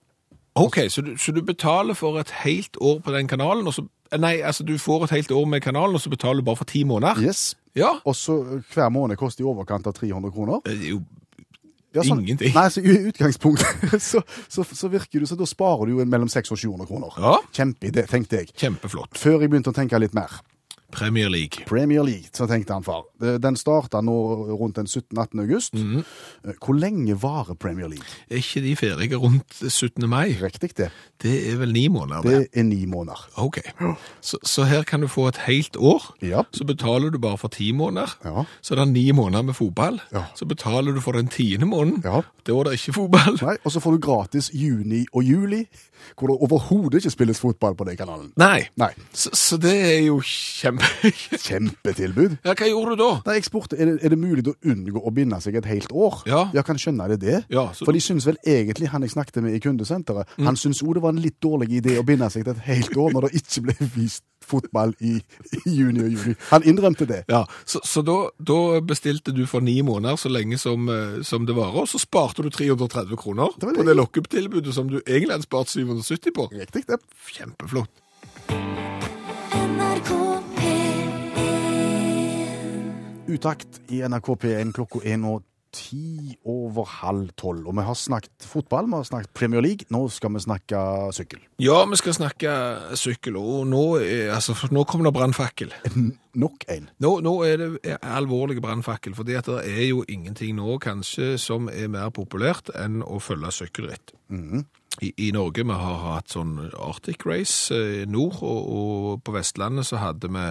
Ok, 0.54 0.76
så 0.92 1.00
du, 1.02 1.14
så 1.16 1.32
du 1.32 1.40
betaler 1.42 1.94
for 1.96 2.18
et 2.20 2.30
helt 2.44 2.76
år 2.80 3.00
på 3.00 3.12
den 3.14 3.26
kanalen, 3.28 3.66
og 3.66 3.72
så 3.74 3.86
Nei, 4.20 4.40
altså 4.44 4.64
du 4.66 4.74
får 4.78 5.04
et 5.08 5.16
helt 5.16 5.30
år 5.32 5.46
med 5.48 5.62
kanalen, 5.64 5.94
og 5.96 6.00
så 6.02 6.10
betaler 6.12 6.42
du 6.42 6.46
bare 6.50 6.60
for 6.60 6.68
ti 6.68 6.84
måneder? 6.84 7.22
Yes. 7.24 7.54
Ja. 7.78 7.94
Og 8.04 8.16
så 8.18 8.38
eh, 8.58 8.62
hver 8.74 8.90
måned 8.92 9.16
koster 9.16 9.44
i 9.44 9.48
overkant 9.48 9.86
av 9.88 9.94
300 9.96 10.32
kroner. 10.34 10.60
Det 10.66 10.76
er 10.78 10.88
jo 10.92 11.02
Ja, 11.92 12.00
Ingenting. 12.08 12.54
Nei, 12.56 12.68
så 12.72 12.80
i 12.80 12.94
utgangspunktet 13.10 13.98
så, 14.10 14.22
så, 14.48 14.64
så 14.64 14.88
virker 14.88 15.20
det 15.20 15.28
så 15.28 15.36
da 15.36 15.44
sparer 15.44 15.90
du 15.90 15.98
jo 15.98 16.04
mellom 16.08 16.28
600 16.32 16.54
og 16.56 16.60
700 16.62 16.88
kroner. 16.88 17.18
Ja. 17.20 17.34
Kjempeidé, 17.52 18.06
tenkte 18.08 18.38
jeg. 18.40 18.52
kjempeflott. 18.56 19.18
Før 19.20 19.42
jeg 19.44 19.52
begynte 19.52 19.74
å 19.74 19.76
tenke 19.76 20.00
litt 20.00 20.14
mer. 20.16 20.38
Premier 20.92 21.28
League. 21.32 21.64
Premier 21.66 22.02
League, 22.06 22.30
så 22.32 22.46
tenkte 22.46 22.76
han 22.76 22.84
far. 22.84 23.04
Den 23.42 23.56
starta 23.56 24.00
nå 24.04 24.16
rundt 24.58 24.76
den 24.76 24.86
17.-18. 24.86 25.40
august. 25.40 25.74
Mm. 25.74 26.04
Hvor 26.58 26.76
lenge 26.78 27.16
varer 27.22 27.54
Premier 27.54 27.88
League? 27.88 28.06
Er 28.30 28.42
ikke 28.42 28.62
de 28.64 28.76
ferdige 28.76 29.16
rundt 29.16 29.58
17. 29.68 30.08
mai? 30.08 30.36
Riktig 30.42 30.76
det. 30.76 30.90
Det 31.22 31.34
er 31.52 31.56
vel 31.56 31.72
ni 31.72 31.86
måneder? 31.88 32.22
Det 32.22 32.48
er 32.52 32.66
ni 32.66 32.84
måneder. 32.86 33.28
Ok. 33.36 33.60
Så, 34.20 34.38
så 34.44 34.64
her 34.64 34.82
kan 34.82 35.00
du 35.00 35.08
få 35.08 35.28
et 35.28 35.40
helt 35.46 35.76
år. 35.76 36.14
Ja. 36.22 36.42
Så 36.52 36.64
betaler 36.64 37.10
du 37.10 37.18
bare 37.18 37.38
for 37.38 37.48
ti 37.48 37.72
måneder. 37.72 38.16
Ja. 38.24 38.44
Så 38.62 38.74
det 38.74 38.82
er 38.82 38.92
ni 38.92 39.10
måneder 39.12 39.42
med 39.42 39.54
fotball. 39.54 40.00
Ja. 40.12 40.24
Så 40.34 40.46
betaler 40.46 40.92
du 40.92 41.00
for 41.00 41.12
den 41.12 41.28
tiende 41.28 41.66
måneden. 41.66 42.02
Ja. 42.04 42.20
Da 42.46 42.52
er 42.52 42.62
det 42.64 42.72
ikke 42.72 42.92
fotball. 42.92 43.38
Nei, 43.42 43.56
og 43.64 43.72
så 43.72 43.80
får 43.80 43.96
du 43.96 43.98
gratis 44.02 44.50
juni 44.54 45.04
og 45.12 45.22
juli, 45.24 45.62
hvor 46.18 46.32
det 46.32 46.36
overhodet 46.42 47.00
ikke 47.00 47.10
spilles 47.14 47.40
fotball 47.40 47.76
på 47.78 47.84
den 47.84 47.96
kanalen. 47.96 48.32
Nei. 48.36 48.66
Nei. 48.76 48.90
Så, 49.12 49.30
så 49.32 49.56
det 49.62 49.74
er 49.78 50.00
jo 50.06 50.18
kjempe... 50.26 50.81
Kjempetilbud. 51.46 52.38
Ja, 52.44 52.54
hva 52.58 52.68
gjorde 52.68 52.96
du 52.96 53.02
da? 53.02 53.10
Nei, 53.26 53.36
jeg 53.38 53.46
spurte, 53.48 53.76
er 53.78 53.90
det, 53.92 53.94
er 54.04 54.12
det 54.14 54.18
mulig 54.20 54.44
å 54.50 54.54
unngå 54.72 55.02
å 55.02 55.12
binde 55.14 55.38
seg 55.44 55.56
et 55.60 55.68
helt 55.70 55.92
år? 55.92 56.22
Ja. 56.28 56.42
Jeg 56.54 56.64
kan 56.68 56.78
skjønne 56.80 57.08
det 57.12 57.20
det. 57.22 57.38
Ja, 57.52 57.68
så- 57.72 57.84
For 57.86 57.92
de 57.92 58.00
syns 58.00 58.26
vel 58.26 58.36
egentlig, 58.46 58.88
han 58.92 59.02
jeg 59.02 59.10
snakket 59.14 59.42
med 59.42 59.54
i 59.54 59.60
kundesenteret, 59.60 60.26
Mm. 60.38 60.44
han 60.46 60.56
syns 60.56 60.82
òg 60.82 60.94
det 60.94 61.02
var 61.02 61.10
en 61.12 61.22
litt 61.22 61.40
dårlig 61.40 61.68
idé 61.82 61.98
å 61.98 62.04
binde 62.06 62.28
seg 62.30 62.44
til 62.44 62.52
et 62.54 62.62
helt 62.66 62.96
år 62.96 63.12
når 63.12 63.28
det 63.28 63.42
ikke 63.42 63.62
ble 63.62 63.74
vist 63.96 64.22
fotball 64.42 64.92
i, 65.00 65.20
i 65.66 65.70
juni 65.70 66.00
og 66.02 66.10
juli. 66.10 66.34
Han 66.50 66.62
innrømte 66.66 67.06
det. 67.06 67.24
Ja, 67.28 67.44
Så, 67.64 67.80
så 67.86 68.02
da, 68.04 68.28
da 68.42 68.80
bestilte 68.80 69.32
du 69.34 69.46
for 69.46 69.60
ni 69.60 69.80
måneder 69.82 70.16
så 70.18 70.28
lenge 70.32 70.58
som, 70.58 70.88
eh, 70.88 71.22
som 71.22 71.46
det 71.46 71.54
varer, 71.54 71.82
og 71.84 71.88
så 71.88 71.98
sparte 72.00 72.42
du 72.42 72.50
330 72.50 73.16
kroner 73.16 73.50
Det 73.58 73.74
på 73.76 73.84
det. 73.86 73.96
lockup-tilbudet 73.96 74.74
som 74.74 74.88
du 74.88 75.00
egentlig 75.06 75.30
hadde 75.36 75.46
spart 75.46 75.68
770 75.68 76.32
på. 76.34 76.48
Riktig 76.52 76.86
det. 76.86 76.98
Kjempeflott. 77.30 77.88
NRK 79.52 80.31
Utakt 83.32 83.80
i 83.88 84.02
NRK 84.04 84.34
P1 84.42 84.74
klokka 84.76 85.00
er 85.08 85.16
nå 85.20 85.38
ti 85.72 86.34
over 86.44 86.84
halv 87.00 87.30
tolv. 87.38 87.64
Og 87.70 87.76
vi 87.78 87.84
har 87.86 87.96
snakket 87.96 88.44
fotball, 88.44 88.90
vi 88.90 88.98
har 88.98 89.06
snakket 89.08 89.32
Premier 89.34 89.64
League. 89.64 89.88
Nå 89.94 90.04
skal 90.12 90.34
vi 90.34 90.42
snakke 90.44 90.80
sykkel. 91.16 91.40
Ja, 91.62 91.78
vi 91.88 91.96
skal 91.96 92.16
snakke 92.16 92.52
sykkel, 92.98 93.38
og 93.40 93.64
nå, 93.70 93.84
altså, 94.34 94.56
nå 94.70 94.84
kommer 94.84 95.08
det 95.08 95.14
brannfakkel. 95.16 95.72
Nok 96.42 96.66
en. 96.72 96.90
Nå, 97.04 97.14
nå 97.24 97.32
er 97.44 97.58
det 97.62 97.96
alvorlig 98.00 98.60
brannfakkel, 98.64 99.16
For 99.16 99.28
det 99.28 99.42
er 99.48 99.86
jo 99.88 100.04
ingenting 100.08 100.56
nå 100.56 100.78
kanskje 100.80 101.34
som 101.40 101.68
er 101.68 101.90
mer 101.92 102.08
populært 102.08 102.72
enn 102.76 103.02
å 103.04 103.20
følge 103.20 103.52
sykkelritt. 103.52 104.14
I, 105.00 105.12
I 105.16 105.28
Norge 105.32 105.64
vi 105.64 105.76
har 105.76 106.00
hatt 106.06 106.32
sånn 106.32 106.56
Arctic 106.72 107.26
Race 107.28 107.72
eh, 107.72 108.04
nord, 108.08 108.40
og, 108.40 108.72
og 108.72 109.22
på 109.24 109.36
Vestlandet 109.36 109.88
så 109.88 110.00
hadde 110.00 110.28
vi 110.32 110.46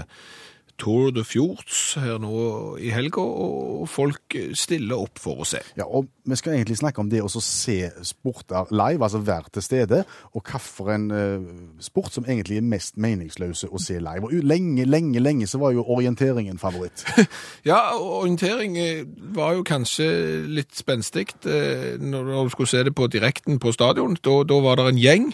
Tour 0.80 1.12
de 1.16 1.24
Fjords 1.28 1.80
her 2.02 2.20
nå 2.22 2.78
i 2.82 2.92
helga, 2.94 3.22
og 3.22 3.88
folk 3.92 4.38
stiller 4.58 5.02
opp 5.02 5.22
for 5.22 5.44
å 5.44 5.48
se. 5.48 5.62
Ja, 5.80 5.88
og 5.88 6.10
Vi 6.22 6.36
skal 6.38 6.54
egentlig 6.54 6.78
snakke 6.78 7.02
om 7.02 7.10
det 7.10 7.24
å 7.26 7.30
se 7.34 7.90
sporter 8.06 8.70
live, 8.70 9.02
altså 9.02 9.24
være 9.26 9.50
til 9.56 9.64
stede, 9.66 10.04
og 10.38 10.44
hvilken 10.46 11.08
uh, 11.10 11.48
sport 11.82 12.14
som 12.14 12.28
egentlig 12.30 12.60
er 12.60 12.68
mest 12.68 12.94
meningsløse 13.02 13.72
å 13.72 13.82
se 13.82 13.98
live. 13.98 14.30
Og 14.30 14.46
Lenge, 14.46 14.86
lenge, 14.86 15.20
lenge 15.20 15.48
så 15.50 15.58
var 15.62 15.74
jo 15.74 15.86
orienteringen 15.88 16.62
favoritt. 16.62 17.06
Ja, 17.66 17.94
orientering 17.98 18.78
eh, 18.78 19.04
var 19.36 19.54
jo 19.58 19.66
kanskje 19.66 20.08
litt 20.50 20.74
spenstig 20.78 21.28
eh, 21.46 21.98
når 22.02 22.32
du 22.32 22.54
skulle 22.54 22.72
se 22.72 22.84
det 22.84 22.94
på 22.98 23.08
direkten 23.12 23.60
på 23.62 23.74
stadion. 23.76 24.18
Da, 24.24 24.42
da 24.48 24.60
var 24.64 24.80
det 24.80 24.88
en 24.92 25.02
gjeng 25.02 25.28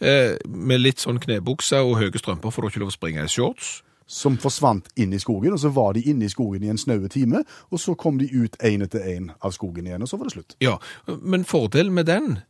eh, 0.00 0.36
med 0.48 0.82
litt 0.82 1.02
sånn 1.02 1.20
knebukser 1.22 1.86
og 1.86 1.98
høye 2.00 2.20
strømper, 2.20 2.52
for 2.52 2.62
du 2.62 2.68
har 2.68 2.74
ikke 2.74 2.84
lov 2.84 2.92
å 2.92 2.98
springe 2.98 3.24
i 3.24 3.32
shorts. 3.32 3.80
Som 4.10 4.40
forsvant 4.42 4.88
inn 4.98 5.12
i 5.14 5.20
skogen, 5.22 5.54
og 5.54 5.60
så 5.62 5.70
var 5.70 5.94
de 5.94 6.02
inne 6.10 6.26
i 6.26 6.32
skogen 6.32 6.64
i 6.66 6.70
en 6.72 6.80
snaue 6.80 7.08
time, 7.12 7.44
og 7.70 7.78
så 7.78 7.94
kom 7.94 8.18
de 8.18 8.26
ut 8.26 8.56
én 8.66 8.82
etter 8.82 9.04
én 9.06 9.28
av 9.38 9.54
skogen 9.54 9.86
igjen, 9.86 10.02
og 10.02 10.10
så 10.10 10.18
var 10.18 10.26
det 10.26 10.34
slutt. 10.34 10.56
Ja, 10.58 10.80
men 11.06 11.46
fordelen 11.46 11.94
med 11.94 12.10
den 12.10 12.40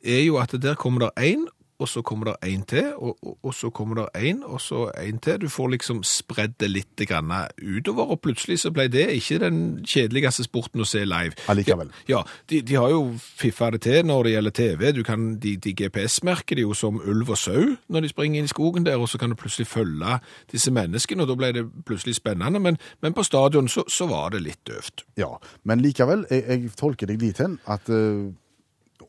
er 0.00 0.22
jo 0.24 0.38
at 0.40 0.56
der 0.62 0.78
kommer 0.80 1.04
det 1.04 1.12
én, 1.20 1.44
og 1.84 1.88
så 1.90 2.02
kommer 2.06 2.32
det 2.32 2.48
én 2.48 2.64
til, 2.68 2.92
og, 2.96 3.18
og, 3.22 3.36
og 3.42 3.54
så 3.54 3.70
kommer 3.74 4.00
det 4.00 4.24
én, 4.30 4.40
og 4.44 4.60
så 4.60 4.86
én 4.96 5.18
til. 5.20 5.40
Du 5.42 5.48
får 5.52 5.74
liksom 5.74 6.02
spredd 6.06 6.56
det 6.60 6.70
litt 6.70 7.04
grann 7.08 7.32
utover, 7.60 8.14
og 8.14 8.20
plutselig 8.24 8.62
så 8.62 8.72
ble 8.72 8.86
det 8.88 9.06
ikke 9.18 9.40
den 9.42 9.58
kjedeligste 9.84 10.46
sporten 10.46 10.80
å 10.80 10.88
se 10.88 11.04
live. 11.04 11.36
Allikevel. 11.52 11.90
Ja, 12.08 12.22
de, 12.50 12.62
de 12.64 12.78
har 12.80 12.92
jo 12.92 13.02
fiffa 13.20 13.70
det 13.74 13.82
til 13.84 14.04
når 14.08 14.24
det 14.24 14.34
gjelder 14.34 14.56
TV. 14.60 14.84
Du 14.96 15.02
kan, 15.04 15.26
de, 15.42 15.56
de 15.60 15.74
GPS-merker 15.76 16.58
det 16.58 16.64
jo 16.64 16.76
som 16.78 17.00
ulv 17.00 17.34
og 17.34 17.40
sau 17.40 17.74
når 17.92 18.06
de 18.06 18.12
springer 18.12 18.40
inn 18.40 18.48
i 18.48 18.52
skogen 18.52 18.86
der, 18.86 19.00
og 19.00 19.10
så 19.12 19.20
kan 19.20 19.32
du 19.32 19.38
plutselig 19.38 19.68
følge 19.68 20.18
disse 20.52 20.72
menneskene, 20.74 21.24
og 21.24 21.32
da 21.32 21.38
ble 21.38 21.52
det 21.58 21.66
plutselig 21.84 22.16
spennende. 22.20 22.62
Men, 22.62 22.80
men 23.04 23.16
på 23.16 23.26
stadion 23.26 23.68
så, 23.68 23.84
så 23.90 24.08
var 24.10 24.32
det 24.34 24.44
litt 24.46 24.62
døvt. 24.68 25.04
Ja, 25.20 25.34
Men 25.62 25.84
likevel, 25.84 26.24
jeg, 26.30 26.44
jeg 26.48 26.72
tolker 26.78 27.10
deg 27.10 27.20
dit 27.20 27.38
hen 27.40 27.58
at 27.70 27.88
eh, 27.92 28.32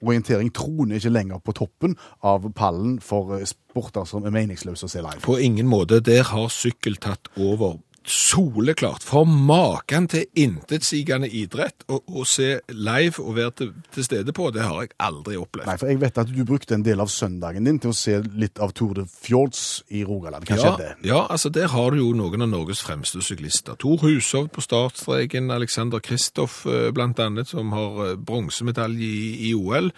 orientering 0.01 0.51
troner 0.55 0.99
ikke 0.99 1.13
lenger 1.13 1.41
på 1.43 1.55
toppen 1.57 1.95
av 2.25 2.47
pallen 2.57 2.99
for 3.03 3.37
eh, 3.37 3.45
sporter 3.47 4.07
som 4.09 4.25
er 4.25 4.35
meningsløse 4.35 4.87
å 4.87 4.91
se 4.91 5.03
live. 5.03 5.21
På 5.25 5.37
ingen 5.41 5.69
måte. 5.69 6.01
Der 6.03 6.23
har 6.31 6.51
sykkel 6.53 6.99
tatt 7.01 7.31
over. 7.37 7.79
Soleklart. 8.05 9.01
For 9.05 9.25
maken 9.25 10.05
til 10.11 10.27
intetsigende 10.37 11.25
idrett 11.33 11.85
å, 11.89 11.97
å 12.05 12.25
se 12.29 12.59
live 12.69 13.21
og 13.23 13.33
være 13.37 13.53
til, 13.59 13.71
til 13.95 14.05
stede 14.05 14.33
på, 14.35 14.51
det 14.53 14.61
har 14.65 14.83
jeg 14.85 14.91
aldri 15.01 15.37
opplevd. 15.41 15.67
Nei, 15.71 15.77
for 15.81 15.89
jeg 15.89 16.01
vet 16.03 16.19
at 16.21 16.29
du 16.29 16.43
brukte 16.47 16.77
en 16.77 16.85
del 16.85 17.01
av 17.01 17.09
søndagen 17.13 17.65
din 17.65 17.79
til 17.81 17.93
å 17.93 17.97
se 17.97 18.19
litt 18.37 18.61
av 18.61 18.75
Tour 18.77 18.93
de 18.99 19.07
Fjords 19.09 19.63
i 19.89 20.03
Rogaland. 20.05 20.45
Hva 20.45 20.57
Ja, 20.59 20.61
skjedde? 20.75 20.91
ja, 21.09 21.23
altså 21.33 21.49
der 21.55 21.71
har 21.73 21.91
du 21.95 21.99
jo 22.03 22.11
noen 22.17 22.45
av 22.45 22.51
Norges 22.53 22.83
fremste 22.85 23.23
syklister. 23.25 23.77
Tor 23.81 23.97
Hushovd 24.05 24.53
på 24.55 24.61
startstreken, 24.65 25.49
Alexander 25.55 25.99
Kristoff 26.05 26.61
eh, 26.69 26.91
blant 26.95 27.19
annet, 27.19 27.49
som 27.49 27.73
har 27.73 27.99
eh, 28.11 28.15
bronsemedalje 28.21 29.01
i, 29.09 29.49
i 29.49 29.53
OL, 29.57 29.89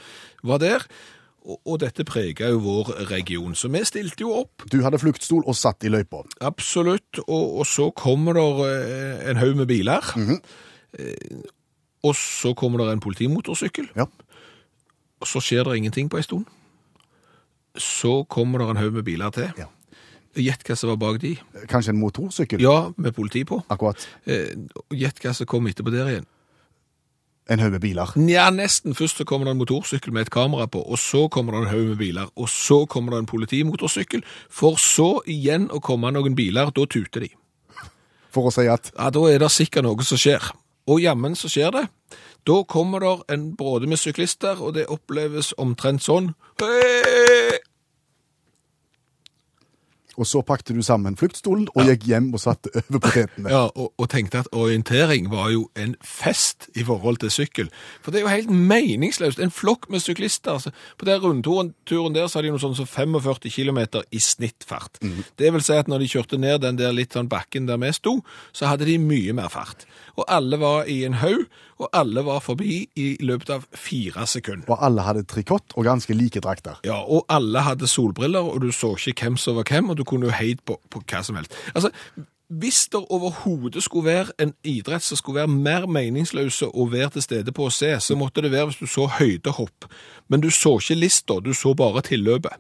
var 0.48 0.64
der. 0.64 0.88
Og, 1.48 1.78
dette 1.80 2.04
preget 2.04 2.42
jo 2.52 2.58
vår 2.60 2.90
region, 3.08 3.54
så 3.56 3.70
vi 3.72 3.80
stilte 3.88 4.26
jo 4.26 4.34
opp. 4.42 4.66
Du 4.68 4.82
hadde 4.84 5.00
fluktstol 5.00 5.46
og 5.48 5.56
satt 5.56 5.86
i 5.88 5.92
løypa. 5.94 6.26
Absolutt, 6.44 7.22
og, 7.24 7.62
og 7.62 7.66
så 7.70 7.86
kommer 7.96 8.36
det 8.36 8.44
eh, 8.68 9.30
en 9.32 9.40
haug 9.40 9.56
med 9.62 9.70
biler. 9.72 10.04
Eh, 10.98 11.46
Og 12.04 12.14
så 12.16 12.52
kommer 12.54 12.84
det 12.84 12.92
en 12.94 13.00
politimotorsykkel, 13.04 13.88
Ja. 13.98 14.06
og 15.20 15.28
så 15.28 15.40
skjer 15.42 15.64
det 15.66 15.78
ingenting 15.80 16.10
på 16.12 16.18
en 16.20 16.24
stund. 16.24 16.46
Så 17.78 18.24
kommer 18.30 18.60
det 18.60 18.70
en 18.70 18.78
haug 18.84 18.94
med 18.94 19.04
biler 19.08 19.30
til. 19.34 19.50
Ja. 19.58 19.66
Gjett 20.38 20.62
hva 20.68 20.76
som 20.78 20.92
var 20.92 21.00
bak 21.02 21.18
de. 21.22 21.32
Kanskje 21.70 21.90
en 21.96 22.00
motorsykkel? 22.02 22.62
Ja, 22.62 22.92
med 22.98 23.16
politi 23.18 23.42
på. 23.50 23.62
Akkurat. 23.74 24.04
Eh, 24.30 24.52
Gjett 24.94 25.20
hva 25.24 25.34
som 25.34 25.48
kom 25.50 25.66
etterpå 25.70 25.90
der 25.96 26.12
igjen. 26.12 26.28
En 27.50 27.62
haug 27.64 27.72
med 27.72 27.82
biler. 27.82 28.12
Ja, 28.28 28.50
nesten. 28.52 28.96
Først 28.96 29.22
så 29.22 29.26
kommer 29.28 29.48
det 29.48 29.54
en 29.56 29.62
motorsykkel 29.62 30.14
med 30.14 30.28
et 30.28 30.32
kamera 30.34 30.68
på, 30.68 30.82
og 30.84 31.00
så 31.00 31.28
kommer 31.32 31.56
det 31.56 31.62
en 31.62 31.72
haug 31.72 31.92
med 31.94 32.00
biler, 32.02 32.32
og 32.36 32.50
så 32.52 32.82
kommer 32.86 33.16
det 33.16 33.24
en 33.24 33.30
politimotorsykkel, 33.32 34.24
for 34.50 34.76
så 34.82 35.22
igjen 35.26 35.70
å 35.72 35.80
komme 35.80 36.12
noen 36.12 36.36
biler, 36.36 36.74
da 36.76 36.86
tuter 36.86 37.24
de. 37.24 37.32
For 38.36 38.50
å 38.50 38.54
si 38.54 38.68
at 38.68 38.92
Ja, 38.98 39.10
da 39.10 39.24
er 39.32 39.40
det 39.40 39.52
sikkert 39.52 39.88
noe 39.88 40.04
som 40.04 40.20
skjer. 40.20 40.52
Og 40.88 41.02
jammen 41.04 41.36
så 41.36 41.50
skjer 41.52 41.72
det. 41.76 41.88
Da 42.48 42.62
kommer 42.64 43.04
det 43.04 43.16
en 43.34 43.50
bråde 43.60 43.88
med 43.88 44.00
syklister, 44.00 44.60
og 44.60 44.76
det 44.76 44.88
oppleves 44.92 45.54
omtrent 45.58 46.04
sånn. 46.04 46.34
Hei! 46.64 47.67
Og 50.18 50.28
så 50.28 50.42
pakte 50.46 50.74
du 50.74 50.82
sammen 50.86 51.18
fluktstolen 51.20 51.68
og 51.76 51.90
gikk 51.92 52.08
hjem 52.10 52.32
og 52.34 52.42
satte 52.42 52.72
over 52.74 53.02
potetene. 53.04 53.50
Ja, 53.58 53.68
og, 53.70 53.94
og 53.98 54.10
tenkte 54.12 54.42
at 54.44 54.50
orientering 54.52 55.30
var 55.32 55.52
jo 55.54 55.68
en 55.80 55.96
fest 56.04 56.68
i 56.76 56.84
forhold 56.88 57.22
til 57.22 57.32
sykkel. 57.32 57.70
For 58.04 58.12
det 58.12 58.20
er 58.20 58.26
jo 58.26 58.34
helt 58.34 58.52
meningsløst. 58.52 59.40
En 59.44 59.54
flokk 59.54 59.88
med 59.94 60.04
syklister. 60.04 60.58
Altså, 60.58 60.74
på 60.98 61.08
den 61.08 61.22
rundturen 61.24 62.16
der 62.16 62.28
så 62.28 62.40
hadde 62.40 62.50
de 62.50 62.56
noe 62.56 62.64
sånn 62.64 62.76
som 62.78 62.90
45 62.90 63.52
km 63.54 63.80
i 64.12 64.22
snittfart. 64.22 65.00
Det 65.40 65.54
vil 65.54 65.64
si 65.64 65.78
at 65.78 65.90
når 65.92 66.04
de 66.04 66.12
kjørte 66.12 66.42
ned 66.42 66.62
den 66.66 66.80
der 66.80 66.96
litt 66.96 67.16
sånn 67.16 67.30
bakken 67.32 67.70
der 67.70 67.80
vi 67.82 67.94
sto, 67.96 68.18
så 68.52 68.72
hadde 68.72 68.90
de 68.90 68.98
mye 69.02 69.36
mer 69.38 69.52
fart. 69.54 69.86
Og 70.18 70.26
alle 70.28 70.60
var 70.62 70.90
i 70.90 71.04
en 71.08 71.20
haug, 71.22 71.46
og 71.78 71.90
alle 71.94 72.24
var 72.26 72.40
forbi 72.44 72.80
i 72.98 73.08
løpet 73.26 73.52
av 73.54 73.68
fire 73.78 74.26
sekunder. 74.30 74.66
Og 74.72 74.86
alle 74.86 75.06
hadde 75.06 75.26
trikott 75.30 75.76
og 75.78 75.86
ganske 75.86 76.16
like 76.18 76.42
drakter. 76.44 76.80
Ja, 76.88 76.98
og 77.04 77.28
alle 77.30 77.62
hadde 77.66 77.90
solbriller, 77.90 78.46
og 78.46 78.62
du 78.62 78.72
så 78.72 78.96
ikke 78.98 79.28
hvem 79.28 79.38
som 79.42 79.60
var 79.60 79.68
hvem, 79.70 79.92
og 79.94 80.00
du 80.00 80.04
kunne 80.08 80.30
jo 80.30 80.34
heid 80.34 80.64
på, 80.66 80.80
på 80.90 81.04
hva 81.06 81.22
som 81.26 81.38
helst. 81.40 81.54
Altså, 81.76 81.94
hvis 82.48 82.88
det 82.88 83.02
overhodet 83.10 83.84
skulle 83.84 84.06
være 84.06 84.32
en 84.40 84.54
idrett 84.64 85.04
som 85.04 85.18
skulle 85.20 85.42
være 85.42 85.52
mer 85.52 85.86
meningsløse 85.92 86.70
å 86.72 86.86
være 86.88 87.10
til 87.18 87.26
stede 87.26 87.52
på 87.52 87.66
å 87.68 87.74
se, 87.74 87.90
så 88.00 88.16
måtte 88.16 88.42
det 88.42 88.54
være 88.54 88.70
hvis 88.70 88.80
du 88.80 88.88
så 88.88 89.08
høydehopp. 89.18 89.88
Men 90.32 90.44
du 90.44 90.48
så 90.52 90.78
ikke 90.80 90.96
lista, 90.96 91.42
du 91.44 91.52
så 91.54 91.74
bare 91.76 92.06
tilløpet. 92.08 92.56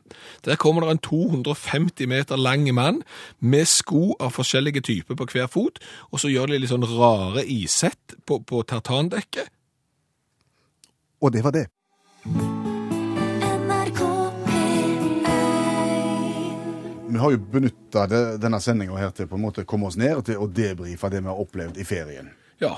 Der 0.45 0.59
kommer 0.59 0.83
det 0.83 0.97
en 0.97 1.03
250 1.07 2.07
meter 2.07 2.35
lang 2.35 2.67
mann 2.75 3.01
med 3.39 3.65
sko 3.67 4.17
av 4.19 4.35
forskjellige 4.35 4.83
typer 4.89 5.15
på 5.15 5.29
hver 5.31 5.47
fot, 5.47 5.79
og 6.11 6.19
så 6.19 6.31
gjør 6.31 6.51
de 6.51 6.59
litt 6.59 6.73
sånn 6.73 6.87
rare 6.97 7.45
isett 7.47 8.19
på, 8.27 8.41
på 8.43 8.63
tartandekket. 8.67 9.47
Og 11.23 11.31
det 11.33 11.47
var 11.47 11.55
det. 11.55 11.67
Vi 17.17 17.21
har 17.21 17.31
jo 17.33 17.37
benytta 17.49 18.03
denne 18.37 18.59
sendinga 18.61 19.07
til 19.17 19.25
på 19.25 19.39
en 19.39 19.41
måte 19.41 19.63
å 19.63 19.65
komme 19.65 19.87
oss 19.89 19.95
ned 19.97 20.19
til 20.27 20.37
å 20.37 20.45
debrife 20.45 21.09
det 21.09 21.23
vi 21.23 21.31
har 21.31 21.39
opplevd 21.41 21.79
i 21.81 21.85
ferien. 21.87 22.27
Ja, 22.61 22.75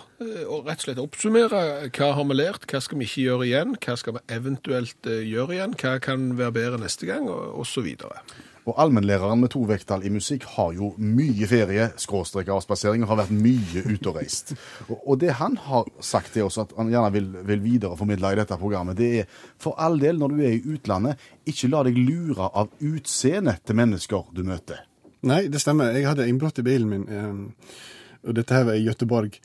og 0.47 0.63
rett 0.63 0.79
og 0.79 0.85
slett 0.85 1.01
oppsummere. 1.03 1.63
Hva 1.91 2.07
har 2.15 2.27
vi 2.29 2.37
lært? 2.37 2.63
Hva 2.71 2.79
skal 2.79 3.01
vi 3.01 3.09
ikke 3.09 3.25
gjøre 3.25 3.49
igjen? 3.49 3.73
Hva 3.83 3.97
skal 3.99 4.15
vi 4.15 4.21
eventuelt 4.37 5.09
eh, 5.11 5.25
gjøre 5.27 5.57
igjen? 5.57 5.75
Hva 5.81 5.97
kan 6.03 6.29
være 6.39 6.55
bedre 6.55 6.79
neste 6.85 7.09
gang? 7.09 7.27
Og 7.27 7.67
så 7.67 7.83
videre. 7.83 8.23
Og 8.69 8.77
allmennlæreren 8.77 9.39
med 9.41 9.49
to 9.53 9.63
vekttall 9.65 10.03
i 10.05 10.11
musikk 10.13 10.43
har 10.53 10.75
jo 10.77 10.91
mye 11.01 11.47
ferie, 11.49 11.87
skråstrek 11.97 12.51
avspasering, 12.53 13.01
og 13.03 13.09
har 13.13 13.21
vært 13.23 13.33
mye 13.33 13.81
ute 13.87 14.11
og 14.11 14.19
reist. 14.19 14.53
Og, 14.99 15.15
det 15.21 15.33
han 15.39 15.57
har 15.65 15.87
sagt 16.05 16.35
til 16.35 16.45
oss 16.45 16.59
at 16.61 16.75
han 16.77 16.91
gjerne 16.91 17.13
vil, 17.15 17.31
vil 17.49 17.63
videreformidle 17.63 18.33
i 18.35 18.39
dette 18.41 18.59
programmet, 18.61 18.99
det 18.99 19.09
er 19.23 19.39
for 19.57 19.79
all 19.81 19.97
del, 20.01 20.19
når 20.21 20.35
du 20.35 20.43
er 20.43 20.57
i 20.57 20.75
utlandet, 20.75 21.23
ikke 21.49 21.71
la 21.71 21.81
deg 21.87 21.97
lure 21.97 22.51
av 22.53 22.69
utseendet 22.77 23.63
til 23.65 23.79
mennesker 23.79 24.29
du 24.37 24.43
møter. 24.45 24.85
Nei, 25.25 25.47
det 25.51 25.59
stemmer. 25.63 25.95
Jeg 25.97 26.07
hadde 26.07 26.29
innbrudd 26.29 26.61
i 26.61 26.67
bilen 26.67 26.93
min, 26.93 27.09
eh, 27.09 27.81
og 28.29 28.37
dette 28.37 28.55
her 28.55 28.69
var 28.69 28.77
i 28.77 28.85
Gøteborg. 28.85 29.41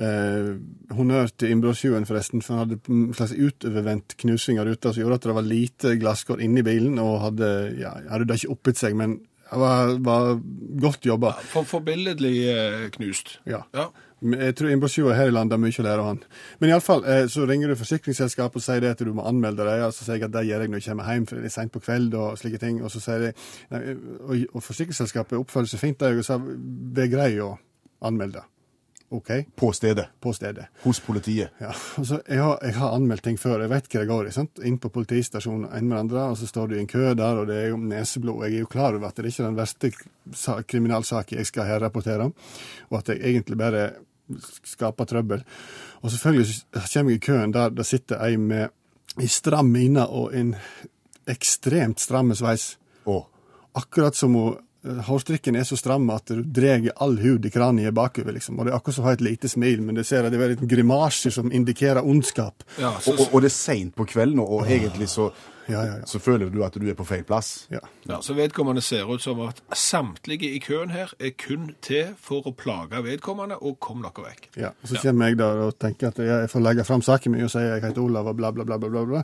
Eh, 0.00 0.54
honnør 0.96 1.28
til 1.36 1.50
innbruddstyven, 1.52 2.06
forresten, 2.08 2.40
for 2.40 2.56
han 2.56 2.62
hadde 2.62 2.78
en 2.88 3.10
slags 3.12 3.34
utovervendt 3.36 4.14
knusing 4.22 4.60
av 4.60 4.70
ruta 4.70 4.94
som 4.94 5.02
gjorde 5.02 5.18
at 5.18 5.26
det 5.28 5.34
var 5.36 5.48
lite 5.48 5.96
glasskår 6.00 6.40
inni 6.46 6.62
bilen, 6.64 6.96
og 7.02 7.18
hadde, 7.26 7.50
ja, 7.82 7.92
hadde 8.08 8.38
ikke 8.38 8.54
oppet 8.54 8.80
seg, 8.80 8.96
men 8.96 9.18
det 9.50 9.58
var, 9.58 9.96
var 10.06 10.38
godt 10.80 11.04
jobba. 11.04 11.34
For 11.50 11.68
forbilledlig 11.68 12.36
eh, 12.48 12.86
knust. 12.94 13.40
Ja. 13.50 13.64
Ja. 13.76 13.90
Jeg 14.20 14.54
tror 14.56 14.68
innbruddstyver 14.68 15.16
her 15.16 15.30
i 15.30 15.32
landet 15.32 15.56
har 15.56 15.60
mye 15.60 15.80
å 15.80 15.84
lære 15.84 16.02
av 16.02 16.08
han. 16.10 16.20
Men 16.60 16.72
iallfall, 16.72 17.04
eh, 17.08 17.24
så 17.32 17.44
ringer 17.48 17.72
du 17.72 17.76
forsikringsselskapet 17.80 18.60
og 18.60 18.64
sier 18.64 18.84
det 18.84 18.92
at 18.94 19.02
du 19.04 19.10
må 19.16 19.24
anmelde 19.28 19.66
deg, 19.68 19.82
og 19.84 19.92
så 19.96 20.06
sier 20.06 20.20
jeg 20.20 20.28
at 20.28 20.36
det 20.36 20.46
gjør 20.48 20.64
jeg 20.64 20.72
når 20.72 20.80
jeg 20.80 20.92
kommer 20.92 21.10
hjem, 21.12 21.26
for 21.28 21.40
det 21.40 21.50
er 21.50 21.54
seint 21.56 21.74
på 21.74 21.82
kveld 21.84 22.16
og 22.20 22.40
slike 22.40 22.62
ting. 22.62 22.80
Og 22.84 22.92
så 22.94 23.02
sier 23.04 23.26
de 23.26 23.34
og, 23.74 24.32
og 24.54 24.64
forsikringsselskapet 24.64 25.40
oppfører 25.40 25.72
seg 25.72 25.82
fint, 25.82 26.08
og 26.08 26.24
sa 26.24 26.40
vær 26.40 27.12
grei 27.12 27.34
å 27.44 27.50
anmelde. 28.06 28.46
OK, 29.10 29.30
På 29.56 29.72
stedet. 29.72 30.06
på 30.20 30.32
stedet. 30.32 30.66
Hos 30.84 31.00
politiet. 31.00 31.50
Ja, 31.58 31.72
altså, 31.98 32.20
jeg, 32.28 32.38
har, 32.38 32.58
jeg 32.62 32.74
har 32.74 32.92
anmeldt 32.94 33.24
ting 33.26 33.38
før, 33.42 33.60
jeg 33.64 33.70
vet 33.72 33.88
hva 33.90 34.02
det 34.04 34.08
går 34.08 34.28
i. 34.28 34.34
sant? 34.34 34.60
Inn 34.62 34.76
på 34.78 34.88
politistasjonen 34.94 35.66
en 35.74 35.88
med 35.90 35.98
andre, 35.98 36.28
og 36.30 36.38
så 36.38 36.46
står 36.46 36.70
du 36.70 36.76
i 36.76 36.80
en 36.84 36.86
kø 36.90 37.08
der, 37.18 37.40
og 37.40 37.48
det 37.50 37.56
er 37.58 37.72
jo 37.72 37.80
neseblod. 37.82 38.44
Jeg 38.46 38.60
er 38.60 38.62
jo 38.62 38.70
klar 38.70 38.94
over 38.94 39.08
at 39.08 39.16
det 39.18 39.24
er 39.24 39.32
ikke 39.32 39.48
den 39.48 39.58
verste 39.58 39.90
kriminalsaken 40.70 41.42
jeg 41.42 41.50
skal 41.50 41.66
her 41.66 41.82
rapportere 41.82 42.28
om, 42.30 42.34
og 42.90 42.98
at 43.00 43.10
jeg 43.10 43.32
egentlig 43.32 43.58
bare 43.58 43.88
skaper 44.64 45.04
trøbbel. 45.10 45.42
Og 46.02 46.10
selvfølgelig 46.14 46.62
kommer 46.94 47.10
jeg 47.10 47.18
i 47.18 47.26
køen 47.26 47.54
der 47.54 47.74
det 47.74 47.86
sitter 47.86 48.22
ei 48.22 48.36
med 48.38 48.68
ei 49.18 49.26
stram 49.26 49.72
mine 49.74 50.06
og 50.06 50.34
en 50.38 50.54
ekstremt 51.26 52.00
stram 52.00 52.30
sveis. 52.34 52.76
Oh. 53.10 53.24
Akkurat 53.74 54.14
som 54.14 54.34
hun 54.38 54.58
Hårstrikken 54.80 55.56
er 55.60 55.64
så 55.68 55.76
stram 55.76 56.06
at 56.14 56.30
du 56.32 56.40
drar 56.42 56.80
all 57.04 57.18
hud 57.20 57.44
i 57.44 57.50
kraniet 57.52 57.92
bakover, 57.94 58.32
liksom. 58.32 58.58
Og 58.58 58.64
det 58.64 58.72
er 58.72 58.78
akkurat 58.78 58.96
som 58.96 59.04
å 59.04 59.08
ha 59.10 59.12
et 59.18 59.20
lite 59.24 59.48
smil, 59.52 59.82
men 59.84 59.98
du 59.98 60.04
ser 60.04 60.24
at 60.24 60.32
det 60.32 60.40
er 60.40 60.54
litt 60.54 60.62
grimasjer 60.70 61.34
som 61.34 61.52
indikerer 61.52 62.00
ondskap. 62.00 62.64
Ja, 62.80 62.94
så, 63.00 63.12
og, 63.12 63.20
og, 63.26 63.34
og 63.34 63.44
det 63.44 63.50
er 63.50 63.56
seint 63.58 63.94
på 63.98 64.06
kvelden, 64.08 64.40
og, 64.40 64.60
og 64.62 64.70
egentlig 64.72 65.10
så, 65.12 65.28
Ja, 65.70 65.84
ja, 65.86 65.98
ja. 66.00 66.06
så 66.08 66.18
føler 66.18 66.48
du 66.50 66.64
at 66.66 66.74
du 66.80 66.88
er 66.90 66.96
på 66.98 67.04
feil 67.06 67.22
plass. 67.28 67.66
ja. 67.70 67.78
ja, 68.08 68.16
så 68.24 68.34
vedkommende 68.34 68.82
ser 68.82 69.04
ut 69.06 69.22
som 69.22 69.38
at 69.44 69.60
samtlige 69.76 70.48
i 70.50 70.58
køen 70.64 70.90
her 70.90 71.12
er 71.20 71.30
kun 71.38 71.74
til 71.84 72.14
for 72.18 72.48
å 72.48 72.54
plage 72.56 72.98
vedkommende, 73.04 73.60
og 73.60 73.76
kom 73.78 74.00
dere 74.02 74.24
vekk. 74.30 74.48
Ja, 74.58 74.72
og 74.80 74.88
Så 74.88 74.98
kommer 75.04 75.28
jeg 75.28 75.38
der 75.38 75.60
og 75.68 75.76
tenker 75.78 76.08
at 76.08 76.18
jeg 76.18 76.50
får 76.50 76.64
legge 76.64 76.88
fram 76.88 77.04
saken 77.06 77.36
min 77.36 77.44
og 77.46 77.52
si 77.52 77.62
jeg 77.62 77.84
heter 77.84 78.02
Olav 78.02 78.32
og 78.32 78.40
bla, 78.40 78.50
bla, 78.50 78.64
bla. 78.64 78.80
bla, 78.80 78.88
bla, 78.96 79.04
bla. 79.12 79.22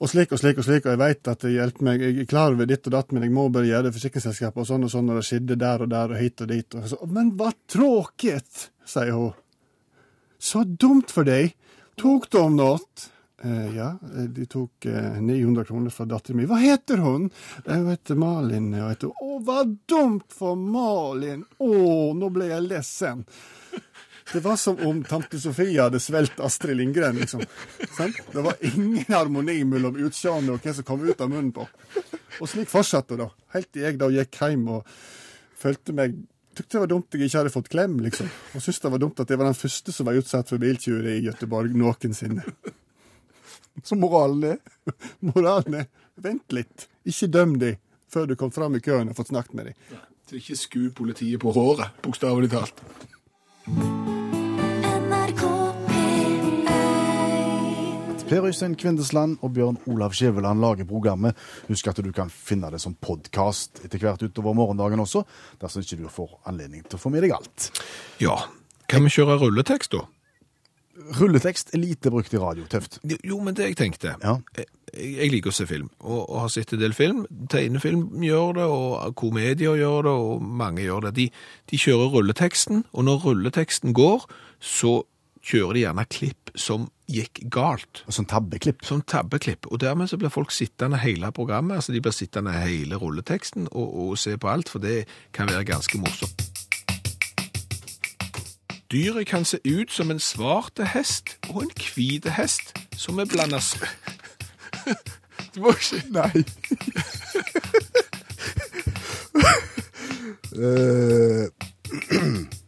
Og 0.00 0.08
slik 0.08 0.30
og 0.32 0.40
slik 0.40 0.56
og 0.56 0.64
slik, 0.64 0.86
og 0.86 0.94
jeg 0.94 1.00
vet 1.02 1.28
at 1.28 1.42
det 1.44 1.50
hjelper 1.52 1.84
meg. 1.84 2.00
Jeg 2.06 2.22
er 2.22 2.28
klar 2.30 2.54
over 2.54 2.68
ditt 2.70 2.86
og 2.88 2.94
datt, 2.94 3.10
men 3.12 3.26
jeg 3.26 3.34
må 3.36 3.44
bare 3.52 3.68
gjøre 3.68 3.88
det 3.90 3.94
forsikringsselskapet 3.98 4.62
og 4.62 4.68
sånn 4.70 4.86
og 4.86 4.92
sånn, 4.94 5.10
og 5.12 5.20
det 5.20 5.26
skjedde 5.28 5.58
der 5.60 5.84
og 5.84 5.90
der 5.92 6.14
og 6.14 6.20
hit 6.22 6.40
og 6.40 6.48
dit. 6.54 6.76
Og 6.80 6.86
så, 6.88 6.98
men 7.12 7.34
hva 7.36 7.50
tråkig, 7.68 8.38
sier 8.88 9.12
hun. 9.12 9.34
Så 10.40 10.64
dumt 10.64 11.12
for 11.12 11.28
deg. 11.28 11.52
Tok 12.00 12.30
de 12.32 12.46
noe? 12.54 12.78
Eh, 13.44 13.68
ja, 13.76 13.90
de 14.00 14.44
tok 14.48 14.88
eh, 14.88 15.20
900 15.20 15.64
kroner 15.68 15.92
fra 15.92 16.04
datteren 16.08 16.40
min. 16.40 16.48
Hva 16.48 16.58
heter 16.60 17.00
hun? 17.04 17.28
Eh, 17.66 17.74
Hun 17.76 17.88
heter 17.92 18.16
Malin. 18.20 18.72
Heter, 18.76 19.12
Å, 19.12 19.36
hva 19.44 19.62
dumt 19.88 20.32
for 20.32 20.56
Malin! 20.60 21.44
Å, 21.60 21.70
nå 22.16 22.32
ble 22.32 22.50
jeg 22.54 22.66
ledsen. 22.68 23.24
Det 24.32 24.40
var 24.40 24.56
som 24.56 24.78
om 24.86 25.04
tante 25.04 25.40
Sofie 25.42 25.80
hadde 25.82 25.98
svelget 26.00 26.40
Astrid 26.40 26.76
Lindgren, 26.78 27.16
liksom. 27.18 27.42
Sant? 27.96 28.20
Det 28.32 28.42
var 28.46 28.54
ingen 28.60 29.04
harmoni 29.08 29.64
mellom 29.66 29.96
utseendet 29.98 30.54
og 30.54 30.62
hva 30.62 30.74
som 30.76 30.86
kom 30.86 31.02
ut 31.02 31.20
av 31.20 31.32
munnen 31.32 31.50
på. 31.56 31.66
Og 32.38 32.48
slik 32.48 32.70
fortsatte 32.70 33.16
det, 33.16 33.26
da. 33.26 33.48
Helt 33.56 33.72
til 33.74 33.86
jeg 33.88 33.98
da 33.98 34.10
gikk 34.14 34.38
hjem 34.42 34.68
og 34.76 34.92
følte 35.60 35.96
meg 35.96 36.20
Tykte 36.50 36.74
det 36.74 36.80
var 36.82 36.88
dumt 36.90 37.14
jeg 37.14 37.28
ikke 37.28 37.38
hadde 37.38 37.52
fått 37.54 37.68
klem, 37.70 37.92
liksom. 38.02 38.26
Og 38.58 38.62
syntes 38.62 38.80
det 38.82 38.90
var 38.90 39.00
dumt 39.00 39.20
at 39.22 39.30
jeg 39.30 39.38
var 39.38 39.46
den 39.46 39.56
første 39.56 39.94
som 39.94 40.08
var 40.08 40.18
utsatt 40.18 40.50
for 40.50 40.60
biltyveri 40.60 41.14
i 41.20 41.22
Gøteborg 41.28 41.76
noensinne. 41.78 42.42
Så 43.86 43.94
moralen 43.96 44.56
er 44.56 44.58
Moralen 45.30 45.78
er 45.84 45.86
vent 46.20 46.52
litt, 46.52 46.88
ikke 47.06 47.30
døm 47.30 47.54
de 47.62 47.76
før 48.10 48.26
du 48.26 48.34
kom 48.36 48.50
fram 48.52 48.76
i 48.76 48.82
køen 48.82 49.12
og 49.12 49.16
fått 49.16 49.30
snakket 49.30 49.56
med 49.56 49.70
de. 49.70 50.00
Så 50.26 50.42
ikke 50.42 50.58
sku 50.58 50.82
politiet 50.90 51.40
på 51.40 51.54
håret, 51.54 51.94
bokstavelig 52.02 52.50
talt. 52.52 52.84
Per 58.30 58.44
Øystein 58.46 58.76
Kvindesland 58.78 59.40
og 59.42 59.50
Bjørn 59.56 59.78
Olav 59.90 60.12
Skjæveland 60.14 60.60
lager 60.62 60.86
programmet. 60.86 61.34
Husk 61.66 61.88
at 61.90 61.98
du 61.98 62.12
kan 62.14 62.30
finne 62.30 62.68
det 62.70 62.78
som 62.78 62.94
podkast 62.94 63.80
etter 63.82 63.98
hvert 63.98 64.22
utover 64.22 64.54
morgendagen 64.54 65.02
også, 65.02 65.24
dersom 65.58 65.82
ikke 65.82 65.98
du 65.98 66.06
får 66.14 66.36
anledning 66.46 66.84
til 66.86 66.94
å 66.94 67.02
få 67.02 67.10
med 67.10 67.26
deg 67.26 67.34
alt. 67.34 67.72
Ja. 68.22 68.36
Kan 68.86 69.02
vi 69.02 69.10
kjøre 69.16 69.40
rulletekst, 69.42 69.96
da? 69.98 70.04
Rulletekst 71.18 71.74
er 71.74 71.82
lite 71.82 72.14
brukt 72.14 72.30
i 72.30 72.38
radio. 72.38 72.70
Tøft. 72.70 73.00
Jo, 73.02 73.40
men 73.42 73.58
det 73.58 73.72
jeg 73.72 73.80
tenkte 73.82 74.14
Ja. 74.22 74.38
Jeg, 74.54 74.70
jeg 74.94 75.34
liker 75.34 75.50
å 75.50 75.58
se 75.58 75.66
film, 75.66 75.90
og, 75.98 76.22
og 76.30 76.44
har 76.44 76.54
sett 76.54 76.76
en 76.76 76.84
del 76.84 76.94
film. 76.94 77.26
Tegnefilm 77.50 78.22
gjør 78.22 78.58
det, 78.60 78.70
og 78.70 79.14
komedier 79.18 79.74
gjør 79.74 80.06
det, 80.06 80.14
og 80.22 80.50
mange 80.62 80.86
gjør 80.86 81.08
det. 81.08 81.16
De, 81.18 81.30
de 81.66 81.82
kjører 81.82 82.14
rulleteksten, 82.14 82.84
og 82.92 83.10
når 83.10 83.24
rulleteksten 83.26 83.94
går, 83.98 84.30
så 84.62 85.00
kjører 85.44 85.74
de 85.74 85.84
gjerne 85.84 86.04
klipp 86.12 86.50
som 86.58 86.86
gikk 87.10 87.40
galt. 87.50 88.04
Som 88.08 88.26
tabbeklipp. 88.28 88.84
Som 88.86 89.02
tabbeklipp. 89.02 89.66
Og 89.70 89.80
dermed 89.80 90.10
så 90.10 90.18
blir 90.20 90.32
folk 90.32 90.52
sittende 90.54 91.00
hele 91.00 91.32
programmet, 91.32 91.74
altså 91.80 91.92
de 91.92 92.00
blir 92.00 92.14
sittende 92.14 92.52
hele 92.52 92.96
rulleteksten 93.00 93.68
og, 93.70 93.94
og 93.94 94.18
se 94.18 94.36
på 94.38 94.48
alt, 94.50 94.68
for 94.68 94.78
det 94.78 95.04
kan 95.32 95.48
være 95.50 95.64
ganske 95.64 95.98
morsomt. 95.98 96.46
Dyret 98.90 99.26
kan 99.26 99.44
se 99.44 99.58
ut 99.62 99.92
som 99.92 100.10
en 100.10 100.18
svarte 100.18 100.84
hest 100.84 101.38
og 101.48 101.62
en 101.62 101.70
hvit 101.78 102.26
hest, 102.34 102.74
som 102.98 103.18
er 103.18 103.24
blanda 103.30 103.60
Du 105.54 105.60
må 105.62 105.74
ikke 105.74 106.02
Nei. 106.10 106.44
Eh, 110.50 111.46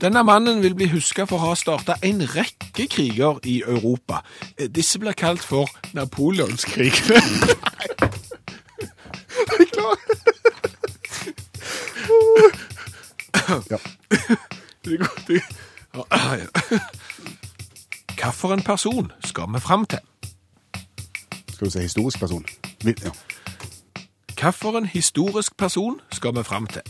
Denne 0.00 0.22
mannen 0.24 0.62
vil 0.62 0.74
bli 0.74 0.86
huska 0.94 1.26
for 1.28 1.36
å 1.42 1.50
ha 1.50 1.56
starta 1.60 1.96
en 2.06 2.22
rekke 2.32 2.86
kriger 2.90 3.40
i 3.44 3.58
Europa. 3.66 4.22
Eh, 4.56 4.68
Disse 4.72 4.98
blir 5.02 5.12
kalt 5.18 5.44
for 5.44 5.68
Napoleonskrigene. 5.96 7.20
Ja. 13.70 13.78
Det 14.84 14.98
går- 14.98 15.22
det- 15.26 15.42
Ja, 15.94 16.34
ja. 16.34 16.46
Hvilken 18.40 18.62
person 18.62 19.12
skal 19.24 19.44
vi 19.54 19.60
fram 19.60 19.84
til? 19.86 19.98
Skal 21.52 21.66
du 21.66 21.70
si 21.70 21.78
historisk 21.80 22.18
person? 22.20 22.44
Ja. 22.84 23.10
Hvilken 24.40 24.86
historisk 24.86 25.56
person 25.56 26.00
skal 26.12 26.36
vi 26.36 26.42
fram 26.44 26.66
til? 26.66 26.82